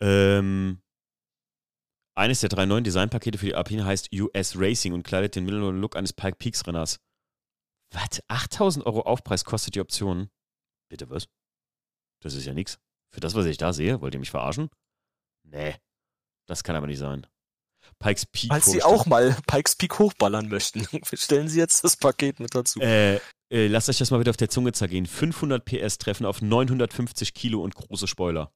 [0.00, 0.80] Ähm,
[2.16, 5.80] eines der drei neuen Designpakete für die Alpine heißt US Racing und kleidet den mittleren
[5.80, 6.98] Look eines Pike Peaks Renners.
[7.92, 8.22] Was?
[8.28, 10.30] 8000 Euro Aufpreis kostet die Option?
[10.90, 11.28] Bitte was?
[12.20, 12.78] Das ist ja nichts.
[13.12, 14.68] Für das, was ich da sehe, wollt ihr mich verarschen?
[15.44, 15.76] Nee.
[16.46, 17.26] Das kann aber nicht sein.
[17.98, 18.50] Pikes Peak.
[18.50, 22.80] Falls Sie auch mal Pikes Peak hochballern möchten, stellen Sie jetzt das Paket mit dazu.
[22.80, 23.20] Äh,
[23.50, 25.06] äh, lasst euch das mal wieder auf der Zunge zergehen.
[25.06, 28.52] 500 PS treffen auf 950 Kilo und große Spoiler.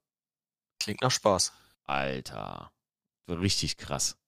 [0.80, 1.52] Klingt nach Spaß.
[1.84, 2.72] Alter.
[3.28, 4.18] Richtig krass.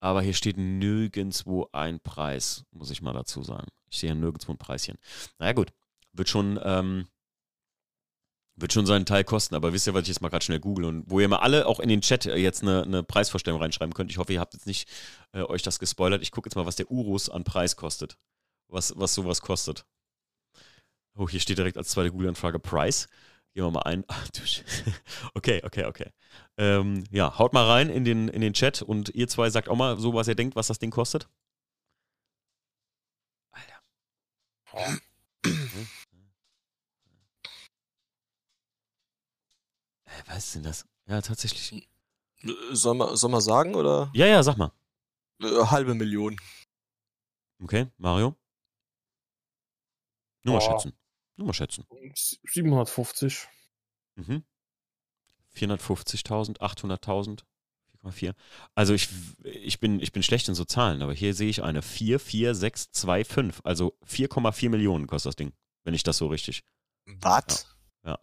[0.00, 3.68] Aber hier steht nirgendwo ein Preis, muss ich mal dazu sagen.
[3.90, 4.98] Ich sehe nirgendwo ein Preischen.
[5.38, 5.72] Naja, gut.
[6.12, 7.08] Wird schon, ähm,
[8.56, 10.84] Wird schon seinen Teil kosten, aber wisst ihr, was ich jetzt mal gerade schnell google
[10.84, 13.94] und wo ihr mal alle auch in den Chat äh, jetzt eine, eine Preisvorstellung reinschreiben
[13.94, 14.10] könnt.
[14.10, 14.88] Ich hoffe, ihr habt jetzt nicht
[15.32, 16.22] äh, euch das gespoilert.
[16.22, 18.18] Ich gucke jetzt mal, was der Urus an Preis kostet.
[18.68, 19.84] Was, was sowas kostet.
[21.14, 23.08] Oh, hier steht direkt als zweite Google-Anfrage Price.
[23.54, 24.04] Gehen wir mal ein.
[25.34, 26.12] okay, okay, okay.
[26.56, 29.76] Ähm, ja, haut mal rein in den, in den Chat und ihr zwei sagt auch
[29.76, 31.28] mal so, was ihr denkt, was das Ding kostet.
[33.50, 33.80] Alter.
[40.26, 40.86] Was ist denn das?
[41.06, 41.88] Ja, tatsächlich.
[42.72, 44.10] Soll man, soll man sagen, oder?
[44.14, 44.72] Ja, ja, sag mal.
[45.40, 46.36] Äh, halbe Million.
[47.60, 48.36] Okay, Mario?
[50.42, 50.70] Nur mal oh.
[50.70, 50.92] schätzen.
[51.36, 51.84] Nur mal schätzen.
[52.44, 53.48] 750.
[54.16, 54.44] Mhm.
[55.54, 57.44] 450.000, 800.000,
[58.02, 58.34] 4,4.
[58.74, 59.08] Also ich,
[59.44, 62.54] ich, bin, ich bin schlecht in so Zahlen, aber hier sehe ich eine 4, 4,
[62.54, 63.60] 6, 2, 5.
[63.64, 65.52] Also 4,4 Millionen kostet das Ding,
[65.84, 66.62] wenn ich das so richtig.
[67.06, 67.74] Was?
[68.04, 68.12] Ja.
[68.12, 68.18] ja.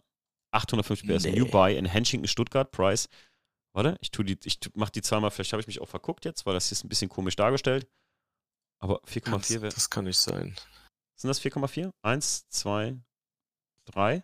[0.52, 1.38] 850 PS nee.
[1.38, 3.08] New Buy in Henschingen, Stuttgart, Price.
[3.72, 6.24] Warte, ich, tu die, ich mach die Zahl mal, vielleicht habe ich mich auch verguckt
[6.24, 7.86] jetzt, weil das ist ein bisschen komisch dargestellt.
[8.78, 9.72] Aber 4,4 wäre.
[9.72, 10.54] Das kann nicht sein.
[11.16, 11.90] Sind das 4,4?
[12.02, 12.98] Eins, zwei,
[13.86, 14.22] drei?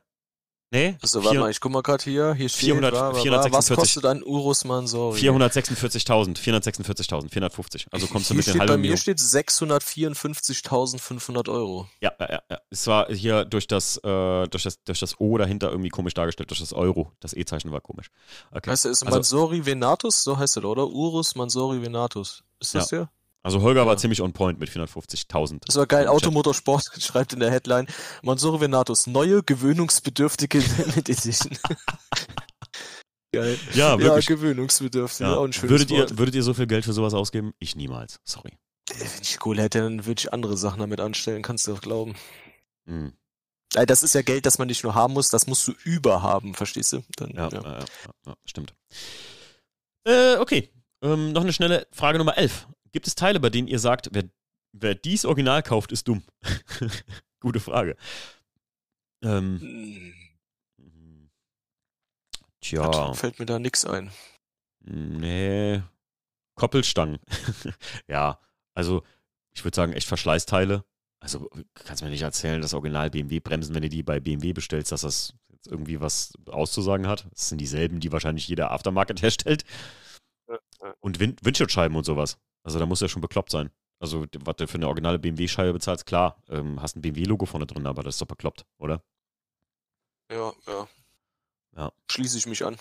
[0.72, 0.96] Nee.
[1.02, 2.32] Also warte mal, ich guck mal gerade hier.
[2.32, 5.20] Hier steht, 400, war, 446, was kostet ein Urus Mansori?
[5.20, 7.88] 446.000, 446.000, 450.
[7.90, 11.90] Also kommst du hier mit den halben Bei mir steht 654.500 Euro.
[12.00, 12.58] Ja, ja, ja.
[12.70, 16.48] Es war hier durch das, äh, durch das, durch das O dahinter irgendwie komisch dargestellt,
[16.48, 17.12] durch das Euro.
[17.20, 18.10] Das E-Zeichen war komisch.
[18.50, 18.70] Okay.
[18.70, 20.24] Heißt der ist also, Mansori Venatus?
[20.24, 20.88] So heißt er, oder?
[20.88, 22.44] Urus Mansori Venatus.
[22.60, 23.00] Ist das ja.
[23.00, 23.10] der?
[23.44, 25.60] Also Holger war ziemlich on point mit 450.000.
[25.66, 26.06] Das war geil.
[26.06, 27.86] Automotorsport schreibt in der Headline
[28.22, 31.58] Mansuro Venatus, neue gewöhnungsbedürftige Limited Edition.
[33.32, 33.58] geil.
[33.74, 34.28] Ja, wirklich.
[34.28, 35.26] Ja, gewöhnungsbedürftig.
[35.26, 35.36] Ja.
[35.36, 37.52] Auch ein würdet, ihr, würdet ihr so viel Geld für sowas ausgeben?
[37.58, 38.20] Ich niemals.
[38.24, 38.56] Sorry.
[38.96, 42.14] Wenn ich Kohle hätte, dann würde ich andere Sachen damit anstellen, kannst du doch glauben.
[42.86, 43.12] Hm.
[43.70, 46.92] Das ist ja Geld, das man nicht nur haben muss, das musst du überhaben, verstehst
[46.92, 47.02] du?
[47.16, 47.62] Dann, ja, ja.
[47.62, 47.84] ja,
[48.26, 48.74] ja stimmt.
[50.04, 50.68] Äh, okay.
[51.00, 52.66] Ähm, noch eine schnelle Frage Nummer 11.
[52.92, 54.24] Gibt es Teile, bei denen ihr sagt, wer,
[54.72, 56.22] wer dies Original kauft, ist dumm?
[57.40, 57.96] Gute Frage.
[59.22, 60.14] Ähm, hm.
[62.60, 63.08] Tja.
[63.08, 64.10] Hat, fällt mir da nichts ein.
[64.84, 65.82] Nee.
[66.54, 67.18] Koppelstangen.
[68.08, 68.38] ja,
[68.74, 69.02] also
[69.52, 70.84] ich würde sagen, echt Verschleißteile.
[71.20, 74.92] Also kannst du mir nicht erzählen, dass Original BMW-Bremsen, wenn du die bei BMW bestellst,
[74.92, 77.26] dass das jetzt irgendwie was auszusagen hat.
[77.32, 79.64] Das sind dieselben, die wahrscheinlich jeder Aftermarket herstellt.
[81.00, 82.38] Und Wind Windschutzscheiben und sowas.
[82.62, 83.70] Also da muss ja schon bekloppt sein.
[84.02, 87.86] Also, was du für eine originale BMW-Scheibe bezahlst, klar, ähm, hast ein BMW-Logo vorne drin,
[87.86, 89.00] aber das ist doch bekloppt, oder?
[90.28, 90.88] Ja, ja.
[91.76, 91.92] Ja.
[92.10, 92.76] Schließe ich mich an.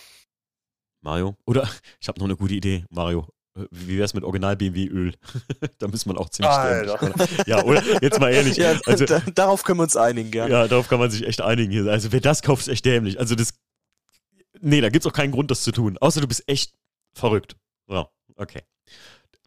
[1.01, 1.37] Mario?
[1.45, 1.69] Oder,
[2.01, 3.27] ich habe noch eine gute Idee, Mario.
[3.55, 5.13] Äh, wie wär's mit Original BMW-Öl?
[5.77, 7.29] da müsste man auch ziemlich dämlich.
[7.45, 7.83] Ja, oder?
[8.01, 8.57] Jetzt mal ehrlich.
[8.57, 10.51] Ja, also, da, darauf können wir uns einigen, gerne.
[10.51, 11.85] Ja, darauf kann man sich echt einigen hier.
[11.85, 13.19] Also, wer das kauft, ist echt dämlich.
[13.19, 13.53] Also, das.
[14.59, 15.99] Nee, da gibt's auch keinen Grund, das zu tun.
[15.99, 16.73] Außer du bist echt
[17.13, 17.55] verrückt.
[17.87, 18.63] Ja, okay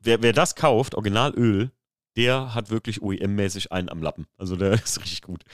[0.04, 1.70] wer, wer das kauft, Originalöl,
[2.16, 4.26] der hat wirklich OEM-mäßig einen am Lappen.
[4.36, 5.44] Also der ist richtig gut.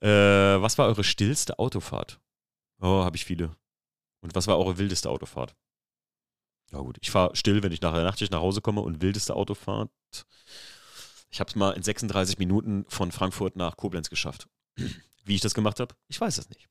[0.00, 2.20] Äh, was war eure stillste Autofahrt?
[2.80, 3.56] Oh, habe ich viele.
[4.20, 5.54] Und was war eure wildeste Autofahrt?
[6.72, 9.36] Ja gut, ich fahre still, wenn ich nach der Nachtschicht nach Hause komme und wildeste
[9.36, 9.90] Autofahrt.
[11.30, 14.48] Ich habe es mal in 36 Minuten von Frankfurt nach Koblenz geschafft.
[15.24, 16.68] Wie ich das gemacht habe, ich weiß es nicht.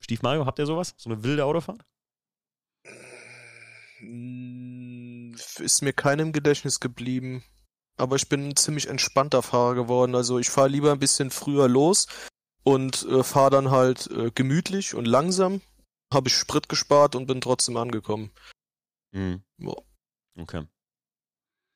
[0.00, 0.94] Stief Mario, habt ihr sowas?
[0.96, 1.84] So eine wilde Autofahrt?
[5.58, 7.44] Ist mir keinem Gedächtnis geblieben.
[7.96, 10.14] Aber ich bin ein ziemlich entspannter Fahrer geworden.
[10.14, 12.06] Also ich fahre lieber ein bisschen früher los
[12.62, 15.60] und äh, fahre dann halt äh, gemütlich und langsam.
[16.12, 18.30] Habe ich Sprit gespart und bin trotzdem angekommen.
[19.12, 19.42] Mhm.
[20.38, 20.64] Okay.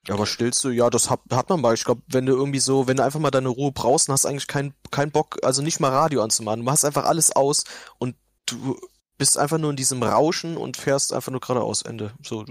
[0.08, 1.74] Aber stillst du, ja, das hat, hat man mal.
[1.74, 4.24] Ich glaube, wenn du irgendwie so, wenn du einfach mal deine Ruhe brauchst, dann hast
[4.24, 6.60] du eigentlich keinen kein Bock, also nicht mal Radio anzumachen.
[6.60, 7.64] Du machst einfach alles aus
[7.98, 8.16] und
[8.46, 8.80] du
[9.16, 12.12] bist einfach nur in diesem Rauschen und fährst einfach nur geradeaus Ende.
[12.22, 12.44] So,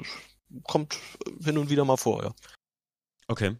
[0.64, 0.98] kommt
[1.44, 2.34] hin und wieder mal vor, ja.
[3.28, 3.56] Okay.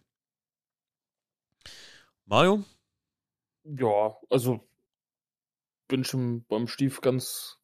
[2.26, 2.64] Mario?
[3.64, 4.60] Ja, also
[5.88, 7.58] bin schon beim Stief ganz,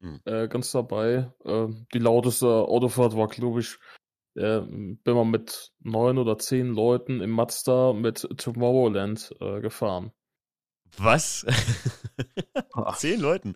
[0.00, 0.20] hm.
[0.24, 1.32] äh, ganz dabei.
[1.44, 3.78] Äh, die lauteste Autofahrt war, glaube ich,
[4.34, 10.12] äh, bin mal mit neun oder zehn Leuten im Mazda mit Tomorrowland äh, gefahren.
[10.96, 11.46] Was?
[12.96, 13.54] Zehn Leuten.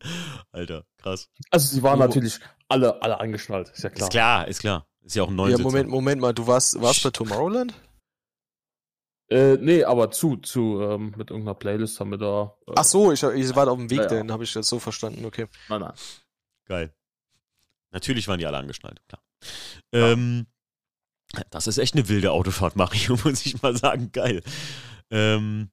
[0.52, 1.30] Alter, krass.
[1.50, 2.04] Also sie waren oh.
[2.04, 4.08] natürlich alle, alle angeschnallt, ist ja klar.
[4.08, 4.86] Ist klar, ist klar.
[5.06, 7.72] Ist ja auch ein neuer Ja, Moment, Moment mal, du warst, warst bei Tomorrowland?
[9.28, 12.56] Äh, nee, aber zu, zu, ähm, mit irgendeiner Playlist haben wir da.
[12.66, 14.80] Äh, Ach so, ich, ich war auf dem Weg ja, dahin, habe ich das so
[14.80, 15.46] verstanden, okay.
[15.68, 15.92] Nein, nein.
[16.66, 16.92] Geil.
[17.92, 19.22] Natürlich waren die alle angeschnallt, klar.
[19.94, 20.10] Ja.
[20.10, 20.48] Ähm,
[21.50, 24.10] das ist echt eine wilde Autofahrt, Mario, muss ich mal sagen.
[24.10, 24.42] Geil.
[25.10, 25.70] Ähm,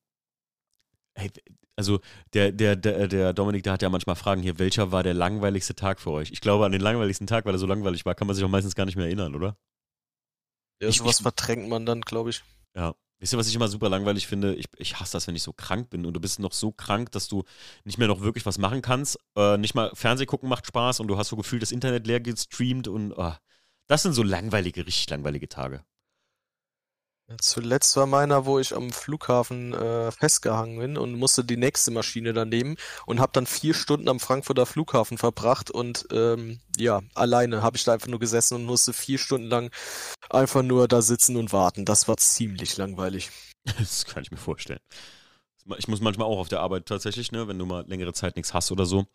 [1.15, 1.29] Hey,
[1.75, 1.99] also
[2.33, 5.75] der, der, der, der Dominik, der hat ja manchmal Fragen hier, welcher war der langweiligste
[5.75, 6.31] Tag für euch?
[6.31, 8.49] Ich glaube, an den langweiligsten Tag, weil er so langweilig war, kann man sich auch
[8.49, 9.57] meistens gar nicht mehr erinnern, oder?
[10.81, 12.43] Ja, ich, sowas ich, verdrängt man dann, glaube ich.
[12.75, 12.95] Ja.
[13.19, 14.53] Wisst ihr, was ich immer super langweilig finde?
[14.55, 17.09] Ich, ich hasse das, wenn ich so krank bin und du bist noch so krank,
[17.13, 17.43] dass du
[17.85, 19.17] nicht mehr noch wirklich was machen kannst.
[19.37, 22.19] Äh, nicht mal Fernseh gucken macht Spaß und du hast so gefühlt, das Internet leer
[22.19, 23.33] gestreamt und oh,
[23.87, 25.85] das sind so langweilige, richtig langweilige Tage.
[27.39, 32.33] Zuletzt war meiner, wo ich am Flughafen äh, festgehangen bin und musste die nächste Maschine
[32.33, 37.61] dann nehmen und habe dann vier Stunden am Frankfurter Flughafen verbracht und ähm, ja, alleine
[37.61, 39.71] habe ich da einfach nur gesessen und musste vier Stunden lang
[40.29, 41.85] einfach nur da sitzen und warten.
[41.85, 43.29] Das war ziemlich langweilig.
[43.77, 44.81] Das kann ich mir vorstellen.
[45.77, 48.53] Ich muss manchmal auch auf der Arbeit tatsächlich, ne, wenn du mal längere Zeit nichts
[48.53, 49.05] hast oder so,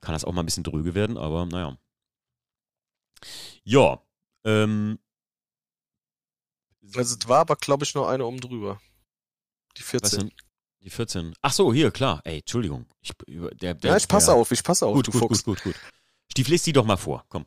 [0.00, 1.76] kann das auch mal ein bisschen dröge werden, aber naja.
[3.64, 4.00] Ja,
[4.44, 5.00] ähm,
[6.94, 8.80] also es war aber, glaube ich, noch eine oben drüber.
[9.76, 10.32] Die 14.
[10.80, 11.34] Die 14.
[11.42, 12.20] Ach so, hier, klar.
[12.24, 12.86] Ey, Entschuldigung.
[13.00, 15.28] Ich, der, der, ja, ich passe auf, ich passe auf, gut, du gut.
[15.28, 15.74] Gut, gut, gut.
[16.30, 17.24] Stief, lest die doch mal vor.
[17.28, 17.46] Komm.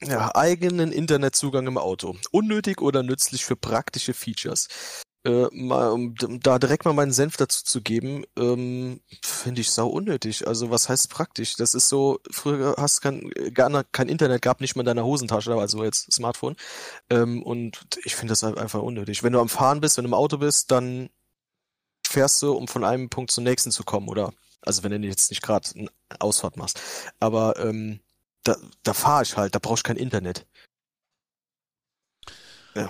[0.00, 2.16] Ja, eigenen Internetzugang im Auto.
[2.30, 4.68] Unnötig oder nützlich für praktische Features
[5.26, 9.88] äh, mal, um da direkt mal meinen Senf dazu zu geben, ähm, finde ich sau
[9.88, 10.46] unnötig.
[10.46, 11.56] Also was heißt praktisch?
[11.56, 15.54] Das ist so, früher hast kein, gar kein Internet gab nicht mal in deiner Hosentasche,
[15.54, 16.54] also jetzt Smartphone.
[17.10, 19.24] Ähm, und ich finde das halt einfach unnötig.
[19.24, 21.10] Wenn du am Fahren bist, wenn du im Auto bist, dann
[22.06, 24.32] fährst du, um von einem Punkt zum nächsten zu kommen, oder?
[24.62, 25.90] Also wenn du jetzt nicht gerade eine
[26.20, 26.80] Ausfahrt machst.
[27.18, 28.00] Aber ähm,
[28.44, 30.46] da, da fahre ich halt, da brauchst du kein Internet.
[32.74, 32.88] Ja.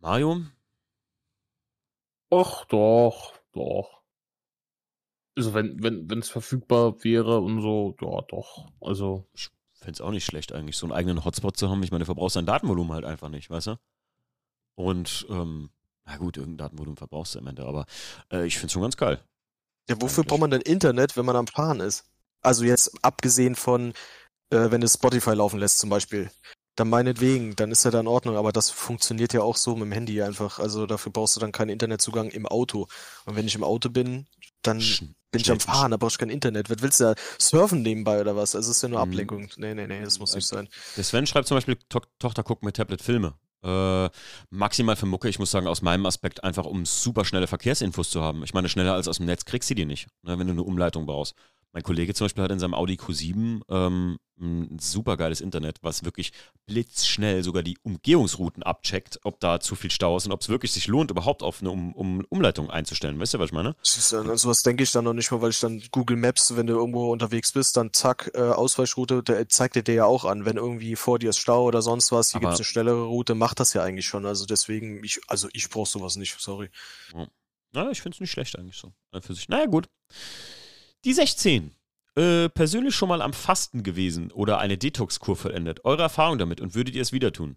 [0.00, 0.42] Mario,
[2.30, 4.02] Ach doch, doch.
[5.36, 8.68] Also wenn, wenn, wenn es verfügbar wäre und so, ja, doch.
[8.80, 9.26] Also.
[9.34, 11.82] Ich fände es auch nicht schlecht, eigentlich, so einen eigenen Hotspot zu haben.
[11.82, 13.76] Ich meine, du verbrauchst dein Datenvolumen halt einfach nicht, weißt du?
[14.76, 15.70] Und, ähm,
[16.06, 17.86] na gut, irgendein Datenvolumen verbrauchst du am Ende, aber
[18.32, 19.22] äh, ich finde es schon ganz geil.
[19.88, 20.28] Ja, wofür eigentlich.
[20.28, 22.04] braucht man denn Internet, wenn man am Fahren ist?
[22.40, 23.92] Also jetzt abgesehen von,
[24.50, 26.30] äh, wenn du Spotify laufen lässt zum Beispiel.
[26.76, 29.84] Dann meinetwegen, dann ist ja da in Ordnung, aber das funktioniert ja auch so mit
[29.86, 30.58] dem Handy einfach.
[30.58, 32.88] Also dafür brauchst du dann keinen Internetzugang im Auto.
[33.26, 34.26] Und wenn ich im Auto bin,
[34.62, 36.70] dann Sch bin ich am Fahren, da brauchst du kein Internet.
[36.70, 38.54] Was willst du da surfen nebenbei oder was?
[38.54, 39.10] Also es ist ja nur mhm.
[39.10, 39.48] Ablenkung.
[39.56, 40.68] Nee, nee, nee, das muss nicht sein.
[40.96, 43.34] Der Sven schreibt zum Beispiel, to Tochter guckt mit Tablet Filme.
[43.64, 44.10] Äh,
[44.50, 48.20] maximal für Mucke, ich muss sagen, aus meinem Aspekt einfach, um super schnelle Verkehrsinfos zu
[48.20, 48.44] haben.
[48.44, 50.62] Ich meine, schneller als aus dem Netz kriegst du die nicht, ne, wenn du eine
[50.62, 51.34] Umleitung brauchst.
[51.74, 56.04] Mein Kollege zum Beispiel hat in seinem Audi Q7 ähm, ein super geiles Internet, was
[56.04, 56.30] wirklich
[56.66, 60.72] blitzschnell sogar die Umgehungsrouten abcheckt, ob da zu viel Stau ist und ob es wirklich
[60.72, 63.18] sich lohnt, überhaupt auf eine um um Umleitung einzustellen.
[63.18, 63.74] Weißt du, was ich meine?
[64.12, 66.74] An sowas denke ich dann noch nicht mal, weil ich dann Google Maps, wenn du
[66.74, 70.44] irgendwo unterwegs bist, dann zack, äh, Ausweichroute, der zeigt dir ja auch an.
[70.44, 73.34] Wenn irgendwie vor dir ist Stau oder sonst was, hier gibt es eine schnellere Route,
[73.34, 74.26] macht das ja eigentlich schon.
[74.26, 76.70] Also deswegen, ich, also ich brauche sowas nicht, sorry.
[77.12, 77.26] Ja,
[77.74, 78.92] ja ich finde es nicht schlecht eigentlich so.
[79.20, 79.48] Für sich.
[79.48, 79.88] Naja, gut.
[81.04, 81.70] Die 16.
[82.16, 85.84] Äh, persönlich schon mal am Fasten gewesen oder eine Detox-Kur vollendet.
[85.84, 87.56] Eure Erfahrung damit und würdet ihr es wieder tun?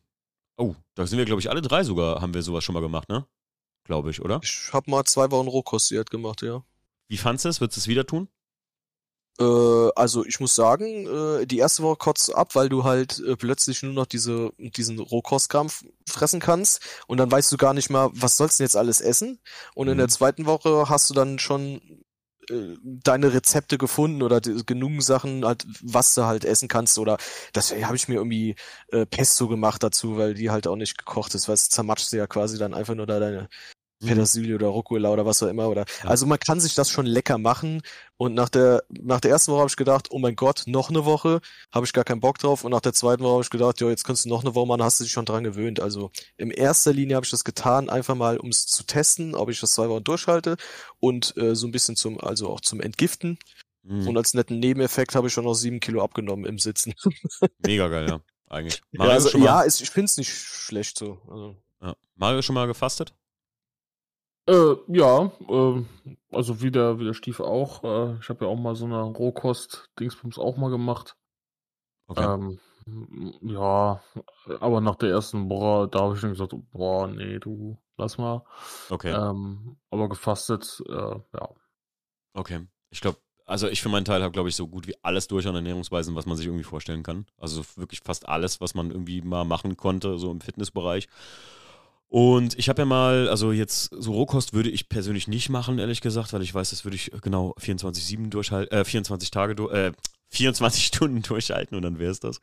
[0.57, 3.07] Oh, da sind wir, glaube ich, alle drei sogar, haben wir sowas schon mal gemacht,
[3.07, 3.25] ne?
[3.85, 4.41] Glaube ich, oder?
[4.43, 6.63] Ich habe mal zwei Wochen Rohkost gemacht, ja.
[7.07, 7.61] Wie fandest du es?
[7.61, 8.27] Würdest du es wieder tun?
[9.39, 13.37] Äh, also ich muss sagen, äh, die erste Woche kotzt ab, weil du halt äh,
[13.37, 15.69] plötzlich nur noch diese, diesen Rohkostkram
[16.05, 18.99] fressen kannst und dann weißt du gar nicht mehr, was sollst du denn jetzt alles
[18.99, 19.39] essen?
[19.75, 19.93] Und mhm.
[19.93, 20.11] in der mhm.
[20.11, 22.03] zweiten Woche hast du dann schon
[22.49, 27.17] deine Rezepte gefunden oder genug Sachen, halt, was du halt essen kannst oder
[27.53, 28.55] das habe ich mir irgendwie
[28.91, 32.27] äh, Pesto gemacht dazu, weil die halt auch nicht gekocht ist, weil es zermatscht ja
[32.27, 33.49] quasi dann einfach nur da deine.
[33.99, 35.69] Petersilie oder Rucola oder was auch immer.
[35.69, 36.09] Oder ja.
[36.09, 37.81] also man kann sich das schon lecker machen.
[38.17, 41.05] Und nach der nach der ersten Woche habe ich gedacht, oh mein Gott, noch eine
[41.05, 41.41] Woche,
[41.71, 42.63] habe ich gar keinen Bock drauf.
[42.63, 44.67] Und nach der zweiten Woche habe ich gedacht, ja, jetzt kannst du noch eine Woche
[44.67, 45.79] machen, hast du dich schon dran gewöhnt.
[45.79, 49.49] Also in erster Linie habe ich das getan, einfach mal, um es zu testen, ob
[49.49, 50.57] ich das zwei Wochen durchhalte
[50.99, 53.39] und äh, so ein bisschen zum, also auch zum Entgiften.
[53.83, 54.07] Mhm.
[54.07, 56.93] Und als netten Nebeneffekt habe ich schon noch sieben Kilo abgenommen im Sitzen.
[57.65, 58.19] Mega geil, ja.
[58.49, 58.81] Eigentlich.
[58.91, 61.19] Mario ja, also, ja ich finde es nicht schlecht so.
[61.29, 61.55] Also.
[61.81, 61.95] Ja.
[62.15, 63.13] Mario schon mal gefastet?
[64.47, 65.83] Äh, ja, äh,
[66.31, 67.83] also wie der, wie der Stiefel auch.
[67.83, 71.17] Äh, ich habe ja auch mal so eine Rohkost-Dingsbums auch mal gemacht.
[72.07, 72.23] Okay.
[72.23, 72.59] Ähm,
[73.41, 74.01] ja,
[74.61, 78.45] aber nach der ersten Woche, da habe ich dann gesagt, boah, nee, du, lass mal.
[78.89, 79.11] Okay.
[79.11, 81.49] Ähm, aber gefastet, äh, ja.
[82.33, 82.65] Okay.
[82.89, 85.47] Ich glaube, also ich für meinen Teil habe, glaube ich, so gut wie alles durch
[85.47, 87.25] an Ernährungsweisen, was man sich irgendwie vorstellen kann.
[87.37, 91.09] Also wirklich fast alles, was man irgendwie mal machen konnte, so im Fitnessbereich.
[92.09, 95.99] Und ich habe ja mal, also jetzt so Rohkost würde ich persönlich nicht machen, ehrlich
[95.99, 99.91] gesagt, weil ich weiß, das würde ich genau 24-7 durchhalten, äh, 24 Tage, äh,
[100.29, 102.39] 24 Stunden durchhalten und dann wäre es das.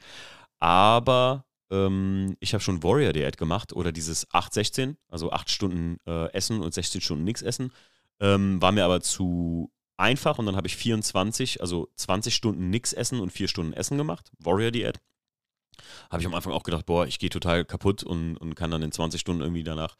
[0.59, 6.31] Aber ähm, ich habe schon Warrior Diät gemacht oder dieses 8-16, also 8 Stunden äh,
[6.33, 7.73] essen und 16 Stunden nichts essen.
[8.21, 12.93] Ähm, war mir aber zu einfach und dann habe ich 24, also 20 Stunden nichts
[12.93, 14.31] essen und 4 Stunden Essen gemacht.
[14.39, 15.01] Warrior Diät.
[16.11, 18.83] Habe ich am Anfang auch gedacht, boah, ich gehe total kaputt und, und kann dann
[18.83, 19.97] in 20 Stunden irgendwie danach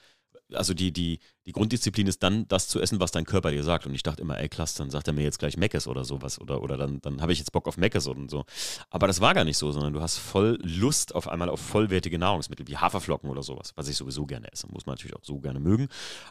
[0.53, 3.87] also die, die, die Grunddisziplin ist dann, das zu essen, was dein Körper dir sagt.
[3.87, 6.41] Und ich dachte immer, ey, klasse, dann sagt er mir jetzt gleich Meckes oder sowas.
[6.41, 8.45] Oder, oder dann, dann habe ich jetzt Bock auf Meckes und so.
[8.91, 12.19] Aber das war gar nicht so, sondern du hast voll Lust auf einmal auf vollwertige
[12.19, 14.67] Nahrungsmittel, wie Haferflocken oder sowas, was ich sowieso gerne esse.
[14.69, 15.89] Muss man natürlich auch so gerne mögen.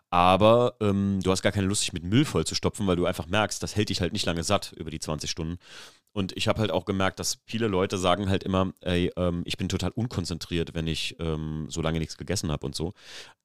[0.10, 3.06] Aber ähm, du hast gar keine Lust, dich mit Müll voll zu stopfen, weil du
[3.06, 5.58] einfach merkst, das hält dich halt nicht lange satt über die 20 Stunden.
[6.14, 9.58] Und ich habe halt auch gemerkt, dass viele Leute sagen halt immer, ey, ähm, ich
[9.58, 12.94] bin total unkonzentriert, wenn ich ähm, so lange nichts gegessen habe und so.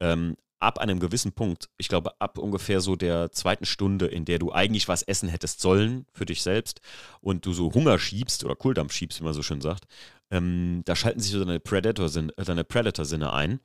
[0.01, 4.39] Ähm, ab einem gewissen Punkt, ich glaube ab ungefähr so der zweiten Stunde, in der
[4.39, 6.81] du eigentlich was essen hättest sollen für dich selbst
[7.21, 9.87] und du so Hunger schiebst oder Kohldampf schiebst, wie man so schön sagt,
[10.31, 13.61] ähm, da schalten sich so deine Predator-Sinne äh, Predator ein.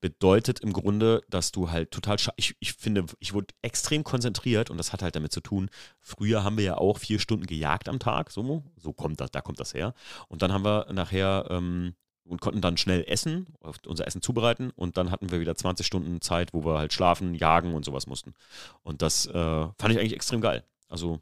[0.00, 4.76] Bedeutet im Grunde, dass du halt total, ich, ich finde, ich wurde extrem konzentriert und
[4.76, 7.98] das hat halt damit zu tun, früher haben wir ja auch vier Stunden gejagt am
[7.98, 9.94] Tag, so, so kommt das, da kommt das her.
[10.28, 11.94] Und dann haben wir nachher ähm,
[12.24, 13.46] und konnten dann schnell essen,
[13.86, 17.34] unser Essen zubereiten und dann hatten wir wieder 20 Stunden Zeit, wo wir halt schlafen,
[17.34, 18.34] jagen und sowas mussten.
[18.82, 20.64] Und das äh, fand ich eigentlich extrem geil.
[20.88, 21.20] Also,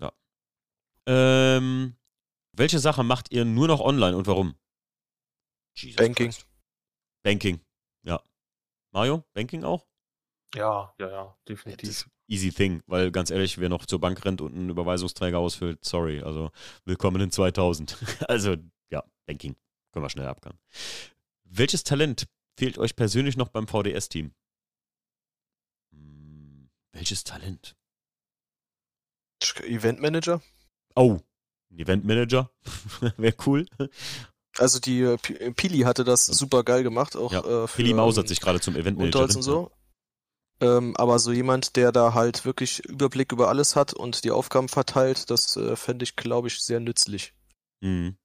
[0.00, 0.12] ja.
[1.06, 1.94] Ähm,
[2.52, 4.54] welche Sache macht ihr nur noch online und warum?
[5.76, 6.26] Jesus Banking.
[6.26, 6.46] Christ.
[7.22, 7.60] Banking,
[8.02, 8.22] ja.
[8.92, 9.86] Mario, Banking auch?
[10.54, 12.08] Ja, ja, ja, definitiv.
[12.26, 16.22] Easy thing, weil ganz ehrlich, wer noch zur Bank rennt und einen Überweisungsträger ausfüllt, sorry,
[16.22, 16.50] also
[16.84, 17.98] willkommen in 2000.
[18.28, 18.56] also,
[18.90, 19.54] ja, Banking.
[19.92, 20.58] Können wir schnell abgehen.
[21.44, 22.26] Welches Talent
[22.56, 24.32] fehlt euch persönlich noch beim VDS-Team?
[25.92, 27.76] Hm, welches Talent?
[29.62, 30.42] Eventmanager?
[30.94, 31.18] Oh,
[31.70, 32.50] ein Eventmanager.
[33.16, 33.66] Wäre cool.
[34.58, 37.40] Also die äh, äh, Pili hatte das super geil gemacht, auch ja.
[37.40, 39.22] äh, für, Pili mausert sich gerade zum Eventmanager.
[39.22, 39.70] Und so.
[40.60, 44.68] Ähm, aber so jemand, der da halt wirklich Überblick über alles hat und die Aufgaben
[44.68, 47.32] verteilt, das äh, fände ich, glaube ich, sehr nützlich.
[47.80, 48.16] Mhm.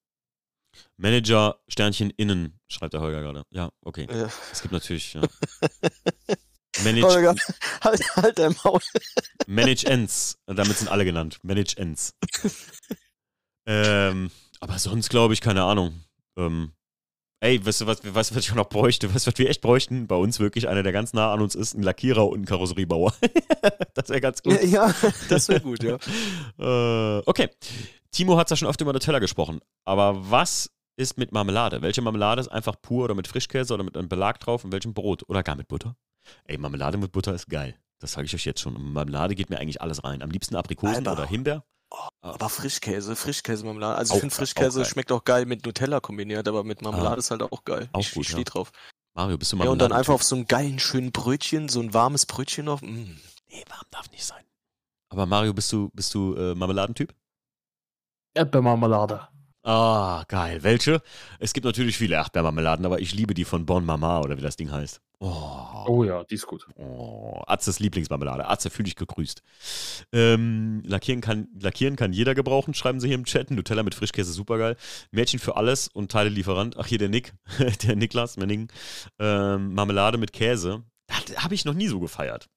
[0.97, 3.43] Manager Sternchen innen, schreibt der Holger gerade.
[3.51, 4.07] Ja, okay.
[4.09, 4.29] Ja.
[4.51, 5.21] Es gibt natürlich, ja.
[6.83, 7.35] Manage, Holger,
[7.81, 8.81] halt, halt dein Maul.
[9.47, 10.37] Manage Ends.
[10.45, 11.39] Damit sind alle genannt.
[11.41, 12.13] Manage Ends.
[13.65, 16.03] ähm, aber sonst glaube ich, keine Ahnung.
[16.37, 16.73] Ähm,
[17.39, 19.13] ey, weißt du, was, weißt, was ich noch bräuchte?
[19.13, 20.07] Weißt du, was wir echt bräuchten?
[20.07, 23.13] Bei uns wirklich einer, der ganz nah an uns ist, ein Lackierer und ein Karosseriebauer.
[23.93, 24.61] das wäre ganz gut.
[24.63, 24.95] Ja, ja
[25.29, 25.97] das wäre gut, ja.
[26.59, 27.49] äh, okay.
[28.15, 29.59] Timo hat ja schon oft über Nutella gesprochen.
[29.83, 31.81] Aber was ist mit Marmelade?
[31.81, 34.93] Welche Marmelade ist einfach pur oder mit Frischkäse oder mit einem Belag drauf und welchem
[34.93, 35.23] Brot?
[35.27, 35.97] Oder gar mit Butter?
[36.45, 37.75] Ey, Marmelade mit Butter ist geil.
[37.99, 38.93] Das sage ich euch jetzt schon.
[38.93, 40.21] Marmelade geht mir eigentlich alles rein.
[40.21, 41.11] Am liebsten Aprikosen Alter.
[41.11, 41.65] oder Himbeer.
[41.91, 43.97] Oh, aber Frischkäse, Frischkäse-Marmelade.
[43.97, 47.19] Also ich finde Frischkäse auch schmeckt auch geil mit Nutella kombiniert, aber mit Marmelade ah,
[47.19, 47.89] ist halt auch geil.
[47.91, 48.45] Auch ich, gut, ich stehe ja.
[48.45, 48.71] drauf.
[49.13, 49.69] Mario, bist du Marmelade?
[49.77, 52.81] Ja, und dann einfach auf so einen geilen, schönen Brötchen, so ein warmes Brötchen noch.
[52.81, 53.17] Mm.
[53.49, 54.43] Nee, warm darf nicht sein.
[55.09, 57.13] Aber Mario, bist du, bist du äh, Marmeladentyp?
[58.35, 59.27] Erdbeermarmelade.
[59.63, 60.61] Ah, geil.
[60.61, 61.01] Welche?
[61.39, 64.57] Es gibt natürlich viele Erdbeermarmeladen, aber ich liebe die von Bon Mama oder wie das
[64.57, 65.01] Ding heißt.
[65.19, 66.67] Oh, oh ja, die ist gut.
[66.75, 68.47] Oh, Atzes Lieblingsmarmelade.
[68.47, 69.41] Atze, fühl dich gegrüßt.
[70.11, 73.49] Ähm, lackieren, kann, lackieren kann jeder gebrauchen, schreiben sie hier im Chat.
[73.49, 74.75] Nutella mit Frischkäse, supergeil.
[75.09, 76.77] Mädchen für alles und Teilelieferant.
[76.77, 77.33] Ach, hier der Nick,
[77.83, 78.67] der Niklas Menning.
[79.17, 80.83] Ähm, Marmelade mit Käse.
[81.07, 82.49] Das habe ich noch nie so gefeiert.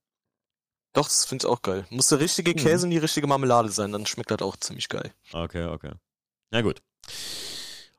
[0.98, 1.86] Doch, das finde ich auch geil.
[1.90, 2.56] Muss der richtige hm.
[2.56, 5.12] Käse und die richtige Marmelade sein, dann schmeckt das auch ziemlich geil.
[5.32, 5.92] Okay, okay.
[6.50, 6.82] Na gut.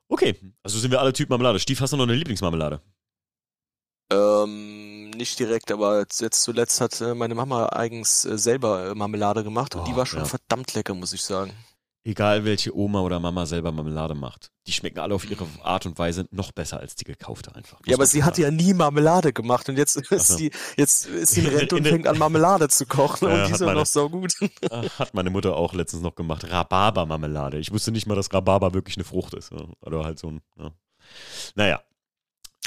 [0.08, 1.58] Okay, also sind wir alle Typen Marmelade.
[1.60, 2.82] Stief, hast du noch eine Lieblingsmarmelade?
[4.12, 9.44] Ähm, nicht direkt, aber jetzt zuletzt hat äh, meine Mama eigens äh, selber äh, Marmelade
[9.44, 10.24] gemacht und oh, die war schon ja.
[10.26, 11.54] verdammt lecker, muss ich sagen
[12.04, 14.50] egal welche Oma oder Mama selber Marmelade macht.
[14.70, 17.80] Die schmecken alle auf ihre Art und Weise noch besser als die gekaufte einfach.
[17.86, 20.36] Ja, aber sie hat ja nie Marmelade gemacht und jetzt ist so.
[20.36, 23.52] sie, jetzt ist sie in Rente und fängt an Marmelade zu kochen ja, und die
[23.54, 24.32] ist ja noch so gut.
[24.96, 26.48] Hat meine Mutter auch letztens noch gemacht.
[26.48, 27.58] Rhabarber-Marmelade.
[27.58, 29.50] Ich wusste nicht mal, dass Rhabarber wirklich eine Frucht ist.
[29.80, 30.70] Oder halt so ein, ja.
[31.56, 31.82] Naja.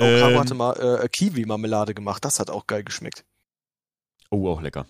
[0.02, 2.26] Oh, ähm, hatte mal äh, Kiwi-Marmelade gemacht.
[2.26, 3.24] Das hat auch geil geschmeckt.
[4.30, 4.88] Oh, auch lecker.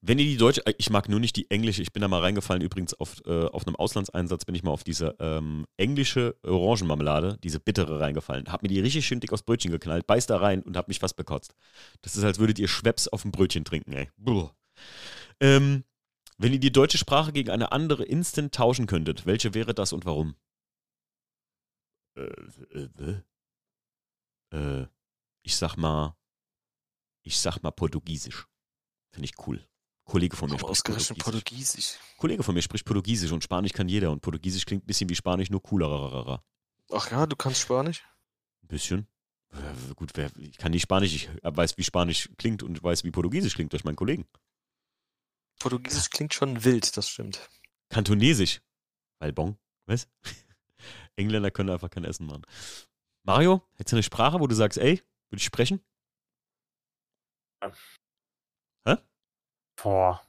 [0.00, 2.20] Wenn ihr die deutsche, äh, ich mag nur nicht die englische, ich bin da mal
[2.20, 7.38] reingefallen, übrigens auf, äh, auf einem Auslandseinsatz bin ich mal auf diese ähm, englische Orangenmarmelade,
[7.42, 8.50] diese bittere reingefallen.
[8.52, 11.00] Hab mir die richtig schön dick aufs Brötchen geknallt, beiß da rein und hab mich
[11.00, 11.54] fast bekotzt.
[12.02, 14.08] Das ist, als würdet ihr Schweppes auf dem Brötchen trinken, ey.
[15.40, 15.84] Ähm,
[16.38, 20.04] wenn ihr die deutsche Sprache gegen eine andere instant tauschen könntet, welche wäre das und
[20.04, 20.36] warum?
[22.16, 22.22] Äh,
[22.74, 23.22] äh,
[24.52, 24.86] äh,
[25.42, 26.16] ich sag mal,
[27.24, 28.46] ich sag mal Portugiesisch.
[29.12, 29.66] Finde ich cool.
[30.08, 31.98] Kollege von mir spricht ausgerechnet Portugiesisch.
[31.98, 32.16] Portugiesisch.
[32.16, 35.14] Kollege von mir spricht Portugiesisch und Spanisch kann jeder und Portugiesisch klingt ein bisschen wie
[35.14, 36.42] Spanisch, nur cooler.
[36.90, 38.02] Ach ja, du kannst Spanisch?
[38.62, 39.06] Ein bisschen.
[39.96, 43.54] Gut, wer, ich kann nicht Spanisch, ich weiß, wie Spanisch klingt und weiß, wie Portugiesisch
[43.54, 44.26] klingt durch meinen Kollegen.
[45.58, 47.46] Portugiesisch klingt schon wild, das stimmt.
[47.90, 48.62] Kantonesisch.
[49.18, 50.08] Albon, was?
[51.16, 52.46] Engländer können einfach kein Essen machen.
[53.24, 55.84] Mario, hättest du eine Sprache, wo du sagst, ey, würde ich sprechen?
[59.82, 60.20] Boah.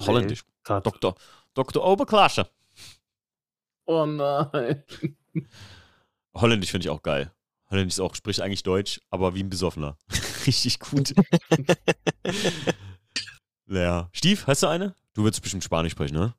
[0.00, 0.44] Holländisch.
[0.68, 1.14] Nee, Doktor,
[1.54, 2.50] Doktor Oberklasse.
[3.86, 4.82] Oh nein.
[6.34, 7.32] Holländisch finde ich auch geil.
[7.70, 9.98] Holländisch ist auch, spricht eigentlich Deutsch, aber wie ein Besoffener.
[10.46, 11.14] Richtig gut.
[13.66, 14.08] ja.
[14.12, 14.94] Stief, hast du eine?
[15.12, 16.34] Du würdest bestimmt Spanisch sprechen, ne?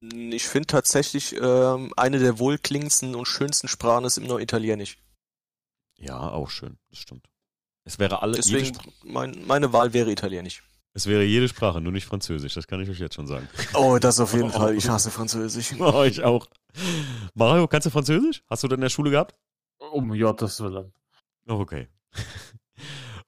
[0.00, 4.98] Ich finde tatsächlich, ähm, eine der wohlklingendsten und schönsten Sprachen ist immer noch Italienisch.
[5.96, 7.28] Ja, auch schön, das stimmt.
[7.88, 8.36] Es wäre alle.
[8.36, 10.62] Deswegen, mein, meine Wahl wäre Italienisch.
[10.92, 13.48] Es wäre jede Sprache, nur nicht Französisch, das kann ich euch jetzt schon sagen.
[13.72, 14.74] Oh, das auf jeden Fall.
[14.76, 15.72] Ich hasse Französisch.
[15.78, 16.46] Oh, ich auch.
[17.34, 18.42] Mario, kannst du Französisch?
[18.50, 19.34] Hast du das in der Schule gehabt?
[19.92, 20.92] Um Gottes Willen.
[21.48, 21.88] Oh, okay.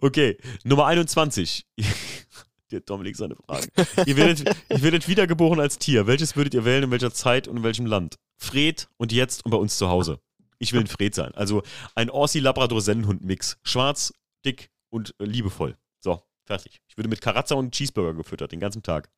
[0.03, 1.66] Okay, Nummer 21.
[2.70, 3.66] Der Dominik seine Frage.
[4.07, 6.07] ihr, werdet, ihr werdet wiedergeboren als Tier.
[6.07, 8.16] Welches würdet ihr wählen, in welcher Zeit und in welchem Land?
[8.39, 10.19] Fred und jetzt und bei uns zu Hause.
[10.59, 11.35] Ich will ein Fred sein.
[11.35, 11.62] Also
[11.95, 13.59] ein Aussie-Labrador-Sennenhund-Mix.
[13.62, 14.15] Schwarz,
[14.45, 15.77] dick und äh, liebevoll.
[16.01, 16.81] So, fertig.
[16.89, 19.11] Ich würde mit Karazza und Cheeseburger gefüttert, den ganzen Tag.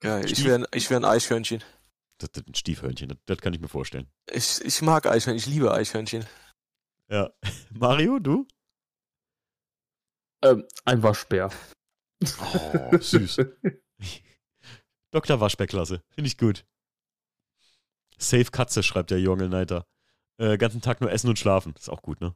[0.00, 1.62] Geil, ich wäre ich wär ein Eichhörnchen.
[2.18, 4.08] Das, das ein Stiefhörnchen, das, das, kann ich mir vorstellen.
[4.30, 6.26] Ich, ich mag Eichhörnchen, ich liebe Eichhörnchen.
[7.08, 7.30] Ja.
[7.70, 8.46] Mario, du?
[10.42, 11.50] Ähm, ein Waschbär.
[12.22, 13.38] Oh, süß.
[15.10, 15.40] Dr.
[15.40, 16.02] Waschbärklasse.
[16.10, 16.64] Finde ich gut.
[18.18, 19.86] Safe Katze, schreibt der Junge Neiter.
[20.38, 21.74] Äh, ganzen Tag nur essen und schlafen.
[21.76, 22.34] Ist auch gut, ne?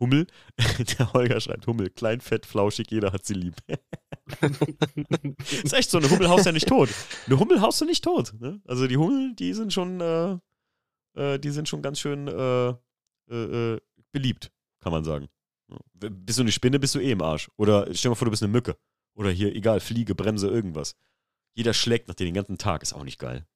[0.00, 0.26] Hummel.
[0.98, 1.90] der Holger schreibt Hummel.
[1.90, 3.56] Klein, fett, flauschig, jeder hat sie lieb.
[5.62, 6.88] ist echt so, eine Hummel haust ja nicht tot.
[7.26, 8.34] Eine Hummel haust du nicht tot.
[8.38, 8.60] Ne?
[8.66, 10.38] Also die Hummel, die sind schon, äh,
[11.14, 12.68] äh, die sind schon ganz schön äh,
[13.30, 13.80] äh, äh
[14.12, 14.50] beliebt,
[14.80, 15.28] kann man sagen.
[15.92, 17.50] Bist du eine Spinne, bist du eh im Arsch.
[17.56, 18.76] Oder stell dir mal vor, du bist eine Mücke.
[19.14, 20.94] Oder hier, egal, Fliege, Bremse, irgendwas.
[21.54, 23.46] Jeder schlägt nach dir den ganzen Tag, ist auch nicht geil.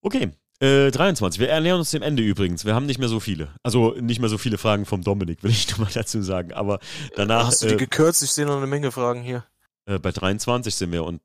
[0.00, 0.30] Okay,
[0.60, 1.40] äh, 23.
[1.40, 2.64] Wir ernähren uns dem Ende übrigens.
[2.64, 3.48] Wir haben nicht mehr so viele.
[3.62, 6.52] Also nicht mehr so viele Fragen vom Dominik, will ich nur mal dazu sagen.
[6.52, 6.80] Aber
[7.16, 7.46] danach.
[7.46, 8.22] Hast du die äh, gekürzt?
[8.22, 9.44] Ich sehe noch eine Menge Fragen hier.
[9.86, 11.20] Äh, bei 23 sind wir und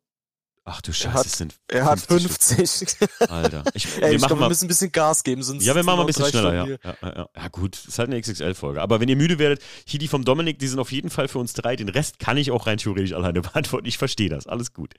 [0.65, 1.77] Ach du Scheiße, er hat, es sind 50.
[1.77, 3.29] Er hat 50.
[3.29, 3.63] Alter.
[3.73, 5.65] Ich, Ey, wir, ich glaub, wir müssen ein bisschen Gas geben, sonst.
[5.65, 6.65] Ja, wir machen mal ein bisschen schneller, ja.
[6.65, 7.29] Ja, ja.
[7.35, 8.81] ja, gut, ist halt eine XXL-Folge.
[8.81, 11.39] Aber wenn ihr müde werdet, hier die vom Dominik, die sind auf jeden Fall für
[11.39, 11.75] uns drei.
[11.75, 13.87] Den Rest kann ich auch rein theoretisch alleine beantworten.
[13.87, 14.47] Ich verstehe das.
[14.47, 14.93] Alles gut.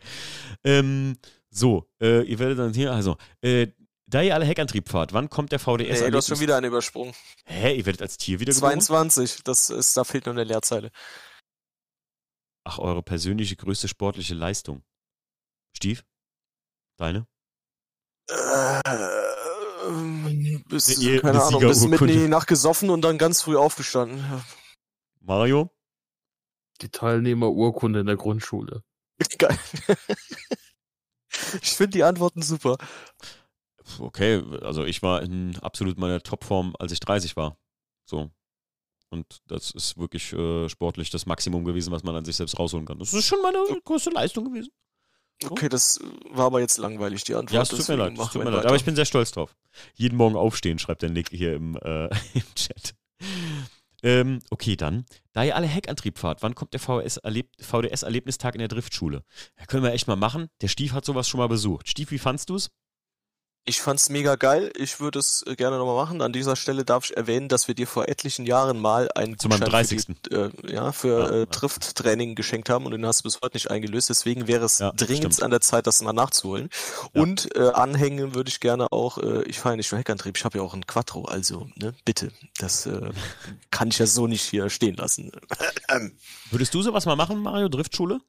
[0.64, 1.16] Ähm,
[1.48, 3.68] so, äh, ihr werdet dann hier, also, äh,
[4.06, 6.00] da ihr alle Heckantrieb fahrt, wann kommt der VDS?
[6.00, 7.14] Nee, du hast schon wieder einen übersprungen.
[7.46, 10.90] Hä, ihr werdet als Tier wieder 22, das ist, da fehlt nur eine Leerzeile.
[12.64, 14.82] Ach, eure persönliche größte sportliche Leistung.
[15.76, 16.04] Stief?
[16.96, 17.26] Deine?
[18.28, 18.80] Äh,
[20.68, 24.24] bis, ihr, keine Ahnung, bis mitten in die Nacht gesoffen und dann ganz früh aufgestanden.
[25.20, 25.70] Mario?
[26.80, 28.82] Die Teilnehmerurkunde in der Grundschule.
[29.38, 29.58] Geil.
[31.60, 32.78] ich finde die Antworten super.
[33.98, 37.56] Okay, also ich war in absolut meiner Topform, als ich 30 war.
[38.04, 38.30] So.
[39.10, 42.86] Und das ist wirklich äh, sportlich das Maximum gewesen, was man an sich selbst rausholen
[42.86, 42.98] kann.
[42.98, 44.70] Das ist schon meine größte Leistung gewesen.
[45.44, 46.00] Okay, das
[46.30, 47.52] war aber jetzt langweilig, die Antwort.
[47.52, 48.66] Ja, es tut mir leid, tut mir leid.
[48.66, 49.54] Aber ich bin sehr stolz drauf.
[49.94, 52.94] Jeden Morgen aufstehen, schreibt der Nick hier im, äh, im Chat.
[54.02, 55.06] Ähm, okay, dann.
[55.32, 59.24] Da ihr alle Heckantrieb fahrt, wann kommt der VDS-Erlebnistag in der Driftschule?
[59.58, 60.48] Ja, können wir echt mal machen.
[60.60, 61.88] Der Stief hat sowas schon mal besucht.
[61.88, 62.70] Stief, wie fandst du es?
[63.66, 64.70] Ich fand's mega geil.
[64.76, 66.20] Ich würde es äh, gerne nochmal machen.
[66.20, 69.48] An dieser Stelle darf ich erwähnen, dass wir dir vor etlichen Jahren mal einen Zu
[69.48, 70.02] meinem 30.
[70.02, 73.40] Für, die, äh, ja, für ja, äh, Drift-Training geschenkt haben und den hast du bis
[73.40, 74.10] heute nicht eingelöst.
[74.10, 75.44] Deswegen wäre es ja, dringend stimmt.
[75.44, 76.68] an der Zeit, das mal nachzuholen.
[77.14, 77.22] Ja.
[77.22, 80.58] Und äh, anhängen würde ich gerne auch, äh, ich fahre nicht nur Heckantrieb, ich habe
[80.58, 82.32] ja auch einen Quattro, also ne, bitte.
[82.58, 83.12] Das äh,
[83.70, 85.32] kann ich ja so nicht hier stehen lassen.
[86.50, 87.70] Würdest du sowas mal machen, Mario?
[87.70, 88.20] Driftschule?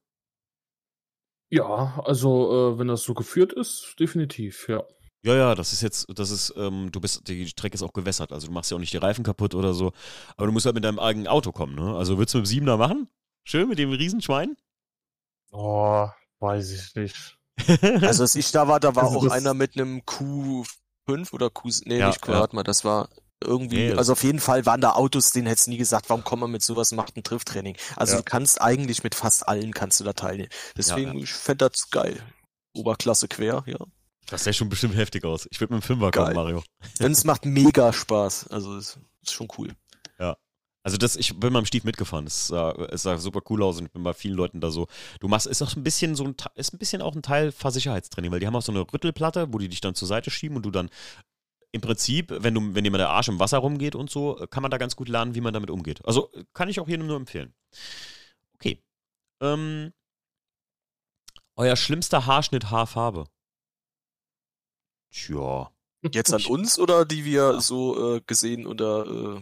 [1.50, 4.84] Ja, also äh, wenn das so geführt ist, definitiv, ja.
[5.26, 8.32] Ja, ja, das ist jetzt, das ist, ähm, du bist, die Strecke ist auch gewässert,
[8.32, 9.92] also du machst ja auch nicht die Reifen kaputt oder so.
[10.38, 11.96] Aber du musst halt mit deinem eigenen Auto kommen, ne?
[11.96, 13.10] Also würdest du mit dem Siebener machen?
[13.44, 14.56] Schön mit dem Riesenschwein?
[15.52, 16.08] Oh,
[16.42, 17.40] weiß ich nicht.
[18.04, 21.70] also als ich da war, da war also auch einer mit einem Q5 oder Q,
[21.86, 22.42] nee, ja, nicht Q, ja.
[22.42, 23.10] warte mal, das war
[23.44, 26.24] irgendwie, nee, also auf jeden Fall waren da Autos, denen hättest du nie gesagt, warum
[26.24, 27.78] kommt man mit sowas, macht ein Trifttraining.
[27.96, 28.20] Also ja.
[28.20, 30.50] du kannst eigentlich mit fast allen kannst du da teilnehmen.
[30.78, 32.22] Deswegen, ich fände das geil.
[32.76, 33.80] Oberklasse quer, ja.
[34.28, 35.48] Das sähe schon bestimmt heftig aus.
[35.52, 36.64] Ich würde mit dem Fünfer kommen, Mario.
[37.00, 38.48] Denn es macht mega Spaß.
[38.48, 39.70] Also es ist schon cool.
[40.20, 40.38] Ja.
[40.84, 42.28] Also das, ich bin beim Stief mitgefahren.
[42.28, 44.88] Es sah, es sah super cool aus und ich bin bei vielen Leuten da so.
[45.20, 48.32] Du machst, ist auch ein bisschen so ein, ist ein bisschen auch ein Teil Fahrsicherheitstraining,
[48.32, 50.64] weil die haben auch so eine Rüttelplatte, wo die dich dann zur Seite schieben und
[50.64, 50.90] du dann
[51.72, 54.62] im Prinzip, wenn du, wenn dir mal der Arsch im Wasser rumgeht und so, kann
[54.62, 56.06] man da ganz gut lernen, wie man damit umgeht.
[56.06, 57.54] Also kann ich auch jedem nur empfehlen.
[58.54, 58.82] Okay.
[59.42, 59.92] Ähm,
[61.58, 63.26] euer schlimmster Haarschnitt, Haarfarbe.
[65.16, 65.72] Tja.
[66.12, 69.42] Jetzt an uns oder die wir so äh, gesehen oder äh,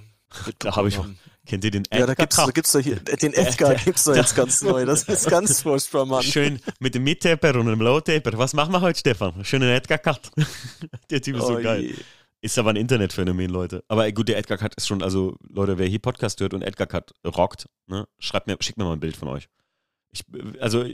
[0.59, 1.17] da habe ich haben?
[1.45, 1.99] Kennt ihr den Edgar?
[1.99, 4.85] Ja, da gibt's, da gibt's da hier, den Edgar gibt's da jetzt ganz neu.
[4.85, 6.23] Das ist ganz furchtbar, Mann.
[6.23, 8.37] Schön mit dem Mid-Taper und dem Low-Taper.
[8.37, 9.43] Was machen wir heute, Stefan?
[9.43, 10.31] Schönen Edgar-Cut.
[11.09, 11.81] der Typ ist so oh geil.
[11.81, 11.95] Je.
[12.41, 13.83] Ist aber ein Internetphänomen, Leute.
[13.87, 16.87] Aber gut, der Edgar Cut ist schon, also Leute, wer hier Podcast hört und Edgar
[16.87, 19.47] Cut rockt, ne, schreibt mir, schickt mir mal ein Bild von euch.
[20.11, 20.23] Ich,
[20.59, 20.85] also,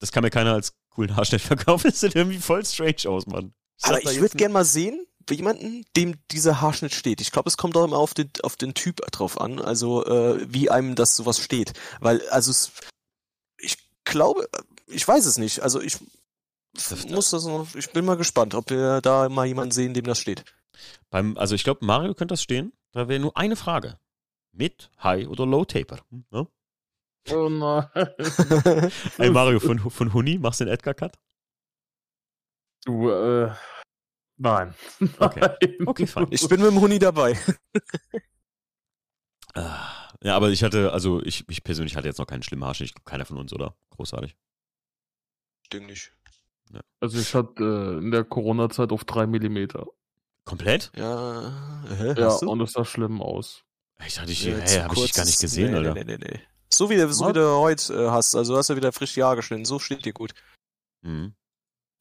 [0.00, 1.90] das kann mir keiner als coolen Haarschnitt verkaufen.
[1.90, 3.54] Das sieht irgendwie voll strange aus, Mann.
[3.82, 7.20] Ich aber ich würde gerne mal sehen, jemanden, dem dieser Haarschnitt steht.
[7.20, 10.46] Ich glaube, es kommt auch immer auf den, auf den Typ drauf an, also äh,
[10.52, 11.72] wie einem das sowas steht.
[12.00, 12.72] Weil, also es,
[13.58, 14.48] ich glaube,
[14.86, 15.60] ich weiß es nicht.
[15.60, 15.98] Also ich
[16.74, 20.04] das muss das noch, ich bin mal gespannt, ob wir da mal jemanden sehen, dem
[20.04, 20.44] das steht.
[21.10, 22.72] Beim, also ich glaube, Mario könnte das stehen.
[22.92, 23.98] Da wäre nur eine Frage.
[24.52, 26.00] Mit, High oder Low Taper?
[26.10, 26.46] Hm, ne?
[27.30, 27.88] Oh nein.
[29.18, 31.18] Ey Mario, von, von Huni machst du den Edgar Cut?
[32.84, 33.52] Du, äh,
[34.42, 34.74] Nein.
[35.18, 36.26] Okay, okay fein.
[36.30, 37.38] Ich bin mit dem Huni dabei.
[39.54, 42.82] Ah, ja, aber ich hatte, also ich, ich persönlich hatte jetzt noch keinen schlimmen Arsch.
[43.04, 43.76] keiner von uns, oder?
[43.90, 44.34] Großartig.
[45.66, 46.10] Stimmt nicht.
[46.72, 46.80] Ja.
[47.00, 49.88] Also ich hatte äh, in der Corona-Zeit auf drei Millimeter.
[50.46, 50.90] Komplett?
[50.96, 53.66] Ja, hä, ja und es sah schlimm aus.
[54.06, 55.92] Ich dachte, ich, ja, hey, habe ich dich gar nicht gesehen, nee, Alter.
[55.92, 56.40] Nee, nee, nee.
[56.70, 59.36] So wie, so wie du heute äh, hast, also hast du wieder frisch die Haare
[59.36, 60.32] geschnitten, so steht dir gut.
[61.02, 61.34] Mhm.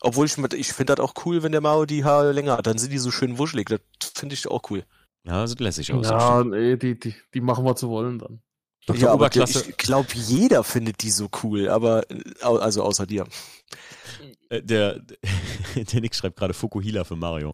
[0.01, 2.67] Obwohl ich, ich finde das auch cool, wenn der Mao die Haare länger hat.
[2.67, 3.69] Dann sind die so schön wuschelig.
[3.69, 3.79] Das
[4.15, 4.83] finde ich auch cool.
[5.23, 6.09] Ja, sieht lässig aus.
[6.09, 8.41] Ja, nee, die, die, die machen wir zu wollen dann.
[8.87, 9.01] Dr.
[9.01, 9.69] Ja, Oberklasse.
[9.69, 12.03] ich glaube, jeder findet die so cool, aber
[12.41, 13.27] also außer dir.
[14.49, 15.01] Äh, der,
[15.75, 17.53] der Nick schreibt gerade Fukuhila für Mario.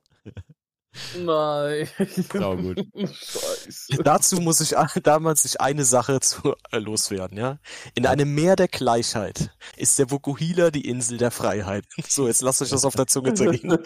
[1.18, 1.90] Nein.
[2.32, 2.86] Sau gut.
[2.96, 4.04] Scheiße.
[4.04, 7.60] Dazu muss ich damals sich eine Sache zu, äh, loswerden, ja.
[7.96, 11.86] In einem Meer der Gleichheit ist der Vokuhila die Insel der Freiheit.
[12.08, 13.78] So, jetzt lasst euch das auf der Zunge zergehen.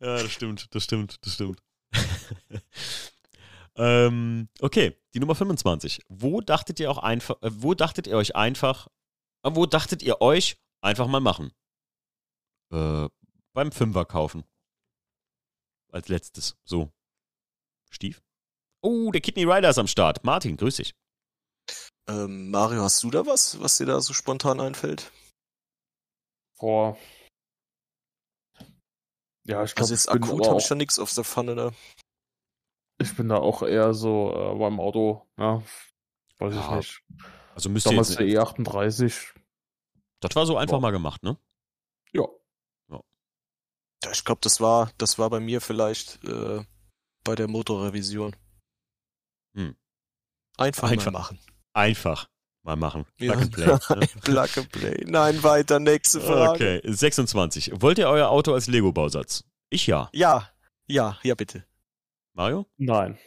[0.00, 1.60] ja, das stimmt, das stimmt, das stimmt.
[3.76, 6.02] ähm, okay, die Nummer 25.
[6.08, 8.88] Wo dachtet ihr auch einfach, äh, wo dachtet ihr euch einfach,
[9.42, 11.52] äh, wo dachtet ihr euch einfach mal machen?
[12.72, 13.08] Äh,
[13.52, 14.44] beim Fünfer kaufen
[15.94, 16.56] als letztes.
[16.64, 16.92] So.
[17.90, 18.22] Stief?
[18.82, 20.24] Oh, der Kidney Rider ist am Start.
[20.24, 20.94] Martin, grüß dich.
[22.06, 25.10] Ähm, Mario, hast du da was, was dir da so spontan einfällt?
[26.58, 26.98] Boah.
[29.46, 31.72] Ja, ich glaube, also jetzt akut habe ich da nichts auf der Pfanne, ne?
[32.98, 35.62] Ich bin da auch eher so äh, beim Auto, ja.
[36.38, 37.02] Weiß ja, ich nicht.
[37.54, 39.34] Also müsste Damals der E38.
[40.20, 40.80] Das war so einfach Boah.
[40.80, 41.38] mal gemacht, ne?
[42.12, 42.26] Ja
[44.12, 46.64] ich glaube, das war, das war bei mir vielleicht äh,
[47.24, 48.34] bei der Motorrevision.
[49.56, 49.76] Hm.
[50.56, 51.38] Einfach, Einfach mal machen.
[51.72, 52.28] Einfach
[52.62, 53.06] mal machen.
[53.16, 53.38] Plug ja.
[53.38, 53.66] and Play.
[53.96, 54.06] Ne?
[54.22, 55.04] Plug and Play.
[55.06, 56.80] Nein, weiter, nächste Frage.
[56.80, 57.72] Okay, 26.
[57.80, 59.44] Wollt ihr euer Auto als Lego-Bausatz?
[59.70, 60.08] Ich ja.
[60.12, 60.50] Ja,
[60.86, 61.64] ja, ja, bitte.
[62.32, 62.66] Mario?
[62.76, 63.18] Nein.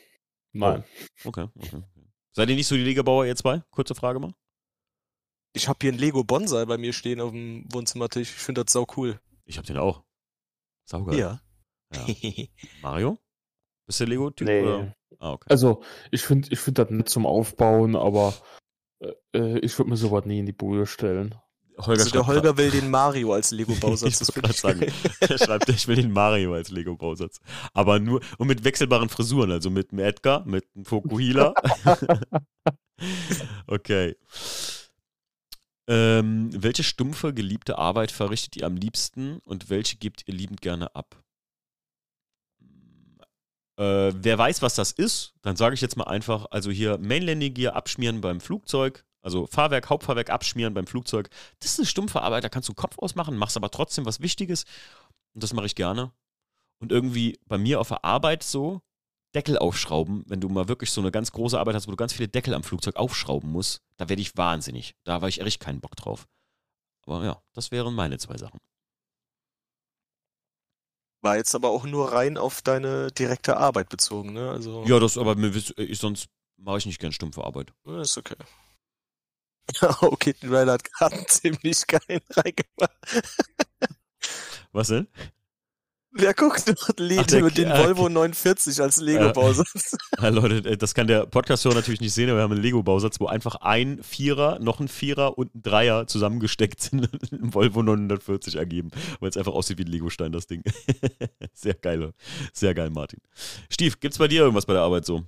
[0.53, 0.83] Nein.
[1.23, 1.29] Oh.
[1.29, 1.83] Okay, okay.
[2.31, 3.61] Seid ihr nicht so die Lego-Bauer, ihr zwei?
[3.71, 4.33] Kurze Frage mal.
[5.53, 8.29] Ich habe hier einen Lego Bonsai bei mir stehen auf dem Wohnzimmertisch.
[8.29, 9.19] Ich finde das sau cool.
[9.45, 10.03] Ich habe den auch.
[10.87, 11.19] Saugeil.
[11.19, 11.41] Ja.
[11.93, 12.45] ja.
[12.81, 13.17] Mario?
[13.85, 14.47] Bist du Lego-Typ?
[14.47, 14.91] Nee.
[15.19, 15.47] Ah, okay.
[15.49, 15.81] Also,
[16.11, 18.33] ich finde ich find das nicht zum Aufbauen, aber
[18.99, 21.35] äh, äh ich würde mir sowas nie in die Bude stellen.
[21.77, 24.21] Holger also der Holger will den Mario als Lego-Bausatz.
[24.29, 24.91] ich wollte sagen.
[25.19, 27.39] er schreibt, ich will den Mario als Lego-Bausatz.
[27.73, 31.53] Aber nur, und mit wechselbaren Frisuren, also mit einem Edgar, mit einem Fokuhila.
[33.67, 34.15] okay.
[35.89, 40.93] Ähm, welche stumpfe, geliebte Arbeit verrichtet ihr am liebsten und welche gebt ihr liebend gerne
[40.95, 41.23] ab?
[43.79, 47.53] Äh, wer weiß, was das ist, dann sage ich jetzt mal einfach, also hier Mainlanding
[47.53, 51.29] Gear abschmieren beim Flugzeug, also Fahrwerk, Hauptfahrwerk abschmieren beim Flugzeug.
[51.59, 54.65] Das ist eine stumpfe Arbeit, da kannst du Kopf ausmachen, machst aber trotzdem was Wichtiges
[55.33, 56.11] und das mache ich gerne.
[56.79, 58.81] Und irgendwie bei mir auf der Arbeit so,
[59.37, 62.11] Deckel aufschrauben, wenn du mal wirklich so eine ganz große Arbeit hast, wo du ganz
[62.11, 64.95] viele Deckel am Flugzeug aufschrauben musst, da werde ich wahnsinnig.
[65.03, 66.27] Da war ich echt keinen Bock drauf.
[67.05, 68.59] Aber ja, das wären meine zwei Sachen.
[71.21, 74.49] War jetzt aber auch nur rein auf deine direkte Arbeit bezogen, ne?
[74.49, 77.73] Also ja, das aber ich, sonst mache ich nicht gern stumpfe Arbeit.
[77.85, 78.37] Ja, ist okay.
[80.01, 82.97] okay, den Ryder hat gerade ziemlich geil reingemacht.
[84.71, 85.07] Was denn?
[86.19, 89.95] Wer guckt noch Lied mit den Volvo 49 als Lego-Bausatz?
[90.19, 93.19] Ja, Leute, äh, das kann der Podcast-Hörer natürlich nicht sehen, aber wir haben einen Lego-Bausatz,
[93.19, 97.83] wo einfach ein Vierer, noch ein Vierer und ein Dreier zusammengesteckt sind und einen Volvo
[97.83, 98.89] 940 ergeben,
[99.19, 100.63] weil es einfach aussieht wie ein Lego-Stein, das Ding.
[101.53, 102.13] sehr geil,
[102.51, 103.19] sehr geil, Martin.
[103.69, 105.23] Stief, gibt's bei dir irgendwas bei der Arbeit so?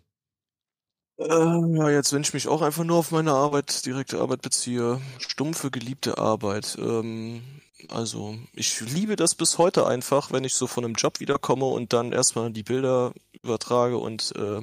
[1.20, 5.00] Ähm, ja, jetzt, wenn ich mich auch einfach nur auf meine Arbeit, direkte Arbeit beziehe,
[5.20, 6.78] stumpfe, geliebte Arbeit.
[6.82, 7.42] Ähm,
[7.88, 11.94] also, ich liebe das bis heute einfach, wenn ich so von einem Job wiederkomme und
[11.94, 14.62] dann erstmal die Bilder übertrage und äh,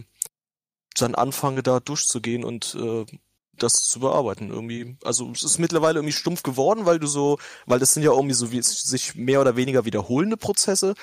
[0.95, 3.07] dann anfange da durchzugehen und äh,
[3.55, 4.97] das zu bearbeiten irgendwie.
[5.03, 8.35] Also es ist mittlerweile irgendwie stumpf geworden, weil du so, weil das sind ja irgendwie
[8.35, 10.95] so wie sich mehr oder weniger wiederholende Prozesse.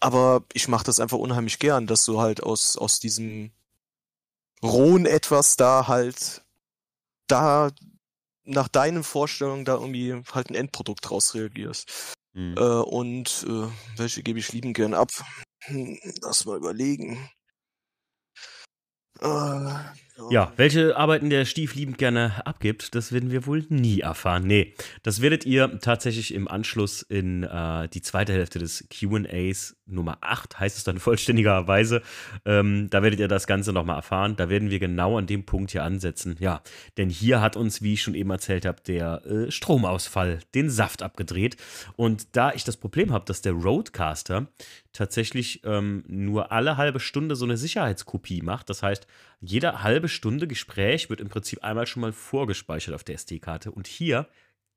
[0.00, 3.52] Aber ich mache das einfach unheimlich gern, dass du halt aus aus diesem
[4.62, 6.42] rohen etwas da halt
[7.26, 7.70] da
[8.44, 12.14] nach deinen Vorstellungen da irgendwie halt ein Endprodukt draus reagierst.
[12.34, 12.56] Mhm.
[12.56, 15.10] Äh, und äh, welche gebe ich lieben gern ab?
[15.62, 17.30] Hm, lass mal überlegen.
[19.20, 19.74] Äh,
[20.30, 24.46] ja, welche Arbeiten der Stief liebend gerne abgibt, das werden wir wohl nie erfahren.
[24.46, 30.18] Nee, das werdet ihr tatsächlich im Anschluss in äh, die zweite Hälfte des QAs Nummer
[30.20, 32.02] 8, heißt es dann vollständigerweise.
[32.44, 34.36] Ähm, da werdet ihr das Ganze nochmal erfahren.
[34.36, 36.36] Da werden wir genau an dem Punkt hier ansetzen.
[36.38, 36.62] Ja,
[36.96, 41.02] denn hier hat uns, wie ich schon eben erzählt habe, der äh, Stromausfall den Saft
[41.02, 41.56] abgedreht.
[41.96, 44.46] Und da ich das Problem habe, dass der Roadcaster
[44.94, 49.06] tatsächlich ähm, nur alle halbe Stunde so eine Sicherheitskopie macht, das heißt,
[49.40, 53.72] jede halbe Stunde Gespräch wird im Prinzip einmal schon mal vorgespeichert auf der SD-Karte.
[53.72, 54.28] Und hier,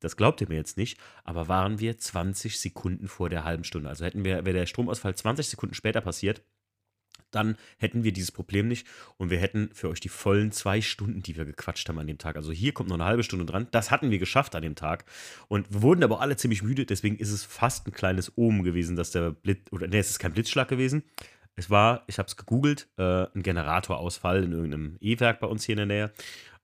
[0.02, 3.88] das glaubt ihr mir jetzt nicht, aber waren wir 20 Sekunden vor der halben Stunde.
[3.88, 6.41] Also hätten wir, wäre der Stromausfall 20 Sekunden später passiert,
[7.31, 8.87] dann hätten wir dieses Problem nicht
[9.17, 12.17] und wir hätten für euch die vollen zwei Stunden, die wir gequatscht haben an dem
[12.17, 12.35] Tag.
[12.35, 13.67] Also hier kommt noch eine halbe Stunde dran.
[13.71, 15.05] Das hatten wir geschafft an dem Tag
[15.47, 16.85] und wir wurden aber alle ziemlich müde.
[16.85, 20.19] Deswegen ist es fast ein kleines Omen gewesen, dass der Blitz, oder nee, es ist
[20.19, 21.03] kein Blitzschlag gewesen,
[21.57, 25.73] es war, ich habe es gegoogelt, äh, ein Generatorausfall in irgendeinem E-Werk bei uns hier
[25.73, 26.11] in der Nähe.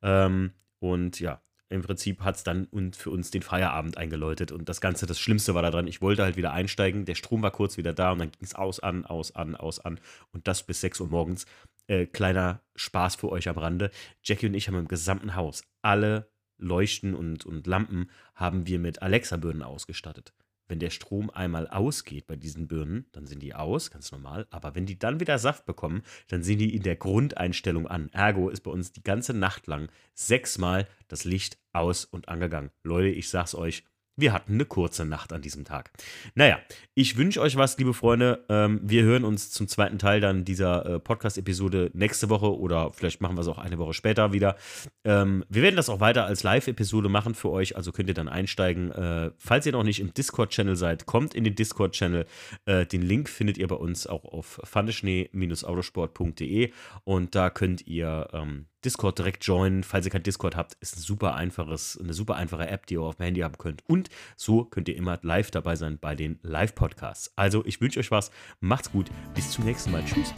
[0.03, 1.41] Ähm, und ja,
[1.73, 4.51] im Prinzip hat es dann für uns den Feierabend eingeläutet.
[4.51, 7.05] Und das Ganze, das Schlimmste war daran, ich wollte halt wieder einsteigen.
[7.05, 9.79] Der Strom war kurz wieder da und dann ging es aus, an, aus, an, aus,
[9.79, 9.99] an.
[10.31, 11.45] Und das bis 6 Uhr morgens.
[11.87, 13.89] Äh, kleiner Spaß für euch am Rande.
[14.23, 16.29] Jackie und ich haben im gesamten Haus alle
[16.59, 20.33] Leuchten und, und Lampen haben wir mit Alexa-Birnen ausgestattet
[20.67, 24.47] wenn der Strom einmal ausgeht bei diesen Birnen, dann sind die aus, ganz normal.
[24.49, 28.09] Aber wenn die dann wieder Saft bekommen, dann sind die in der Grundeinstellung an.
[28.13, 32.71] Ergo ist bei uns die ganze Nacht lang sechsmal das Licht aus und angegangen.
[32.83, 33.83] Leute, ich sag's euch,
[34.15, 35.91] wir hatten eine kurze Nacht an diesem Tag.
[36.35, 36.59] Naja,
[36.93, 38.45] ich wünsche euch was, liebe Freunde.
[38.47, 43.21] Ähm, wir hören uns zum zweiten Teil dann dieser äh, Podcast-Episode nächste Woche oder vielleicht
[43.21, 44.55] machen wir es auch eine Woche später wieder.
[45.03, 48.29] Ähm, wir werden das auch weiter als Live-Episode machen für euch, also könnt ihr dann
[48.29, 48.91] einsteigen.
[48.91, 52.27] Äh, falls ihr noch nicht im Discord-Channel seid, kommt in den Discord-Channel.
[52.65, 56.71] Äh, den Link findet ihr bei uns auch auf fandeschnee-autosport.de
[57.03, 59.83] und da könnt ihr ähm, Discord direkt joinen.
[59.83, 63.01] Falls ihr kein Discord habt, ist ein super einfaches, eine super einfache App, die ihr
[63.01, 63.83] auf dem Handy haben könnt.
[63.87, 67.31] Und so könnt ihr immer live dabei sein bei den Live-Podcasts.
[67.35, 68.31] Also, ich wünsche euch was.
[68.59, 69.09] Macht's gut.
[69.33, 70.03] Bis zum nächsten Mal.
[70.05, 70.33] Tschüss.